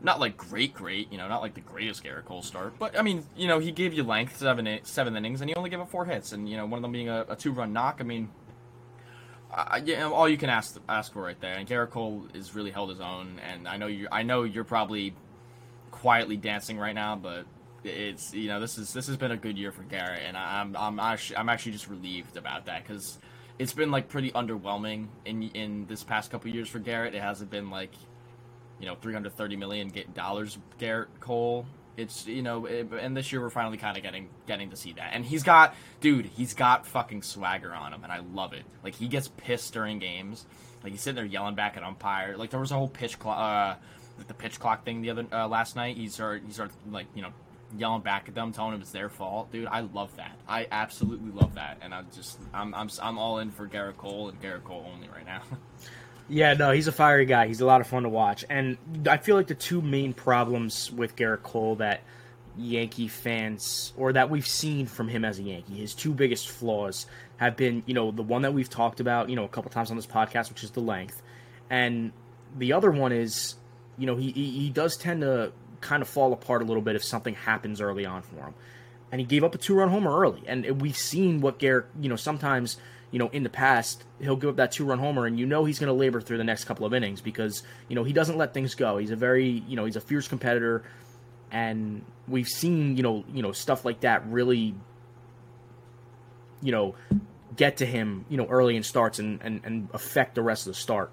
not 0.00 0.18
like 0.18 0.36
great, 0.36 0.74
great, 0.74 1.12
you 1.12 1.18
know, 1.18 1.28
not 1.28 1.42
like 1.42 1.54
the 1.54 1.60
greatest 1.60 2.02
Gerrit 2.02 2.24
Cole 2.24 2.42
start, 2.42 2.78
but 2.78 2.98
I 2.98 3.02
mean, 3.02 3.24
you 3.36 3.46
know, 3.46 3.58
he 3.58 3.70
gave 3.70 3.92
you 3.92 4.02
length 4.02 4.36
seven 4.36 4.80
seven 4.82 5.16
innings, 5.16 5.40
and 5.40 5.48
he 5.48 5.54
only 5.54 5.70
gave 5.70 5.80
up 5.80 5.90
four 5.90 6.04
hits, 6.04 6.32
and 6.32 6.48
you 6.48 6.56
know, 6.56 6.66
one 6.66 6.78
of 6.78 6.82
them 6.82 6.92
being 6.92 7.08
a, 7.08 7.24
a 7.28 7.36
two 7.36 7.52
run 7.52 7.72
knock. 7.72 7.98
I 8.00 8.04
mean, 8.04 8.28
I, 9.52 9.82
yeah, 9.84 10.04
all 10.04 10.28
you 10.28 10.36
can 10.36 10.50
ask 10.50 10.78
ask 10.88 11.12
for 11.12 11.22
right 11.22 11.40
there. 11.40 11.54
And 11.54 11.68
Gerrit 11.68 11.90
Cole 11.90 12.26
is 12.34 12.54
really 12.54 12.70
held 12.70 12.90
his 12.90 13.00
own, 13.00 13.40
and 13.48 13.68
I 13.68 13.76
know 13.76 13.86
you, 13.86 14.08
I 14.10 14.22
know 14.22 14.42
you're 14.42 14.64
probably 14.64 15.14
quietly 15.90 16.36
dancing 16.36 16.78
right 16.78 16.94
now, 16.94 17.16
but 17.16 17.46
it's 17.84 18.34
you 18.34 18.48
know, 18.48 18.60
this 18.60 18.78
is 18.78 18.92
this 18.92 19.06
has 19.06 19.16
been 19.16 19.30
a 19.30 19.36
good 19.36 19.56
year 19.56 19.70
for 19.70 19.82
Gerrit, 19.84 20.20
and 20.26 20.36
I'm 20.36 20.76
I'm 20.76 20.98
actually, 20.98 21.36
I'm 21.36 21.48
actually 21.48 21.72
just 21.72 21.88
relieved 21.88 22.36
about 22.36 22.66
that 22.66 22.86
because 22.86 23.18
it's 23.62 23.72
been 23.72 23.92
like 23.92 24.08
pretty 24.08 24.32
underwhelming 24.32 25.06
in 25.24 25.44
in 25.54 25.86
this 25.86 26.02
past 26.02 26.30
couple 26.32 26.50
years 26.50 26.68
for 26.68 26.80
Gerrit. 26.80 27.14
It 27.14 27.22
hasn't 27.22 27.50
been 27.50 27.70
like 27.70 27.92
you 28.80 28.86
know 28.86 28.96
330 28.96 29.56
million 29.56 29.92
dollars 30.14 30.58
Gerrit 30.80 31.06
Cole. 31.20 31.64
It's 31.96 32.26
you 32.26 32.42
know, 32.42 32.66
it, 32.66 32.88
and 32.90 33.16
this 33.16 33.30
year 33.30 33.40
we're 33.40 33.50
finally 33.50 33.78
kind 33.78 33.96
of 33.96 34.02
getting 34.02 34.28
getting 34.46 34.70
to 34.70 34.76
see 34.76 34.92
that. 34.94 35.10
And 35.12 35.24
he's 35.24 35.44
got, 35.44 35.76
dude, 36.00 36.26
he's 36.26 36.54
got 36.54 36.86
fucking 36.86 37.22
swagger 37.22 37.72
on 37.72 37.92
him, 37.92 38.02
and 38.02 38.12
I 38.12 38.20
love 38.34 38.52
it. 38.52 38.64
Like 38.82 38.96
he 38.96 39.06
gets 39.06 39.28
pissed 39.28 39.72
during 39.74 40.00
games, 40.00 40.44
like 40.82 40.92
he's 40.92 41.00
sitting 41.02 41.16
there 41.16 41.24
yelling 41.24 41.54
back 41.54 41.76
at 41.76 41.84
umpire. 41.84 42.36
Like 42.36 42.50
there 42.50 42.60
was 42.60 42.72
a 42.72 42.74
whole 42.74 42.88
pitch 42.88 43.18
clock, 43.18 43.38
uh, 43.38 44.24
the 44.26 44.34
pitch 44.34 44.58
clock 44.58 44.84
thing 44.84 45.02
the 45.02 45.10
other 45.10 45.26
uh, 45.30 45.46
last 45.46 45.76
night. 45.76 45.96
He 45.96 46.08
started 46.08 46.42
he 46.46 46.52
started 46.52 46.74
like 46.90 47.06
you 47.14 47.22
know 47.22 47.32
yelling 47.76 48.02
back 48.02 48.28
at 48.28 48.34
them, 48.34 48.52
telling 48.52 48.72
them 48.72 48.80
it's 48.80 48.92
their 48.92 49.08
fault, 49.08 49.50
dude. 49.52 49.66
I 49.66 49.80
love 49.80 50.14
that. 50.16 50.36
I 50.48 50.66
absolutely 50.70 51.30
love 51.30 51.54
that, 51.54 51.78
and 51.82 51.94
I 51.94 52.02
just 52.14 52.38
I'm 52.52 52.74
I'm 52.74 52.90
I'm 53.02 53.18
all 53.18 53.38
in 53.38 53.50
for 53.50 53.66
Gerrit 53.66 53.96
Cole 53.96 54.28
and 54.28 54.40
Gerrit 54.40 54.64
Cole 54.64 54.88
only 54.92 55.08
right 55.08 55.26
now. 55.26 55.42
yeah, 56.28 56.54
no, 56.54 56.70
he's 56.70 56.88
a 56.88 56.92
fiery 56.92 57.26
guy. 57.26 57.46
He's 57.46 57.60
a 57.60 57.66
lot 57.66 57.80
of 57.80 57.86
fun 57.86 58.02
to 58.04 58.08
watch, 58.08 58.44
and 58.48 58.76
I 59.08 59.16
feel 59.16 59.36
like 59.36 59.46
the 59.46 59.54
two 59.54 59.80
main 59.80 60.12
problems 60.12 60.90
with 60.90 61.16
Gerrit 61.16 61.42
Cole 61.42 61.76
that 61.76 62.02
Yankee 62.56 63.08
fans 63.08 63.92
or 63.96 64.12
that 64.12 64.30
we've 64.30 64.46
seen 64.46 64.86
from 64.86 65.08
him 65.08 65.24
as 65.24 65.38
a 65.38 65.42
Yankee, 65.42 65.74
his 65.74 65.94
two 65.94 66.12
biggest 66.12 66.48
flaws 66.48 67.06
have 67.38 67.56
been, 67.56 67.82
you 67.86 67.94
know, 67.94 68.10
the 68.10 68.22
one 68.22 68.42
that 68.42 68.52
we've 68.52 68.68
talked 68.68 69.00
about, 69.00 69.30
you 69.30 69.36
know, 69.36 69.44
a 69.44 69.48
couple 69.48 69.70
times 69.70 69.90
on 69.90 69.96
this 69.96 70.06
podcast, 70.06 70.50
which 70.50 70.62
is 70.62 70.70
the 70.72 70.80
length, 70.80 71.22
and 71.70 72.12
the 72.56 72.74
other 72.74 72.90
one 72.90 73.12
is, 73.12 73.54
you 73.96 74.06
know, 74.06 74.16
he, 74.16 74.30
he 74.30 74.68
does 74.68 74.96
tend 74.96 75.22
to 75.22 75.52
kind 75.82 76.02
of 76.02 76.08
fall 76.08 76.32
apart 76.32 76.62
a 76.62 76.64
little 76.64 76.82
bit 76.82 76.96
if 76.96 77.04
something 77.04 77.34
happens 77.34 77.80
early 77.80 78.06
on 78.06 78.22
for 78.22 78.36
him. 78.36 78.54
And 79.10 79.20
he 79.20 79.26
gave 79.26 79.44
up 79.44 79.54
a 79.54 79.58
two 79.58 79.74
run 79.74 79.90
homer 79.90 80.18
early. 80.18 80.42
And 80.46 80.80
we've 80.80 80.96
seen 80.96 81.40
what 81.40 81.58
Gerrit, 81.58 81.84
you 82.00 82.08
know, 82.08 82.16
sometimes, 82.16 82.78
you 83.10 83.18
know, 83.18 83.28
in 83.28 83.42
the 83.42 83.50
past, 83.50 84.04
he'll 84.20 84.36
give 84.36 84.50
up 84.50 84.56
that 84.56 84.72
two 84.72 84.86
run 84.86 84.98
homer 84.98 85.26
and 85.26 85.38
you 85.38 85.44
know 85.44 85.66
he's 85.66 85.78
going 85.78 85.88
to 85.88 85.92
labor 85.92 86.20
through 86.20 86.38
the 86.38 86.44
next 86.44 86.64
couple 86.64 86.86
of 86.86 86.94
innings 86.94 87.20
because, 87.20 87.62
you 87.88 87.94
know, 87.94 88.04
he 88.04 88.14
doesn't 88.14 88.38
let 88.38 88.54
things 88.54 88.74
go. 88.74 88.96
He's 88.96 89.10
a 89.10 89.16
very, 89.16 89.48
you 89.68 89.76
know, 89.76 89.84
he's 89.84 89.96
a 89.96 90.00
fierce 90.00 90.28
competitor. 90.28 90.82
And 91.50 92.06
we've 92.26 92.48
seen, 92.48 92.96
you 92.96 93.02
know, 93.02 93.24
you 93.34 93.42
know, 93.42 93.52
stuff 93.52 93.84
like 93.84 94.00
that 94.00 94.26
really, 94.26 94.74
you 96.62 96.72
know, 96.72 96.94
get 97.54 97.78
to 97.78 97.86
him, 97.86 98.24
you 98.30 98.38
know, 98.38 98.46
early 98.46 98.76
in 98.76 98.82
starts 98.82 99.18
and, 99.18 99.40
and, 99.42 99.60
and 99.64 99.88
affect 99.92 100.34
the 100.34 100.42
rest 100.42 100.66
of 100.66 100.72
the 100.72 100.78
start. 100.78 101.12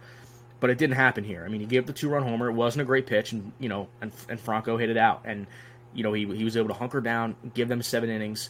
But 0.59 0.69
it 0.69 0.77
didn't 0.77 0.95
happen 0.95 1.23
here. 1.23 1.43
I 1.45 1.47
mean, 1.47 1.61
he 1.61 1.67
gave 1.67 1.83
up 1.83 1.87
the 1.87 1.93
two 1.93 2.09
run 2.09 2.23
homer. 2.23 2.49
It 2.49 2.53
wasn't 2.53 2.81
a 2.81 2.85
great 2.85 3.07
pitch, 3.07 3.31
and 3.31 3.51
you 3.59 3.69
know, 3.69 3.87
and, 4.01 4.11
and 4.27 4.39
Franco 4.39 4.77
hit 4.77 4.89
it 4.89 4.97
out, 4.97 5.21
and 5.23 5.47
you 5.93 6.03
know 6.03 6.13
he 6.13 6.25
he 6.25 6.43
was 6.43 6.57
able 6.57 6.67
to 6.67 6.73
hunker 6.73 7.01
down, 7.01 7.35
give 7.53 7.67
them 7.69 7.81
seven 7.81 8.09
innings. 8.09 8.49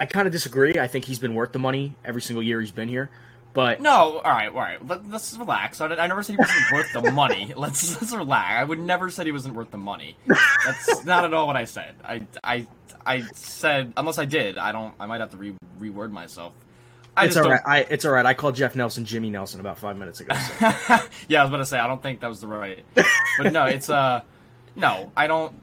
I 0.00 0.06
kind 0.06 0.26
of 0.26 0.32
disagree. 0.32 0.78
I 0.78 0.86
think 0.86 1.04
he's 1.04 1.18
been 1.18 1.34
worth 1.34 1.52
the 1.52 1.58
money 1.58 1.94
every 2.04 2.22
single 2.22 2.42
year 2.42 2.60
he's 2.60 2.70
been 2.70 2.88
here. 2.88 3.10
But 3.52 3.80
No, 3.80 4.18
all 4.18 4.22
right, 4.22 4.48
all 4.48 4.54
right. 4.54 4.86
Let, 4.86 5.08
let's 5.10 5.36
relax. 5.36 5.80
I, 5.80 5.86
I 5.88 6.06
never 6.06 6.22
said 6.22 6.36
he 6.36 6.38
wasn't 6.38 6.72
worth 6.72 6.92
the 6.92 7.10
money. 7.12 7.52
Let's 7.56 8.00
let's 8.00 8.14
relax. 8.14 8.60
I 8.60 8.64
would 8.64 8.78
never 8.78 9.10
said 9.10 9.26
he 9.26 9.32
wasn't 9.32 9.54
worth 9.54 9.70
the 9.72 9.78
money. 9.78 10.16
That's 10.64 11.04
not 11.04 11.24
at 11.24 11.34
all 11.34 11.48
what 11.48 11.56
I 11.56 11.64
said. 11.64 11.96
I 12.04 12.22
I 12.44 12.66
I 13.04 13.22
said 13.34 13.92
unless 13.96 14.18
I 14.18 14.24
did, 14.24 14.56
I 14.56 14.72
don't. 14.72 14.94
I 15.00 15.06
might 15.06 15.20
have 15.20 15.32
to 15.32 15.36
re, 15.36 15.54
reword 15.80 16.12
myself. 16.12 16.52
I 17.20 17.26
it's 17.26 17.36
all 17.36 17.44
don't- 17.44 17.52
right. 17.52 17.62
I, 17.66 17.78
it's 17.90 18.04
all 18.04 18.12
right. 18.12 18.26
I 18.26 18.34
called 18.34 18.54
Jeff 18.56 18.74
Nelson 18.74 19.04
Jimmy 19.04 19.30
Nelson 19.30 19.60
about 19.60 19.78
five 19.78 19.96
minutes 19.96 20.20
ago. 20.20 20.34
So. 20.34 20.52
yeah, 21.28 21.40
I 21.40 21.44
was 21.44 21.50
about 21.50 21.58
to 21.58 21.66
say 21.66 21.78
I 21.78 21.86
don't 21.86 22.02
think 22.02 22.20
that 22.20 22.28
was 22.28 22.40
the 22.40 22.46
right. 22.46 22.84
But 23.38 23.52
no, 23.52 23.66
it's 23.66 23.88
uh, 23.90 24.22
no, 24.76 25.10
I 25.16 25.26
don't. 25.26 25.54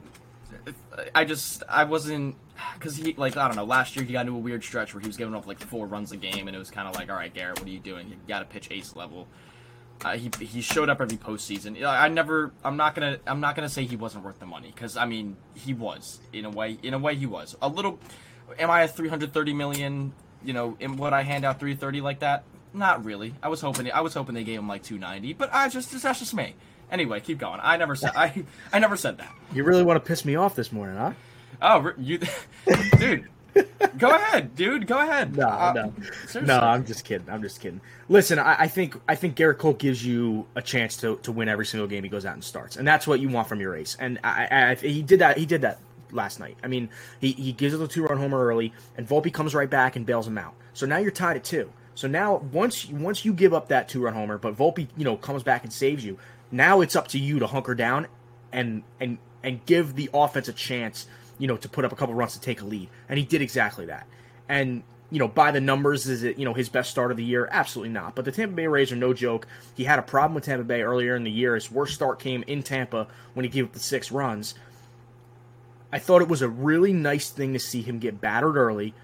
I 1.14 1.24
just 1.24 1.62
I 1.68 1.84
wasn't 1.84 2.36
because 2.74 2.96
he 2.96 3.14
like 3.14 3.36
I 3.36 3.46
don't 3.46 3.56
know. 3.56 3.64
Last 3.64 3.96
year 3.96 4.04
he 4.04 4.12
got 4.12 4.22
into 4.22 4.34
a 4.34 4.38
weird 4.38 4.64
stretch 4.64 4.94
where 4.94 5.00
he 5.00 5.06
was 5.06 5.16
giving 5.16 5.34
up 5.34 5.46
like 5.46 5.58
four 5.60 5.86
runs 5.86 6.12
a 6.12 6.16
game, 6.16 6.48
and 6.48 6.54
it 6.54 6.58
was 6.58 6.70
kind 6.70 6.88
of 6.88 6.94
like, 6.94 7.08
all 7.10 7.16
right, 7.16 7.32
Gerrit, 7.32 7.58
what 7.58 7.66
are 7.66 7.70
you 7.70 7.78
doing? 7.78 8.08
You 8.08 8.16
got 8.26 8.40
to 8.40 8.44
pitch 8.44 8.68
ace 8.70 8.96
level. 8.96 9.26
Uh, 10.04 10.16
he 10.16 10.30
he 10.44 10.60
showed 10.60 10.88
up 10.88 11.00
every 11.00 11.16
postseason. 11.16 11.82
I 11.84 12.08
never. 12.08 12.52
I'm 12.64 12.76
not 12.76 12.94
gonna. 12.94 13.18
I'm 13.26 13.40
not 13.40 13.56
gonna 13.56 13.68
say 13.68 13.84
he 13.84 13.96
wasn't 13.96 14.24
worth 14.24 14.38
the 14.38 14.46
money 14.46 14.70
because 14.74 14.96
I 14.96 15.06
mean 15.06 15.36
he 15.54 15.74
was 15.74 16.20
in 16.32 16.44
a 16.44 16.50
way. 16.50 16.78
In 16.82 16.94
a 16.94 16.98
way 16.98 17.16
he 17.16 17.26
was 17.26 17.56
a 17.60 17.68
little. 17.68 17.98
Am 18.58 18.70
I 18.70 18.84
at 18.84 18.96
330 18.96 19.52
million? 19.54 20.12
You 20.44 20.52
know, 20.52 20.76
in 20.80 20.96
would 20.96 21.12
I 21.12 21.22
hand 21.22 21.44
out 21.44 21.58
330 21.60 22.00
like 22.00 22.20
that? 22.20 22.44
Not 22.74 23.04
really. 23.04 23.34
I 23.42 23.48
was 23.48 23.60
hoping. 23.60 23.90
I 23.90 24.00
was 24.02 24.14
hoping 24.14 24.34
they 24.34 24.44
gave 24.44 24.58
him 24.58 24.68
like 24.68 24.82
290, 24.82 25.32
but 25.34 25.50
I 25.52 25.68
just 25.68 25.90
that's 26.02 26.18
just 26.18 26.34
me. 26.34 26.54
Anyway, 26.90 27.20
keep 27.20 27.38
going. 27.38 27.60
I 27.62 27.76
never 27.76 27.96
said. 27.96 28.12
I 28.14 28.44
I 28.72 28.78
never 28.78 28.96
said 28.96 29.18
that. 29.18 29.32
you 29.52 29.64
really 29.64 29.82
want 29.82 30.02
to 30.02 30.06
piss 30.06 30.24
me 30.24 30.36
off 30.36 30.54
this 30.54 30.70
morning, 30.72 30.96
huh? 30.96 31.12
Oh, 31.60 31.92
you, 31.98 32.20
dude. 32.98 33.28
Go 33.98 34.10
ahead, 34.14 34.54
dude. 34.54 34.86
Go 34.86 34.98
ahead. 35.00 35.36
No, 35.36 35.48
Uh, 35.48 35.72
no, 35.74 35.92
seriously. 36.28 36.42
no. 36.42 36.60
I'm 36.60 36.84
just 36.86 37.04
kidding. 37.04 37.28
I'm 37.28 37.42
just 37.42 37.60
kidding. 37.60 37.80
Listen, 38.08 38.38
I, 38.38 38.54
I 38.60 38.68
think 38.68 38.94
I 39.08 39.16
think 39.16 39.36
Gerrit 39.36 39.58
Cole 39.58 39.72
gives 39.72 40.04
you 40.06 40.46
a 40.54 40.62
chance 40.62 40.96
to, 40.98 41.16
to 41.24 41.32
win 41.32 41.48
every 41.48 41.66
single 41.66 41.88
game 41.88 42.04
he 42.04 42.08
goes 42.10 42.24
out 42.24 42.34
and 42.34 42.44
starts, 42.44 42.76
and 42.76 42.86
that's 42.86 43.06
what 43.06 43.18
you 43.18 43.28
want 43.28 43.48
from 43.48 43.60
your 43.60 43.74
ace. 43.74 43.96
And 43.98 44.20
I, 44.22 44.48
I 44.50 44.74
he 44.76 45.02
did 45.02 45.18
that. 45.20 45.36
He 45.38 45.46
did 45.46 45.62
that 45.62 45.78
last 46.12 46.40
night. 46.40 46.56
I 46.62 46.68
mean, 46.68 46.88
he, 47.20 47.32
he 47.32 47.52
gives 47.52 47.74
it 47.74 47.80
a 47.80 47.88
two 47.88 48.04
run 48.04 48.18
homer 48.18 48.44
early, 48.44 48.72
and 48.96 49.08
Volpe 49.08 49.32
comes 49.32 49.54
right 49.54 49.68
back 49.68 49.96
and 49.96 50.06
bails 50.06 50.26
him 50.26 50.38
out. 50.38 50.54
So 50.72 50.86
now 50.86 50.98
you're 50.98 51.10
tied 51.10 51.36
at 51.36 51.44
two. 51.44 51.72
So 51.94 52.06
now 52.06 52.36
once 52.52 52.86
once 52.88 53.24
you 53.24 53.32
give 53.32 53.52
up 53.52 53.68
that 53.68 53.88
two 53.88 54.04
run 54.04 54.14
homer, 54.14 54.38
but 54.38 54.56
Volpe 54.56 54.88
you 54.96 55.04
know 55.04 55.16
comes 55.16 55.42
back 55.42 55.64
and 55.64 55.72
saves 55.72 56.04
you. 56.04 56.18
Now 56.50 56.80
it's 56.80 56.94
up 56.94 57.08
to 57.08 57.18
you 57.18 57.40
to 57.40 57.46
hunker 57.46 57.74
down 57.74 58.06
and 58.52 58.82
and 59.00 59.18
and 59.42 59.64
give 59.66 59.96
the 59.96 60.10
offense 60.14 60.48
a 60.48 60.52
chance, 60.52 61.06
you 61.38 61.46
know, 61.46 61.56
to 61.56 61.68
put 61.68 61.84
up 61.84 61.92
a 61.92 61.96
couple 61.96 62.14
runs 62.14 62.34
to 62.34 62.40
take 62.40 62.60
a 62.60 62.64
lead. 62.64 62.88
And 63.08 63.18
he 63.18 63.24
did 63.24 63.42
exactly 63.42 63.86
that. 63.86 64.06
And 64.48 64.82
you 65.10 65.18
know, 65.18 65.28
by 65.28 65.50
the 65.50 65.60
numbers, 65.60 66.06
is 66.06 66.22
it 66.22 66.38
you 66.38 66.44
know 66.44 66.54
his 66.54 66.68
best 66.68 66.90
start 66.90 67.10
of 67.10 67.16
the 67.16 67.24
year? 67.24 67.48
Absolutely 67.50 67.92
not. 67.92 68.14
But 68.14 68.24
the 68.24 68.32
Tampa 68.32 68.54
Bay 68.54 68.66
Rays 68.66 68.92
are 68.92 68.96
no 68.96 69.14
joke. 69.14 69.46
He 69.74 69.84
had 69.84 69.98
a 69.98 70.02
problem 70.02 70.34
with 70.34 70.44
Tampa 70.44 70.64
Bay 70.64 70.82
earlier 70.82 71.16
in 71.16 71.24
the 71.24 71.30
year. 71.30 71.54
His 71.54 71.70
worst 71.70 71.94
start 71.94 72.18
came 72.18 72.44
in 72.46 72.62
Tampa 72.62 73.06
when 73.34 73.44
he 73.44 73.50
gave 73.50 73.64
up 73.64 73.72
the 73.72 73.80
six 73.80 74.12
runs. 74.12 74.54
I 75.92 75.98
thought 75.98 76.22
it 76.22 76.28
was 76.28 76.42
a 76.42 76.48
really 76.48 76.92
nice 76.92 77.30
thing 77.30 77.52
to 77.54 77.58
see 77.58 77.82
him 77.82 77.98
get 77.98 78.20
battered 78.20 78.56
early, 78.56 78.94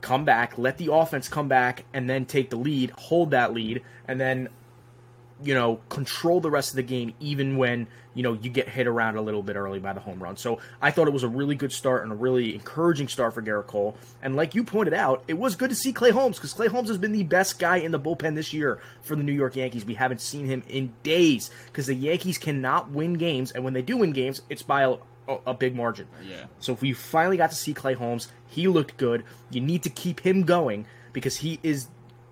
come 0.00 0.24
back, 0.24 0.58
let 0.58 0.78
the 0.78 0.92
offense 0.92 1.28
come 1.28 1.48
back, 1.48 1.84
and 1.92 2.08
then 2.08 2.26
take 2.26 2.50
the 2.50 2.56
lead, 2.56 2.90
hold 2.90 3.30
that 3.30 3.54
lead, 3.54 3.82
and 4.06 4.20
then 4.20 4.48
you 5.42 5.54
know, 5.54 5.80
control 5.88 6.40
the 6.40 6.50
rest 6.50 6.70
of 6.70 6.76
the 6.76 6.82
game 6.82 7.12
even 7.18 7.56
when, 7.56 7.86
you 8.14 8.22
know, 8.22 8.34
you 8.34 8.48
get 8.48 8.68
hit 8.68 8.86
around 8.86 9.16
a 9.16 9.20
little 9.20 9.42
bit 9.42 9.56
early 9.56 9.80
by 9.80 9.92
the 9.92 10.00
home 10.00 10.22
run. 10.22 10.36
So 10.36 10.60
I 10.80 10.90
thought 10.90 11.08
it 11.08 11.12
was 11.12 11.24
a 11.24 11.28
really 11.28 11.56
good 11.56 11.72
start 11.72 12.02
and 12.02 12.12
a 12.12 12.14
really 12.14 12.54
encouraging 12.54 13.08
start 13.08 13.34
for 13.34 13.42
Gerrit 13.42 13.66
Cole. 13.66 13.96
And 14.22 14.36
like 14.36 14.54
you 14.54 14.62
pointed 14.62 14.94
out, 14.94 15.24
it 15.26 15.34
was 15.34 15.56
good 15.56 15.70
to 15.70 15.76
see 15.76 15.92
Clay 15.92 16.10
Holmes 16.10 16.36
because 16.36 16.52
Clay 16.52 16.68
Holmes 16.68 16.88
has 16.88 16.98
been 16.98 17.12
the 17.12 17.24
best 17.24 17.58
guy 17.58 17.78
in 17.78 17.90
the 17.90 17.98
bullpen 17.98 18.36
this 18.36 18.52
year 18.52 18.80
for 19.02 19.16
the 19.16 19.22
New 19.22 19.32
York 19.32 19.56
Yankees. 19.56 19.84
We 19.84 19.94
haven't 19.94 20.20
seen 20.20 20.46
him 20.46 20.62
in 20.68 20.92
days 21.02 21.50
because 21.66 21.86
the 21.86 21.94
Yankees 21.94 22.38
cannot 22.38 22.90
win 22.90 23.14
games. 23.14 23.50
And 23.50 23.64
when 23.64 23.74
they 23.74 23.82
do 23.82 23.96
win 23.96 24.12
games, 24.12 24.40
it's 24.48 24.62
by 24.62 24.84
a, 24.84 24.96
a 25.46 25.54
big 25.54 25.74
margin. 25.74 26.06
Yeah. 26.28 26.44
So 26.58 26.72
if 26.72 26.82
we 26.82 26.92
finally 26.92 27.36
got 27.36 27.50
to 27.50 27.56
see 27.56 27.74
Clay 27.74 27.94
Holmes, 27.94 28.28
he 28.46 28.68
looked 28.68 28.96
good. 28.96 29.24
You 29.50 29.60
need 29.60 29.82
to 29.84 29.90
keep 29.90 30.20
him 30.20 30.42
going 30.42 30.86
because 31.12 31.36
he 31.36 31.58
is 31.62 31.88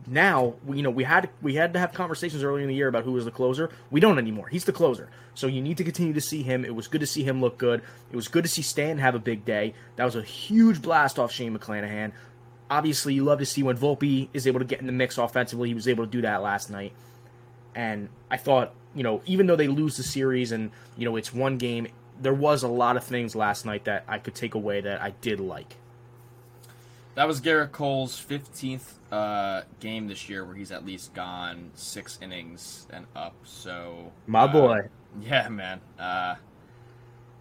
now. 0.07 0.55
You 0.69 0.83
know, 0.83 0.91
we 0.91 1.05
had 1.05 1.31
we 1.41 1.55
had 1.55 1.73
to 1.73 1.79
have 1.79 1.93
conversations 1.93 2.43
earlier 2.43 2.63
in 2.63 2.69
the 2.69 2.75
year 2.75 2.89
about 2.89 3.05
who 3.05 3.13
was 3.13 3.25
the 3.25 3.31
closer. 3.31 3.71
We 3.91 4.01
don't 4.01 4.19
anymore. 4.19 4.49
He's 4.49 4.65
the 4.65 4.73
closer. 4.73 5.09
So 5.35 5.47
you 5.47 5.63
need 5.63 5.79
to 5.79 5.85
continue 5.85 6.13
to 6.13 6.21
see 6.21 6.43
him. 6.43 6.65
It 6.65 6.75
was 6.75 6.89
good 6.89 7.01
to 7.01 7.07
see 7.07 7.23
him 7.25 7.41
look 7.41 7.57
good. 7.57 7.83
It 8.11 8.17
was 8.17 8.29
good 8.29 8.45
to 8.45 8.49
see 8.49 8.63
Stan 8.63 8.99
have 8.99 9.15
a 9.15 9.19
big 9.19 9.45
day. 9.45 9.75
That 9.97 10.05
was 10.05 10.17
a 10.17 10.23
huge 10.23 10.83
blast 10.83 11.19
off 11.19 11.33
Shane 11.33 11.57
McClanahan. 11.57 12.13
Obviously, 12.71 13.15
you 13.15 13.25
love 13.25 13.39
to 13.39 13.47
see 13.47 13.63
when 13.63 13.77
Volpe 13.77 14.29
is 14.33 14.47
able 14.47 14.59
to 14.59 14.65
get 14.65 14.81
in 14.81 14.87
the 14.87 14.93
mix 14.93 15.19
offensively. 15.19 15.69
He 15.69 15.75
was 15.75 15.89
able 15.89 16.05
to 16.05 16.11
do 16.11 16.23
that 16.23 16.43
last 16.43 16.71
night. 16.71 16.93
And 17.75 18.09
I 18.31 18.37
thought, 18.37 18.75
you 18.95 19.03
know, 19.03 19.23
even 19.27 19.47
though 19.47 19.57
they 19.57 19.69
lose 19.69 19.97
the 19.97 20.03
series 20.03 20.53
and, 20.53 20.71
you 20.97 21.07
know, 21.07 21.17
it's 21.17 21.33
one 21.33 21.57
game, 21.57 21.89
there 22.23 22.35
was 22.35 22.63
a 22.63 22.69
lot 22.69 22.97
of 22.97 23.05
things 23.05 23.35
last 23.35 23.67
night 23.67 23.85
that 23.85 24.05
I 24.09 24.19
could 24.19 24.35
take 24.35 24.55
away 24.55 24.81
that 24.81 25.03
I 25.03 25.11
did 25.21 25.41
like. 25.41 25.77
That 27.15 27.27
was 27.29 27.41
Gerrit 27.41 27.73
Cole's 27.73 28.19
15th 28.19 28.95
uh, 29.11 29.63
game 29.81 30.09
this 30.09 30.29
year 30.29 30.45
where 30.45 30.55
he's 30.55 30.73
at 30.73 30.87
least 30.87 31.13
gone 31.13 31.71
six 31.75 32.19
innings 32.23 32.87
and 32.91 33.07
up. 33.15 33.35
So 33.45 34.13
My 34.27 34.45
uh, 34.45 34.53
boy. 34.53 34.81
Yeah, 35.21 35.49
man. 35.51 35.81
Uh, 35.99 36.37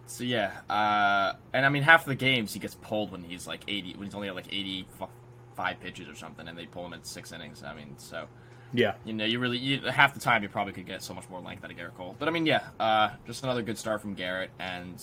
so 0.06 0.24
yeah, 0.24 0.50
uh, 0.68 1.32
and 1.54 1.64
I 1.64 1.70
mean 1.70 1.82
half 1.82 2.04
the 2.04 2.14
games 2.14 2.52
he 2.52 2.58
gets 2.60 2.74
pulled 2.74 3.12
when 3.12 3.22
he's 3.22 3.46
like 3.46 3.62
80, 3.66 3.94
when 3.94 4.04
he's 4.04 4.14
only 4.14 4.28
at 4.28 4.34
like 4.34 4.52
85 4.52 5.80
pitches 5.80 6.06
or 6.06 6.14
something, 6.14 6.46
and 6.46 6.58
they 6.58 6.66
pull 6.66 6.84
him 6.84 6.92
at 6.92 7.06
six 7.06 7.32
innings. 7.32 7.62
I 7.64 7.72
mean, 7.74 7.94
so 7.96 8.26
Yeah. 8.72 8.94
you 9.04 9.12
know, 9.12 9.24
you 9.24 9.38
really 9.38 9.58
you, 9.58 9.80
half 9.82 10.14
the 10.14 10.20
time 10.20 10.42
you 10.42 10.48
probably 10.48 10.72
could 10.72 10.86
get 10.86 11.02
so 11.02 11.14
much 11.14 11.28
more 11.28 11.40
length 11.40 11.64
out 11.64 11.70
of 11.70 11.76
Gerrit 11.76 11.94
Cole. 11.94 12.16
But 12.18 12.28
I 12.28 12.30
mean, 12.30 12.46
yeah, 12.46 12.62
uh, 12.80 13.10
just 13.26 13.42
another 13.42 13.62
good 13.62 13.78
start 13.78 14.00
from 14.00 14.16
Gerrit, 14.16 14.48
and 14.58 15.02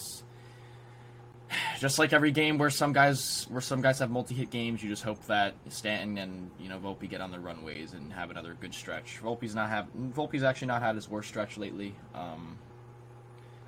just 1.80 2.00
like 2.00 2.14
every 2.14 2.32
game 2.32 2.58
where 2.58 2.70
some 2.70 2.94
guys 2.94 3.46
where 3.50 3.62
some 3.62 3.82
guys 3.82 4.00
have 4.00 4.10
multi-hit 4.10 4.50
games, 4.50 4.82
you 4.84 4.90
just 4.90 5.04
hope 5.04 5.24
that 5.26 5.54
Stanton 5.70 6.18
and 6.18 6.52
you 6.60 6.70
know 6.70 6.80
Volpe 6.80 7.10
get 7.10 7.22
on 7.22 7.32
the 7.32 7.40
runways 7.40 7.94
and 7.94 8.12
have 8.14 8.32
another 8.32 8.56
good 8.60 8.74
stretch. 8.74 9.20
Volpe's 9.22 9.56
not 9.56 9.70
have 9.70 9.88
Volpe's 9.96 10.44
actually 10.44 10.68
not 10.68 10.82
had 10.82 10.96
his 10.96 11.08
worst 11.10 11.30
stretch 11.30 11.58
lately. 11.58 11.96
Um, 12.16 12.58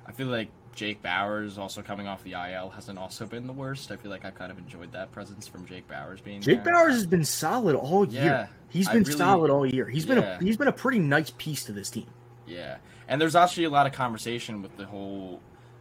I 0.06 0.12
feel 0.12 0.26
like 0.26 0.48
Jake 0.74 1.02
Bauers 1.02 1.58
also 1.58 1.82
coming 1.82 2.06
off 2.06 2.24
the 2.24 2.32
IL 2.32 2.70
hasn't 2.70 2.98
also 2.98 3.26
been 3.26 3.46
the 3.46 3.52
worst. 3.52 3.90
I 3.92 3.96
feel 3.96 4.10
like 4.10 4.24
I've 4.24 4.34
kind 4.34 4.50
of 4.50 4.58
enjoyed 4.58 4.92
that 4.92 5.12
presence 5.12 5.46
from 5.46 5.66
Jake 5.66 5.86
Bauers 5.88 6.22
being 6.24 6.40
Jake 6.40 6.64
there. 6.64 6.72
Bauers 6.74 6.92
has 6.92 7.06
been 7.06 7.24
solid 7.24 7.76
all 7.76 8.06
year. 8.08 8.24
Yeah, 8.24 8.46
He's 8.70 8.88
been 8.88 9.02
really- 9.02 9.12
solid 9.18 9.50
all 9.50 9.66
year. 9.66 9.86
He's 9.86 10.06
been 10.06 10.18
a 10.18 10.38
he's 10.38 10.56
been 10.56 10.68
a 10.68 10.72
pretty 10.72 10.98
nice 10.98 11.30
piece 11.36 11.64
to 11.64 11.72
this 11.72 11.90
team. 11.90 12.06
Yeah, 12.46 12.78
and 13.06 13.20
there's 13.20 13.36
actually 13.36 13.64
a 13.64 13.70
lot 13.70 13.86
of 13.86 13.92
conversation 13.92 14.62
with 14.62 14.76
the 14.78 14.86
whole 14.86 15.40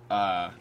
uh, 0.10 0.52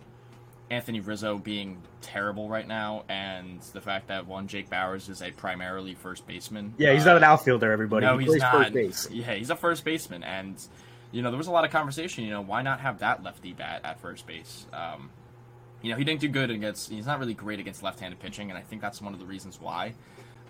Anthony 0.70 1.00
Rizzo 1.00 1.36
being 1.38 1.82
terrible 2.00 2.48
right 2.48 2.66
now, 2.68 3.02
and 3.08 3.60
the 3.72 3.80
fact 3.80 4.06
that 4.08 4.28
one 4.28 4.46
Jake 4.46 4.70
Bauers 4.70 5.10
is 5.10 5.20
a 5.22 5.32
primarily 5.32 5.94
first 5.94 6.24
baseman. 6.28 6.72
Yeah, 6.78 6.92
he's 6.92 7.02
Uh, 7.02 7.06
not 7.06 7.16
an 7.16 7.24
outfielder, 7.24 7.72
everybody. 7.72 8.06
No, 8.06 8.16
he 8.16 8.24
he's 8.26 8.30
plays 8.34 8.42
not. 8.42 8.52
first 8.52 8.72
base. 8.72 9.08
Yeah, 9.10 9.34
he's 9.34 9.50
a 9.50 9.56
first 9.56 9.84
baseman, 9.84 10.22
and 10.22 10.54
you 11.12 11.22
know 11.22 11.30
there 11.30 11.38
was 11.38 11.46
a 11.46 11.50
lot 11.52 11.64
of 11.64 11.70
conversation. 11.70 12.24
You 12.24 12.30
know, 12.30 12.40
why 12.40 12.62
not 12.62 12.80
have 12.80 12.98
that 13.00 13.22
lefty 13.22 13.52
bat 13.52 13.80
at 13.84 14.00
first 14.00 14.26
base? 14.26 14.66
Um, 14.72 15.10
you 15.82 15.90
know, 15.90 15.96
he 15.96 16.04
didn't 16.04 16.20
do 16.20 16.28
good 16.28 16.50
against. 16.50 16.90
He's 16.90 17.06
not 17.06 17.18
really 17.18 17.34
great 17.34 17.58
against 17.58 17.82
left-handed 17.82 18.20
pitching, 18.20 18.50
and 18.50 18.58
I 18.58 18.62
think 18.62 18.82
that's 18.82 19.00
one 19.00 19.12
of 19.14 19.18
the 19.18 19.26
reasons 19.26 19.60
why. 19.60 19.94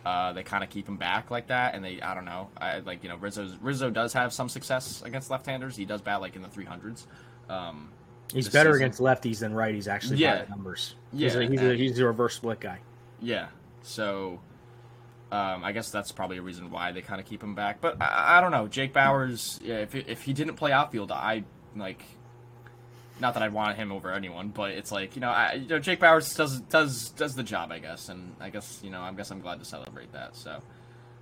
Uh, 0.05 0.33
they 0.33 0.43
kind 0.43 0.65
of 0.65 0.71
keep 0.71 0.89
him 0.89 0.97
back 0.97 1.31
like 1.31 1.49
that, 1.49 1.75
and 1.75 1.85
they 1.85 2.01
I 2.01 2.15
don't 2.15 2.25
know. 2.25 2.49
I 2.57 2.79
like 2.79 3.03
you 3.03 3.09
know 3.11 3.17
Rizzo's 3.17 3.57
Rizzo 3.61 3.91
does 3.91 4.13
have 4.15 4.33
some 4.33 4.49
success 4.49 5.03
against 5.05 5.31
left-handers. 5.31 5.77
He 5.77 5.85
does 5.85 6.01
bat 6.01 6.21
like 6.21 6.37
in 6.37 6.43
the 6.43 6.49
300s. 6.49 7.05
Um, 7.49 7.91
He's 8.33 8.49
better 8.49 8.71
season. 8.73 8.83
against 8.85 9.01
lefties 9.01 9.41
than 9.41 9.53
righties, 9.53 9.89
actually, 9.89 10.17
by 10.17 10.21
Yeah. 10.23 10.43
the 10.45 10.51
numbers. 10.51 10.95
Yeah, 11.13 11.27
He's 11.29 11.35
a, 11.37 11.47
he's, 11.47 11.61
a, 11.63 11.75
he's 11.77 11.99
a 11.99 12.07
reverse 12.07 12.37
split 12.37 12.61
guy. 12.61 12.79
Yeah. 13.21 13.49
So, 13.83 14.41
um, 15.33 15.65
I 15.65 15.73
guess 15.73 15.91
that's 15.91 16.13
probably 16.13 16.39
a 16.39 16.43
reason 16.43 16.71
why 16.71 16.93
they 16.93 17.03
kind 17.03 17.21
of 17.21 17.27
keep 17.27 17.43
him 17.43 17.55
back. 17.55 17.81
But 17.81 18.01
I, 18.01 18.39
I 18.39 18.41
don't 18.41 18.51
know. 18.51 18.69
Jake 18.69 18.93
Bauers, 18.93 19.59
yeah, 19.63 19.77
if 19.79 19.95
if 19.95 20.23
he 20.23 20.33
didn't 20.33 20.57
play 20.57 20.73
outfield, 20.73 21.13
I 21.13 21.45
like. 21.77 22.03
not 23.21 23.35
that 23.35 23.43
I 23.43 23.49
want 23.49 23.77
him 23.77 23.93
over 23.93 24.13
anyone, 24.13 24.49
but 24.49 24.71
it's 24.73 24.91
like 24.91 25.15
you 25.17 25.21
know, 25.21 25.31
I, 25.31 25.55
you 25.55 25.69
know, 25.69 25.79
Jake 25.79 26.01
Bauers 26.01 26.35
does 26.37 26.61
does 26.63 27.11
does 27.11 27.35
the 27.35 27.43
job, 27.43 27.71
I 27.73 27.79
guess, 27.79 28.09
and 28.09 28.35
I 28.41 28.51
guess 28.51 28.81
you 28.83 28.91
know, 28.91 29.03
I 29.03 29.13
guess 29.13 29.31
I'm 29.31 29.41
glad 29.41 29.59
to 29.59 29.65
celebrate 29.65 30.13
that. 30.13 30.37
So 30.37 30.63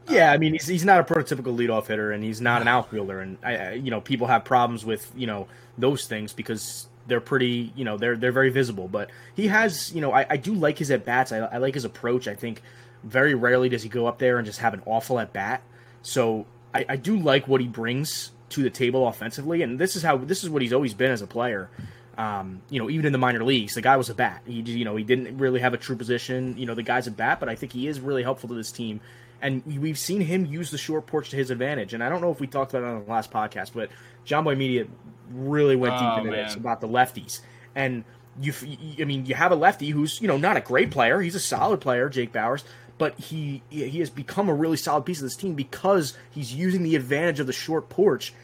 Yeah, 0.06 0.32
I 0.32 0.38
mean 0.38 0.52
he's 0.54 0.66
he's 0.66 0.84
not 0.84 1.00
a 1.00 1.04
prototypical 1.04 1.56
leadoff 1.56 1.86
hitter, 1.88 2.12
and 2.12 2.24
he's 2.24 2.40
not 2.40 2.62
an 2.62 2.68
outfielder, 2.68 3.20
and 3.20 3.38
I, 3.44 3.72
you 3.74 3.90
know 3.90 4.00
people 4.00 4.26
have 4.28 4.44
problems 4.44 4.84
with 4.84 5.10
you 5.14 5.26
know 5.26 5.48
those 5.76 6.06
things 6.06 6.32
because 6.32 6.88
they're 7.06 7.20
pretty 7.20 7.72
you 7.76 7.84
know 7.84 7.98
they're 7.98 8.16
they're 8.16 8.32
very 8.32 8.50
visible. 8.50 8.88
But 8.88 9.10
he 9.34 9.48
has 9.48 9.92
you 9.92 10.00
know 10.00 10.12
I, 10.12 10.26
I 10.30 10.36
do 10.38 10.54
like 10.54 10.78
his 10.78 10.90
at 10.90 11.04
bats. 11.04 11.32
I, 11.32 11.38
I 11.38 11.58
like 11.58 11.74
his 11.74 11.84
approach. 11.84 12.26
I 12.28 12.34
think 12.34 12.62
very 13.04 13.34
rarely 13.34 13.68
does 13.68 13.82
he 13.82 13.88
go 13.88 14.06
up 14.06 14.18
there 14.18 14.38
and 14.38 14.46
just 14.46 14.60
have 14.60 14.74
an 14.74 14.82
awful 14.86 15.18
at 15.18 15.32
bat. 15.32 15.62
So 16.02 16.46
I, 16.74 16.84
I 16.88 16.96
do 16.96 17.18
like 17.18 17.48
what 17.48 17.60
he 17.60 17.66
brings 17.68 18.32
to 18.50 18.62
the 18.62 18.70
table 18.70 19.06
offensively, 19.06 19.62
and 19.62 19.78
this 19.78 19.96
is 19.96 20.02
how 20.02 20.16
this 20.16 20.42
is 20.42 20.50
what 20.50 20.62
he's 20.62 20.72
always 20.72 20.94
been 20.94 21.10
as 21.10 21.22
a 21.22 21.26
player. 21.26 21.70
Um, 22.16 22.62
you 22.68 22.80
know, 22.80 22.90
even 22.90 23.06
in 23.06 23.12
the 23.12 23.18
minor 23.18 23.44
leagues, 23.44 23.74
the 23.74 23.82
guy 23.82 23.96
was 23.96 24.10
a 24.10 24.14
bat. 24.14 24.42
He, 24.44 24.60
you 24.60 24.84
know, 24.84 24.96
he 24.96 25.04
didn't 25.04 25.38
really 25.38 25.60
have 25.60 25.72
a 25.72 25.76
true 25.76 25.94
position. 25.94 26.56
You 26.58 26.66
know, 26.66 26.74
the 26.74 26.82
guy's 26.82 27.06
a 27.06 27.12
bat, 27.12 27.38
but 27.38 27.48
I 27.48 27.54
think 27.54 27.72
he 27.72 27.86
is 27.86 28.00
really 28.00 28.24
helpful 28.24 28.48
to 28.48 28.54
this 28.56 28.72
team. 28.72 29.00
And 29.40 29.64
we've 29.64 29.98
seen 29.98 30.20
him 30.22 30.44
use 30.44 30.72
the 30.72 30.78
short 30.78 31.06
porch 31.06 31.30
to 31.30 31.36
his 31.36 31.52
advantage. 31.52 31.94
And 31.94 32.02
I 32.02 32.08
don't 32.08 32.20
know 32.20 32.32
if 32.32 32.40
we 32.40 32.48
talked 32.48 32.74
about 32.74 32.84
it 32.84 32.90
on 32.90 33.04
the 33.04 33.10
last 33.10 33.30
podcast, 33.30 33.70
but 33.72 33.88
Jomboy 34.26 34.56
Media 34.56 34.86
really 35.30 35.76
went 35.76 35.94
Oh, 35.96 35.98
deep 36.00 36.24
into 36.24 36.36
this 36.36 36.56
about 36.56 36.80
the 36.80 36.88
lefties. 36.88 37.40
And 37.76 38.02
you, 38.40 38.52
I 39.00 39.04
mean, 39.04 39.26
you 39.26 39.36
have 39.36 39.52
a 39.52 39.56
lefty 39.56 39.90
who's 39.90 40.20
you 40.20 40.26
know 40.26 40.38
not 40.38 40.56
a 40.56 40.60
great 40.60 40.90
player. 40.90 41.20
He's 41.20 41.36
a 41.36 41.40
solid 41.40 41.80
player, 41.80 42.08
Jake 42.08 42.32
Bauers, 42.32 42.64
but 42.98 43.18
he 43.18 43.62
he 43.70 44.00
has 44.00 44.10
become 44.10 44.48
a 44.48 44.54
really 44.54 44.76
solid 44.76 45.04
piece 45.04 45.18
of 45.18 45.24
this 45.24 45.36
team 45.36 45.54
because 45.54 46.16
he's 46.30 46.52
using 46.52 46.82
the 46.82 46.96
advantage 46.96 47.40
of 47.40 47.46
the 47.46 47.52
short 47.52 47.88
porch 47.88 48.34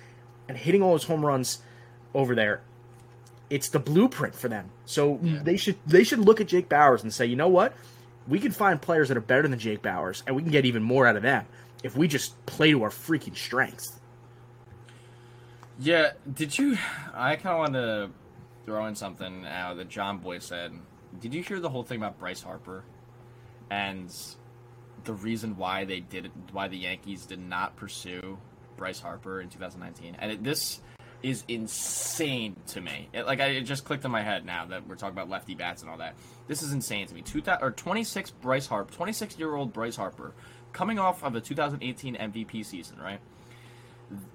and 0.48 0.57
hitting 0.57 0.82
all 0.82 0.94
his 0.94 1.05
home 1.05 1.24
runs 1.24 1.59
over 2.14 2.34
there 2.34 2.62
it's 3.50 3.68
the 3.68 3.78
blueprint 3.78 4.34
for 4.34 4.48
them. 4.48 4.70
So 4.84 5.18
they 5.22 5.57
should 5.57 5.76
they 5.86 6.05
should 6.05 6.18
look 6.18 6.40
at 6.40 6.48
Jake 6.48 6.68
Bauers 6.68 7.02
and 7.02 7.12
say, 7.12 7.26
you 7.26 7.36
know 7.36 7.48
what, 7.48 7.74
we 8.26 8.40
can 8.40 8.52
find 8.52 8.80
players 8.80 9.09
that 9.09 9.16
are 9.16 9.22
better 9.22 9.46
than 9.46 9.59
Jake 9.59 9.82
Bauers, 9.82 10.22
and 10.26 10.34
we 10.34 10.42
can 10.42 10.50
get 10.50 10.64
even 10.64 10.82
more 10.82 11.07
out 11.07 11.16
of 11.16 11.22
them 11.22 11.46
if 11.82 11.96
we 11.96 12.09
just 12.09 12.44
play 12.46 12.70
to 12.70 12.82
our 12.82 12.90
freaking 12.90 13.36
strengths. 13.36 14.00
Yeah, 15.78 16.12
did 16.32 16.57
you? 16.59 16.78
I 17.12 17.36
kind 17.36 17.55
of 17.55 17.59
want 17.59 17.72
to 17.74 18.11
throw 18.64 18.86
in 18.86 18.94
something 18.94 19.44
uh, 19.44 19.74
that 19.74 19.88
Jomboy 19.88 20.42
said. 20.42 20.72
Did 21.20 21.34
you 21.34 21.42
hear 21.42 21.61
the 21.61 21.68
whole 21.70 21.84
thing 21.84 21.98
about 21.98 22.18
Bryce 22.18 22.42
Harper 22.42 22.82
and 23.70 24.12
the 25.05 25.14
reason 25.14 25.57
why 25.57 25.84
they 25.84 26.00
did 26.00 26.30
why 26.52 26.68
the 26.68 26.76
Yankees 26.76 27.26
did 27.26 27.38
not 27.38 27.76
pursue 27.76 28.38
Bryce 28.76 29.00
Harper 29.00 29.40
in 29.40 29.48
2019? 29.48 30.16
And 30.18 30.32
it, 30.32 30.44
this 30.44 30.80
is 31.22 31.44
insane 31.48 32.57
to 32.68 32.80
me. 32.80 33.09
It, 33.12 33.26
like 33.26 33.40
I, 33.40 33.46
it 33.46 33.62
just 33.62 33.84
clicked 33.84 34.05
in 34.05 34.11
my 34.11 34.22
head 34.22 34.44
now 34.44 34.66
that 34.66 34.86
we're 34.86 34.96
talking 34.96 35.16
about 35.16 35.28
lefty 35.28 35.55
bats 35.55 35.82
and 35.82 35.90
all 35.90 35.98
that. 35.98 36.14
This 36.46 36.62
is 36.62 36.72
insane 36.72 37.07
to 37.07 37.14
me. 37.14 37.22
Two 37.22 37.42
or 37.61 37.70
26 37.70 38.30
Bryce 38.30 38.66
Harper, 38.66 38.92
26 38.92 39.38
year 39.38 39.55
old 39.55 39.72
Bryce 39.72 39.96
Harper, 39.96 40.34
coming 40.72 40.98
off 40.98 41.22
of 41.22 41.34
a 41.34 41.40
2018 41.40 42.16
MVP 42.16 42.64
season, 42.64 42.98
right? 43.00 43.20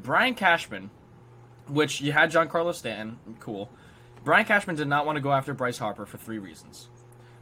Brian 0.01 0.34
Cashman 0.34 0.89
which 1.70 2.01
you 2.01 2.11
had 2.11 2.32
Giancarlo 2.32 2.74
Stanton, 2.74 3.17
cool. 3.39 3.70
Brian 4.24 4.45
Cashman 4.45 4.76
did 4.76 4.88
not 4.88 5.05
want 5.05 5.15
to 5.15 5.22
go 5.22 5.32
after 5.32 5.53
Bryce 5.53 5.78
Harper 5.78 6.05
for 6.05 6.17
three 6.17 6.39
reasons. 6.39 6.89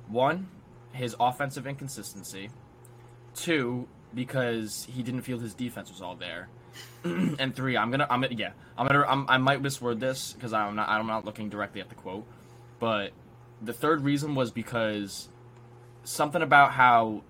One, 0.08 0.48
his 0.92 1.16
offensive 1.20 1.66
inconsistency. 1.66 2.50
Two, 3.38 3.88
because 4.14 4.88
he 4.94 5.04
didn't 5.04 5.22
feel 5.22 5.40
his 5.40 5.54
defense 5.54 5.90
was 5.90 6.02
all 6.02 6.16
there. 6.16 6.50
and 7.04 7.56
three, 7.56 7.78
I'm 7.78 7.90
gonna, 7.92 8.08
I'm 8.10 8.22
gonna, 8.22 8.36
yeah, 8.36 8.52
I'm 8.78 8.88
gonna, 8.88 9.06
I'm, 9.08 9.26
I 9.30 9.38
might 9.38 9.62
misword 9.62 10.00
this 10.00 10.34
because 10.34 10.54
I'm 10.54 10.76
not, 10.76 10.90
I'm 10.90 11.08
not 11.08 11.24
looking 11.24 11.50
directly 11.50 11.80
at 11.80 11.90
the 11.90 11.96
quote, 11.96 12.26
but 12.80 13.12
the 13.62 13.74
third 13.74 14.04
reason 14.04 14.36
was 14.36 14.52
because 14.52 15.30
something 16.04 16.42
about 16.42 16.72
how 16.72 17.24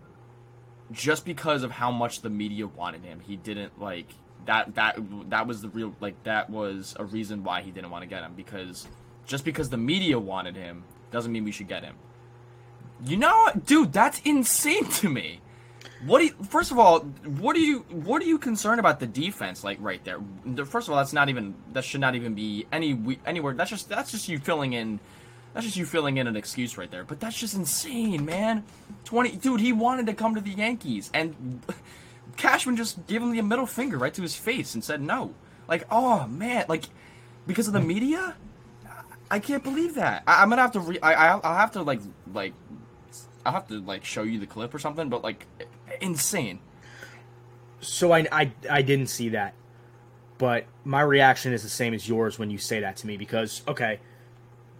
just 0.91 1.25
because 1.25 1.63
of 1.63 1.71
how 1.71 1.91
much 1.91 2.21
the 2.21 2.29
media 2.29 2.67
wanted 2.67 3.03
him, 3.03 3.19
he 3.19 3.35
didn't 3.35 3.79
like 3.79 4.07
that 4.45 4.75
that 4.75 4.97
that 5.29 5.45
was 5.45 5.61
the 5.61 5.69
real 5.69 5.93
like 5.99 6.21
that 6.23 6.49
was 6.49 6.95
a 6.97 7.03
reason 7.05 7.43
why 7.43 7.61
he 7.61 7.71
didn't 7.71 7.89
want 7.89 8.03
to 8.03 8.07
get 8.07 8.23
him 8.23 8.33
because 8.35 8.87
just 9.25 9.43
because 9.43 9.69
the 9.69 9.77
media 9.77 10.17
wanted 10.17 10.55
him 10.55 10.83
doesn't 11.11 11.31
mean 11.31 11.43
we 11.43 11.51
should 11.51 11.67
get 11.67 11.83
him. 11.83 11.95
You 13.05 13.17
know, 13.17 13.51
dude, 13.65 13.93
that's 13.93 14.19
insane 14.21 14.85
to 14.85 15.09
me. 15.09 15.41
What 16.05 16.19
do 16.19 16.25
you, 16.25 16.33
first 16.49 16.71
of 16.71 16.79
all, 16.79 16.99
what 16.99 17.55
do 17.55 17.61
you 17.61 17.79
what 17.89 18.21
are 18.21 18.25
you 18.25 18.37
concerned 18.37 18.79
about 18.79 18.99
the 18.99 19.07
defense 19.07 19.63
like 19.63 19.77
right 19.81 20.03
there? 20.03 20.19
First 20.65 20.87
of 20.87 20.93
all, 20.93 20.97
that's 20.97 21.13
not 21.13 21.29
even 21.29 21.55
that 21.73 21.83
should 21.83 22.01
not 22.01 22.15
even 22.15 22.33
be 22.33 22.67
any 22.71 23.17
anywhere. 23.25 23.53
That's 23.53 23.69
just 23.69 23.89
that's 23.89 24.11
just 24.11 24.29
you 24.29 24.39
filling 24.39 24.73
in 24.73 24.99
that's 25.53 25.65
just 25.65 25.77
you 25.77 25.85
filling 25.85 26.17
in 26.17 26.27
an 26.27 26.35
excuse 26.35 26.77
right 26.77 26.89
there. 26.89 27.03
But 27.03 27.19
that's 27.19 27.39
just 27.39 27.55
insane, 27.55 28.25
man. 28.25 28.63
20 29.05 29.37
dude, 29.37 29.59
he 29.59 29.73
wanted 29.73 30.05
to 30.05 30.13
come 30.13 30.35
to 30.35 30.41
the 30.41 30.51
Yankees 30.51 31.09
and 31.13 31.61
Cashman 32.37 32.75
just 32.75 33.07
gave 33.07 33.21
him 33.21 33.31
the 33.31 33.41
middle 33.41 33.65
finger 33.65 33.97
right 33.97 34.13
to 34.13 34.21
his 34.21 34.35
face 34.35 34.75
and 34.75 34.83
said 34.83 35.01
no. 35.01 35.33
Like, 35.67 35.85
oh 35.89 36.27
man, 36.27 36.65
like 36.67 36.85
because 37.47 37.67
of 37.67 37.73
the 37.73 37.81
media? 37.81 38.35
I 39.29 39.39
can't 39.39 39.63
believe 39.63 39.95
that. 39.95 40.23
I, 40.27 40.41
I'm 40.41 40.49
gonna 40.49 40.61
have 40.61 40.71
to. 40.73 40.79
Re- 40.79 40.99
I, 41.01 41.13
I 41.13 41.39
I'll 41.39 41.57
have 41.57 41.71
to 41.73 41.81
like 41.81 42.01
like 42.33 42.53
I'll 43.45 43.53
have 43.53 43.67
to 43.69 43.79
like 43.79 44.05
show 44.05 44.23
you 44.23 44.39
the 44.39 44.47
clip 44.47 44.73
or 44.73 44.79
something. 44.79 45.09
But 45.09 45.23
like, 45.23 45.45
insane. 46.01 46.59
So 47.79 48.11
I, 48.11 48.25
I 48.31 48.51
I 48.69 48.81
didn't 48.81 49.07
see 49.07 49.29
that, 49.29 49.53
but 50.37 50.65
my 50.83 51.01
reaction 51.01 51.53
is 51.53 51.63
the 51.63 51.69
same 51.69 51.93
as 51.93 52.07
yours 52.09 52.39
when 52.39 52.49
you 52.49 52.57
say 52.57 52.79
that 52.79 52.97
to 52.97 53.07
me 53.07 53.17
because 53.17 53.61
okay, 53.67 53.99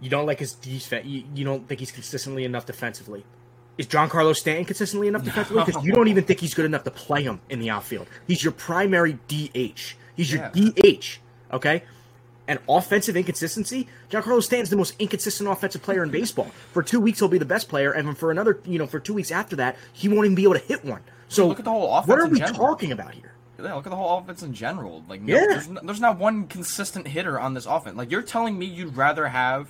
you 0.01 0.09
don't 0.09 0.25
like 0.25 0.39
his 0.39 0.53
defense. 0.53 1.05
You, 1.05 1.23
you 1.35 1.45
don't 1.45 1.67
think 1.67 1.79
he's 1.79 1.91
consistently 1.91 2.43
enough 2.43 2.65
defensively. 2.65 3.23
Is 3.77 3.85
Giancarlo 3.85 4.35
Stanton 4.35 4.65
consistently 4.65 5.07
enough 5.07 5.23
defensively? 5.23 5.63
Because 5.63 5.83
you 5.83 5.91
don't 5.93 6.07
even 6.07 6.23
think 6.23 6.39
he's 6.39 6.55
good 6.55 6.65
enough 6.65 6.83
to 6.85 6.91
play 6.91 7.21
him 7.21 7.39
in 7.49 7.59
the 7.59 7.69
outfield. 7.69 8.07
He's 8.25 8.43
your 8.43 8.53
primary 8.53 9.19
DH. 9.27 9.93
He's 10.15 10.33
your 10.33 10.49
Yeah. 10.53 10.71
DH. 10.71 11.19
Okay. 11.53 11.83
And 12.47 12.59
offensive 12.69 13.17
inconsistency, 13.17 13.87
Giancarlo 14.09 14.41
Stanton's 14.41 14.69
the 14.69 14.77
most 14.77 14.95
inconsistent 14.99 15.49
offensive 15.49 15.81
player 15.81 16.01
in 16.03 16.09
baseball. 16.11 16.45
For 16.71 16.81
two 16.81 17.01
weeks, 17.01 17.19
he'll 17.19 17.27
be 17.27 17.37
the 17.37 17.45
best 17.45 17.67
player, 17.67 17.91
and 17.91 18.17
for 18.17 18.31
another, 18.31 18.59
you 18.65 18.79
know, 18.79 18.87
for 18.87 18.99
two 19.01 19.13
weeks 19.13 19.31
after 19.31 19.57
that, 19.57 19.75
he 19.91 20.07
won't 20.07 20.23
even 20.25 20.35
be 20.35 20.43
able 20.43 20.53
to 20.53 20.59
hit 20.59 20.85
one. 20.85 21.01
So 21.27 21.47
Look 21.49 21.59
at 21.59 21.65
the 21.65 21.71
whole 21.71 21.93
offense 21.93 22.07
What 22.07 22.19
are 22.19 22.27
we 22.27 22.39
general. 22.39 22.57
talking 22.57 22.91
about 22.93 23.13
here? 23.13 23.33
Yeah, 23.61 23.73
look 23.73 23.85
at 23.85 23.89
the 23.89 23.95
whole 23.97 24.17
offense 24.19 24.43
in 24.43 24.53
general. 24.53 25.03
Like, 25.09 25.21
no, 25.21 25.33
Yeah. 25.35 25.45
there's, 25.49 25.67
no, 25.67 25.81
there's 25.83 25.99
not 25.99 26.19
one 26.19 26.47
consistent 26.47 27.07
hitter 27.07 27.37
on 27.39 27.53
this 27.53 27.65
offense. 27.65 27.97
Like, 27.97 28.11
you're 28.11 28.21
telling 28.21 28.57
me 28.57 28.65
you'd 28.65 28.95
rather 28.95 29.27
have 29.27 29.67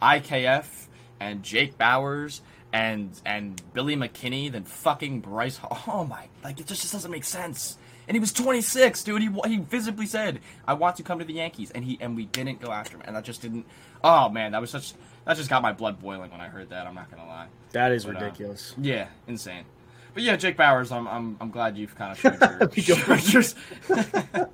IKF 0.00 0.66
and 1.20 1.42
Jake 1.42 1.78
Bauers 1.78 2.40
and 2.72 3.10
and 3.24 3.60
Billy 3.74 3.96
McKinney 3.96 4.50
than 4.50 4.64
fucking 4.64 5.20
Bryce? 5.20 5.60
Oh 5.86 6.04
my! 6.04 6.26
Like, 6.42 6.58
it 6.60 6.66
just, 6.66 6.82
just 6.82 6.92
doesn't 6.92 7.10
make 7.10 7.24
sense. 7.24 7.78
And 8.08 8.14
he 8.16 8.20
was 8.20 8.32
26, 8.32 9.04
dude. 9.04 9.22
He 9.22 9.30
he 9.46 9.58
visibly 9.58 10.06
said, 10.06 10.40
"I 10.66 10.74
want 10.74 10.96
to 10.96 11.02
come 11.02 11.18
to 11.20 11.24
the 11.24 11.34
Yankees," 11.34 11.70
and 11.70 11.84
he 11.84 11.98
and 12.00 12.16
we 12.16 12.26
didn't 12.26 12.60
go 12.60 12.72
after 12.72 12.96
him, 12.96 13.02
and 13.06 13.14
that 13.16 13.24
just 13.24 13.42
didn't. 13.42 13.64
Oh 14.02 14.28
man, 14.28 14.52
that 14.52 14.60
was 14.60 14.70
such. 14.70 14.94
That 15.24 15.36
just 15.36 15.48
got 15.48 15.62
my 15.62 15.72
blood 15.72 16.00
boiling 16.00 16.30
when 16.32 16.40
I 16.40 16.48
heard 16.48 16.70
that. 16.70 16.86
I'm 16.86 16.94
not 16.94 17.10
gonna 17.10 17.26
lie. 17.26 17.46
That 17.70 17.92
is 17.92 18.04
But, 18.04 18.16
uh, 18.16 18.20
ridiculous. 18.20 18.74
Yeah, 18.76 19.06
insane. 19.28 19.64
But 20.14 20.24
yeah, 20.24 20.36
Jake 20.36 20.56
Bauers, 20.56 20.90
I'm 20.90 21.06
I'm, 21.06 21.36
I'm 21.40 21.50
glad 21.50 21.76
you've 21.78 21.94
kind 21.94 22.12
of 22.12 22.18
showed 22.18 22.76
your, 22.76 23.42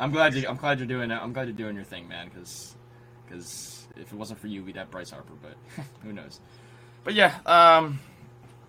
I'm 0.00 0.10
glad 0.10 0.34
you 0.34 0.48
I'm 0.48 0.56
glad 0.56 0.78
you're 0.78 0.88
doing 0.88 1.10
it. 1.10 1.14
I'm 1.20 1.32
glad 1.32 1.46
you're 1.46 1.56
doing 1.56 1.76
your 1.76 1.84
thing, 1.84 2.08
man. 2.08 2.28
Because 2.28 2.74
because 3.26 3.86
if 3.96 4.12
it 4.12 4.16
wasn't 4.16 4.40
for 4.40 4.46
you, 4.46 4.64
we'd 4.64 4.76
have 4.76 4.90
Bryce 4.90 5.10
Harper. 5.10 5.34
But 5.42 5.84
who 6.02 6.12
knows? 6.12 6.40
But 7.04 7.14
yeah, 7.14 7.34
um, 7.46 8.00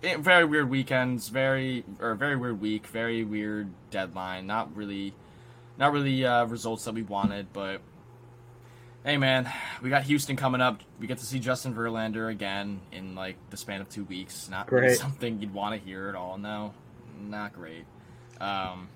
very 0.02 0.44
weird 0.44 0.70
weekends. 0.70 1.28
Very 1.28 1.84
or 2.00 2.14
very 2.14 2.36
weird 2.36 2.60
week. 2.60 2.86
Very 2.86 3.24
weird 3.24 3.70
deadline. 3.90 4.46
Not 4.46 4.74
really, 4.76 5.14
not 5.78 5.92
really 5.92 6.24
uh, 6.24 6.46
results 6.46 6.84
that 6.84 6.94
we 6.94 7.02
wanted. 7.02 7.52
But 7.52 7.80
hey, 9.04 9.16
man, 9.16 9.50
we 9.82 9.90
got 9.90 10.02
Houston 10.04 10.36
coming 10.36 10.60
up. 10.60 10.80
We 10.98 11.06
get 11.06 11.18
to 11.18 11.26
see 11.26 11.38
Justin 11.38 11.74
Verlander 11.74 12.30
again 12.30 12.80
in 12.92 13.14
like 13.14 13.36
the 13.50 13.56
span 13.56 13.80
of 13.80 13.88
two 13.88 14.04
weeks. 14.04 14.48
Not 14.48 14.70
really 14.70 14.88
Great. 14.88 14.98
something 14.98 15.40
you'd 15.40 15.54
want 15.54 15.78
to 15.78 15.86
hear 15.86 16.08
at 16.08 16.14
all. 16.14 16.38
No, 16.38 16.74
not 17.20 17.52
great. 17.52 17.84
Um, 18.40 18.88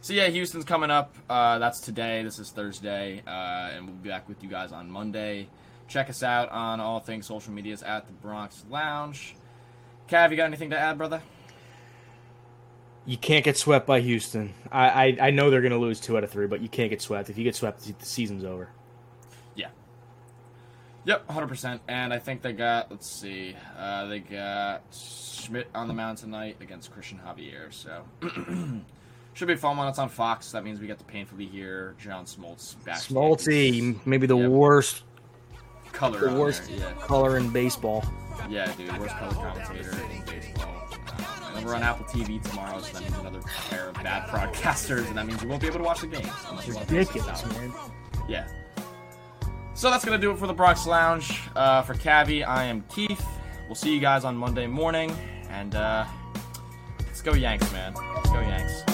so 0.00 0.12
yeah, 0.12 0.28
Houston's 0.28 0.64
coming 0.64 0.90
up. 0.90 1.14
Uh, 1.28 1.58
that's 1.58 1.80
today. 1.80 2.22
This 2.22 2.38
is 2.38 2.50
Thursday, 2.50 3.22
uh, 3.26 3.70
and 3.74 3.86
we'll 3.86 3.96
be 3.96 4.08
back 4.08 4.28
with 4.28 4.42
you 4.42 4.48
guys 4.48 4.72
on 4.72 4.90
Monday. 4.90 5.48
Check 5.88 6.10
us 6.10 6.22
out 6.22 6.48
on 6.50 6.80
all 6.80 6.98
things 7.00 7.26
social 7.26 7.52
medias 7.52 7.82
at 7.82 8.06
the 8.06 8.12
Bronx 8.12 8.64
Lounge. 8.68 9.36
Cav, 10.08 10.30
you 10.30 10.36
got 10.36 10.44
anything 10.46 10.70
to 10.70 10.78
add, 10.78 10.98
brother? 10.98 11.22
You 13.04 13.16
can't 13.16 13.44
get 13.44 13.56
swept 13.56 13.86
by 13.86 14.00
Houston. 14.00 14.52
I 14.70 14.88
I, 14.88 15.16
I 15.22 15.30
know 15.30 15.50
they're 15.50 15.60
going 15.60 15.72
to 15.72 15.78
lose 15.78 16.00
two 16.00 16.16
out 16.16 16.24
of 16.24 16.30
three, 16.30 16.46
but 16.46 16.60
you 16.60 16.68
can't 16.68 16.90
get 16.90 17.00
swept. 17.00 17.30
If 17.30 17.38
you 17.38 17.44
get 17.44 17.54
swept, 17.54 17.84
the 17.98 18.06
season's 18.06 18.44
over. 18.44 18.68
Yeah. 19.54 19.68
Yep, 21.04 21.30
hundred 21.30 21.46
percent. 21.46 21.82
And 21.86 22.12
I 22.12 22.18
think 22.18 22.42
they 22.42 22.52
got. 22.52 22.90
Let's 22.90 23.08
see. 23.08 23.54
Uh, 23.78 24.06
they 24.06 24.18
got 24.20 24.82
Schmidt 24.92 25.68
on 25.74 25.86
the 25.86 25.94
mound 25.94 26.18
tonight 26.18 26.56
against 26.60 26.92
Cristian 26.92 27.20
Javier. 27.24 27.72
So 27.72 28.02
should 29.34 29.46
be 29.48 29.54
a 29.54 29.56
fun 29.56 29.76
one. 29.76 29.86
It's 29.86 30.00
on 30.00 30.08
Fox. 30.08 30.50
That 30.50 30.64
means 30.64 30.80
we 30.80 30.88
get 30.88 30.98
to 30.98 31.04
painfully 31.04 31.46
hear 31.46 31.94
John 32.00 32.24
Smoltz 32.24 32.74
back. 32.84 32.98
Smoltzy, 32.98 34.04
maybe 34.04 34.26
the 34.26 34.36
Yep. 34.36 34.50
worst 34.50 35.02
color. 35.92 36.30
The 36.30 36.38
worst 36.38 36.68
there, 36.68 36.92
color 36.94 37.38
in 37.38 37.50
baseball. 37.50 38.04
Yeah, 38.48 38.66
yeah, 38.66 38.74
dude, 38.74 38.98
worst 38.98 39.16
color 39.16 39.34
commentator 39.34 39.90
in 39.90 40.22
baseball. 40.24 40.74
Um, 40.92 41.24
and 41.46 41.56
then 41.56 41.64
we're 41.64 41.74
on 41.74 41.82
Apple 41.82 42.04
TV 42.06 42.42
tomorrow, 42.42 42.80
so 42.80 42.92
that 42.92 43.02
means 43.02 43.18
another 43.18 43.40
pair 43.70 43.88
of 43.88 43.94
bad 43.94 44.28
broadcasters, 44.30 45.06
and 45.08 45.16
that 45.16 45.26
means 45.26 45.42
you 45.42 45.48
won't 45.48 45.60
be 45.60 45.66
able 45.66 45.78
to 45.78 45.84
watch 45.84 46.00
the 46.00 46.06
games. 46.06 46.28
unless 46.50 46.66
you 46.66 46.74
want 46.74 46.88
to 46.88 46.94
test 46.94 47.12
this 47.12 47.26
Ridiculous, 47.26 47.58
man. 47.58 47.72
Yeah. 48.28 48.48
So 49.74 49.90
that's 49.90 50.04
gonna 50.04 50.18
do 50.18 50.30
it 50.30 50.38
for 50.38 50.46
the 50.46 50.54
Bronx 50.54 50.86
Lounge. 50.86 51.38
Uh, 51.54 51.82
for 51.82 51.94
Cavi, 51.94 52.46
I 52.46 52.64
am 52.64 52.82
Keith. 52.88 53.24
We'll 53.66 53.74
see 53.74 53.92
you 53.92 54.00
guys 54.00 54.24
on 54.24 54.36
Monday 54.36 54.66
morning, 54.66 55.14
and 55.50 55.74
uh, 55.74 56.06
let's 57.00 57.20
go 57.20 57.34
Yanks, 57.34 57.70
man. 57.72 57.92
Let's 58.14 58.30
go 58.30 58.40
Yanks. 58.40 58.85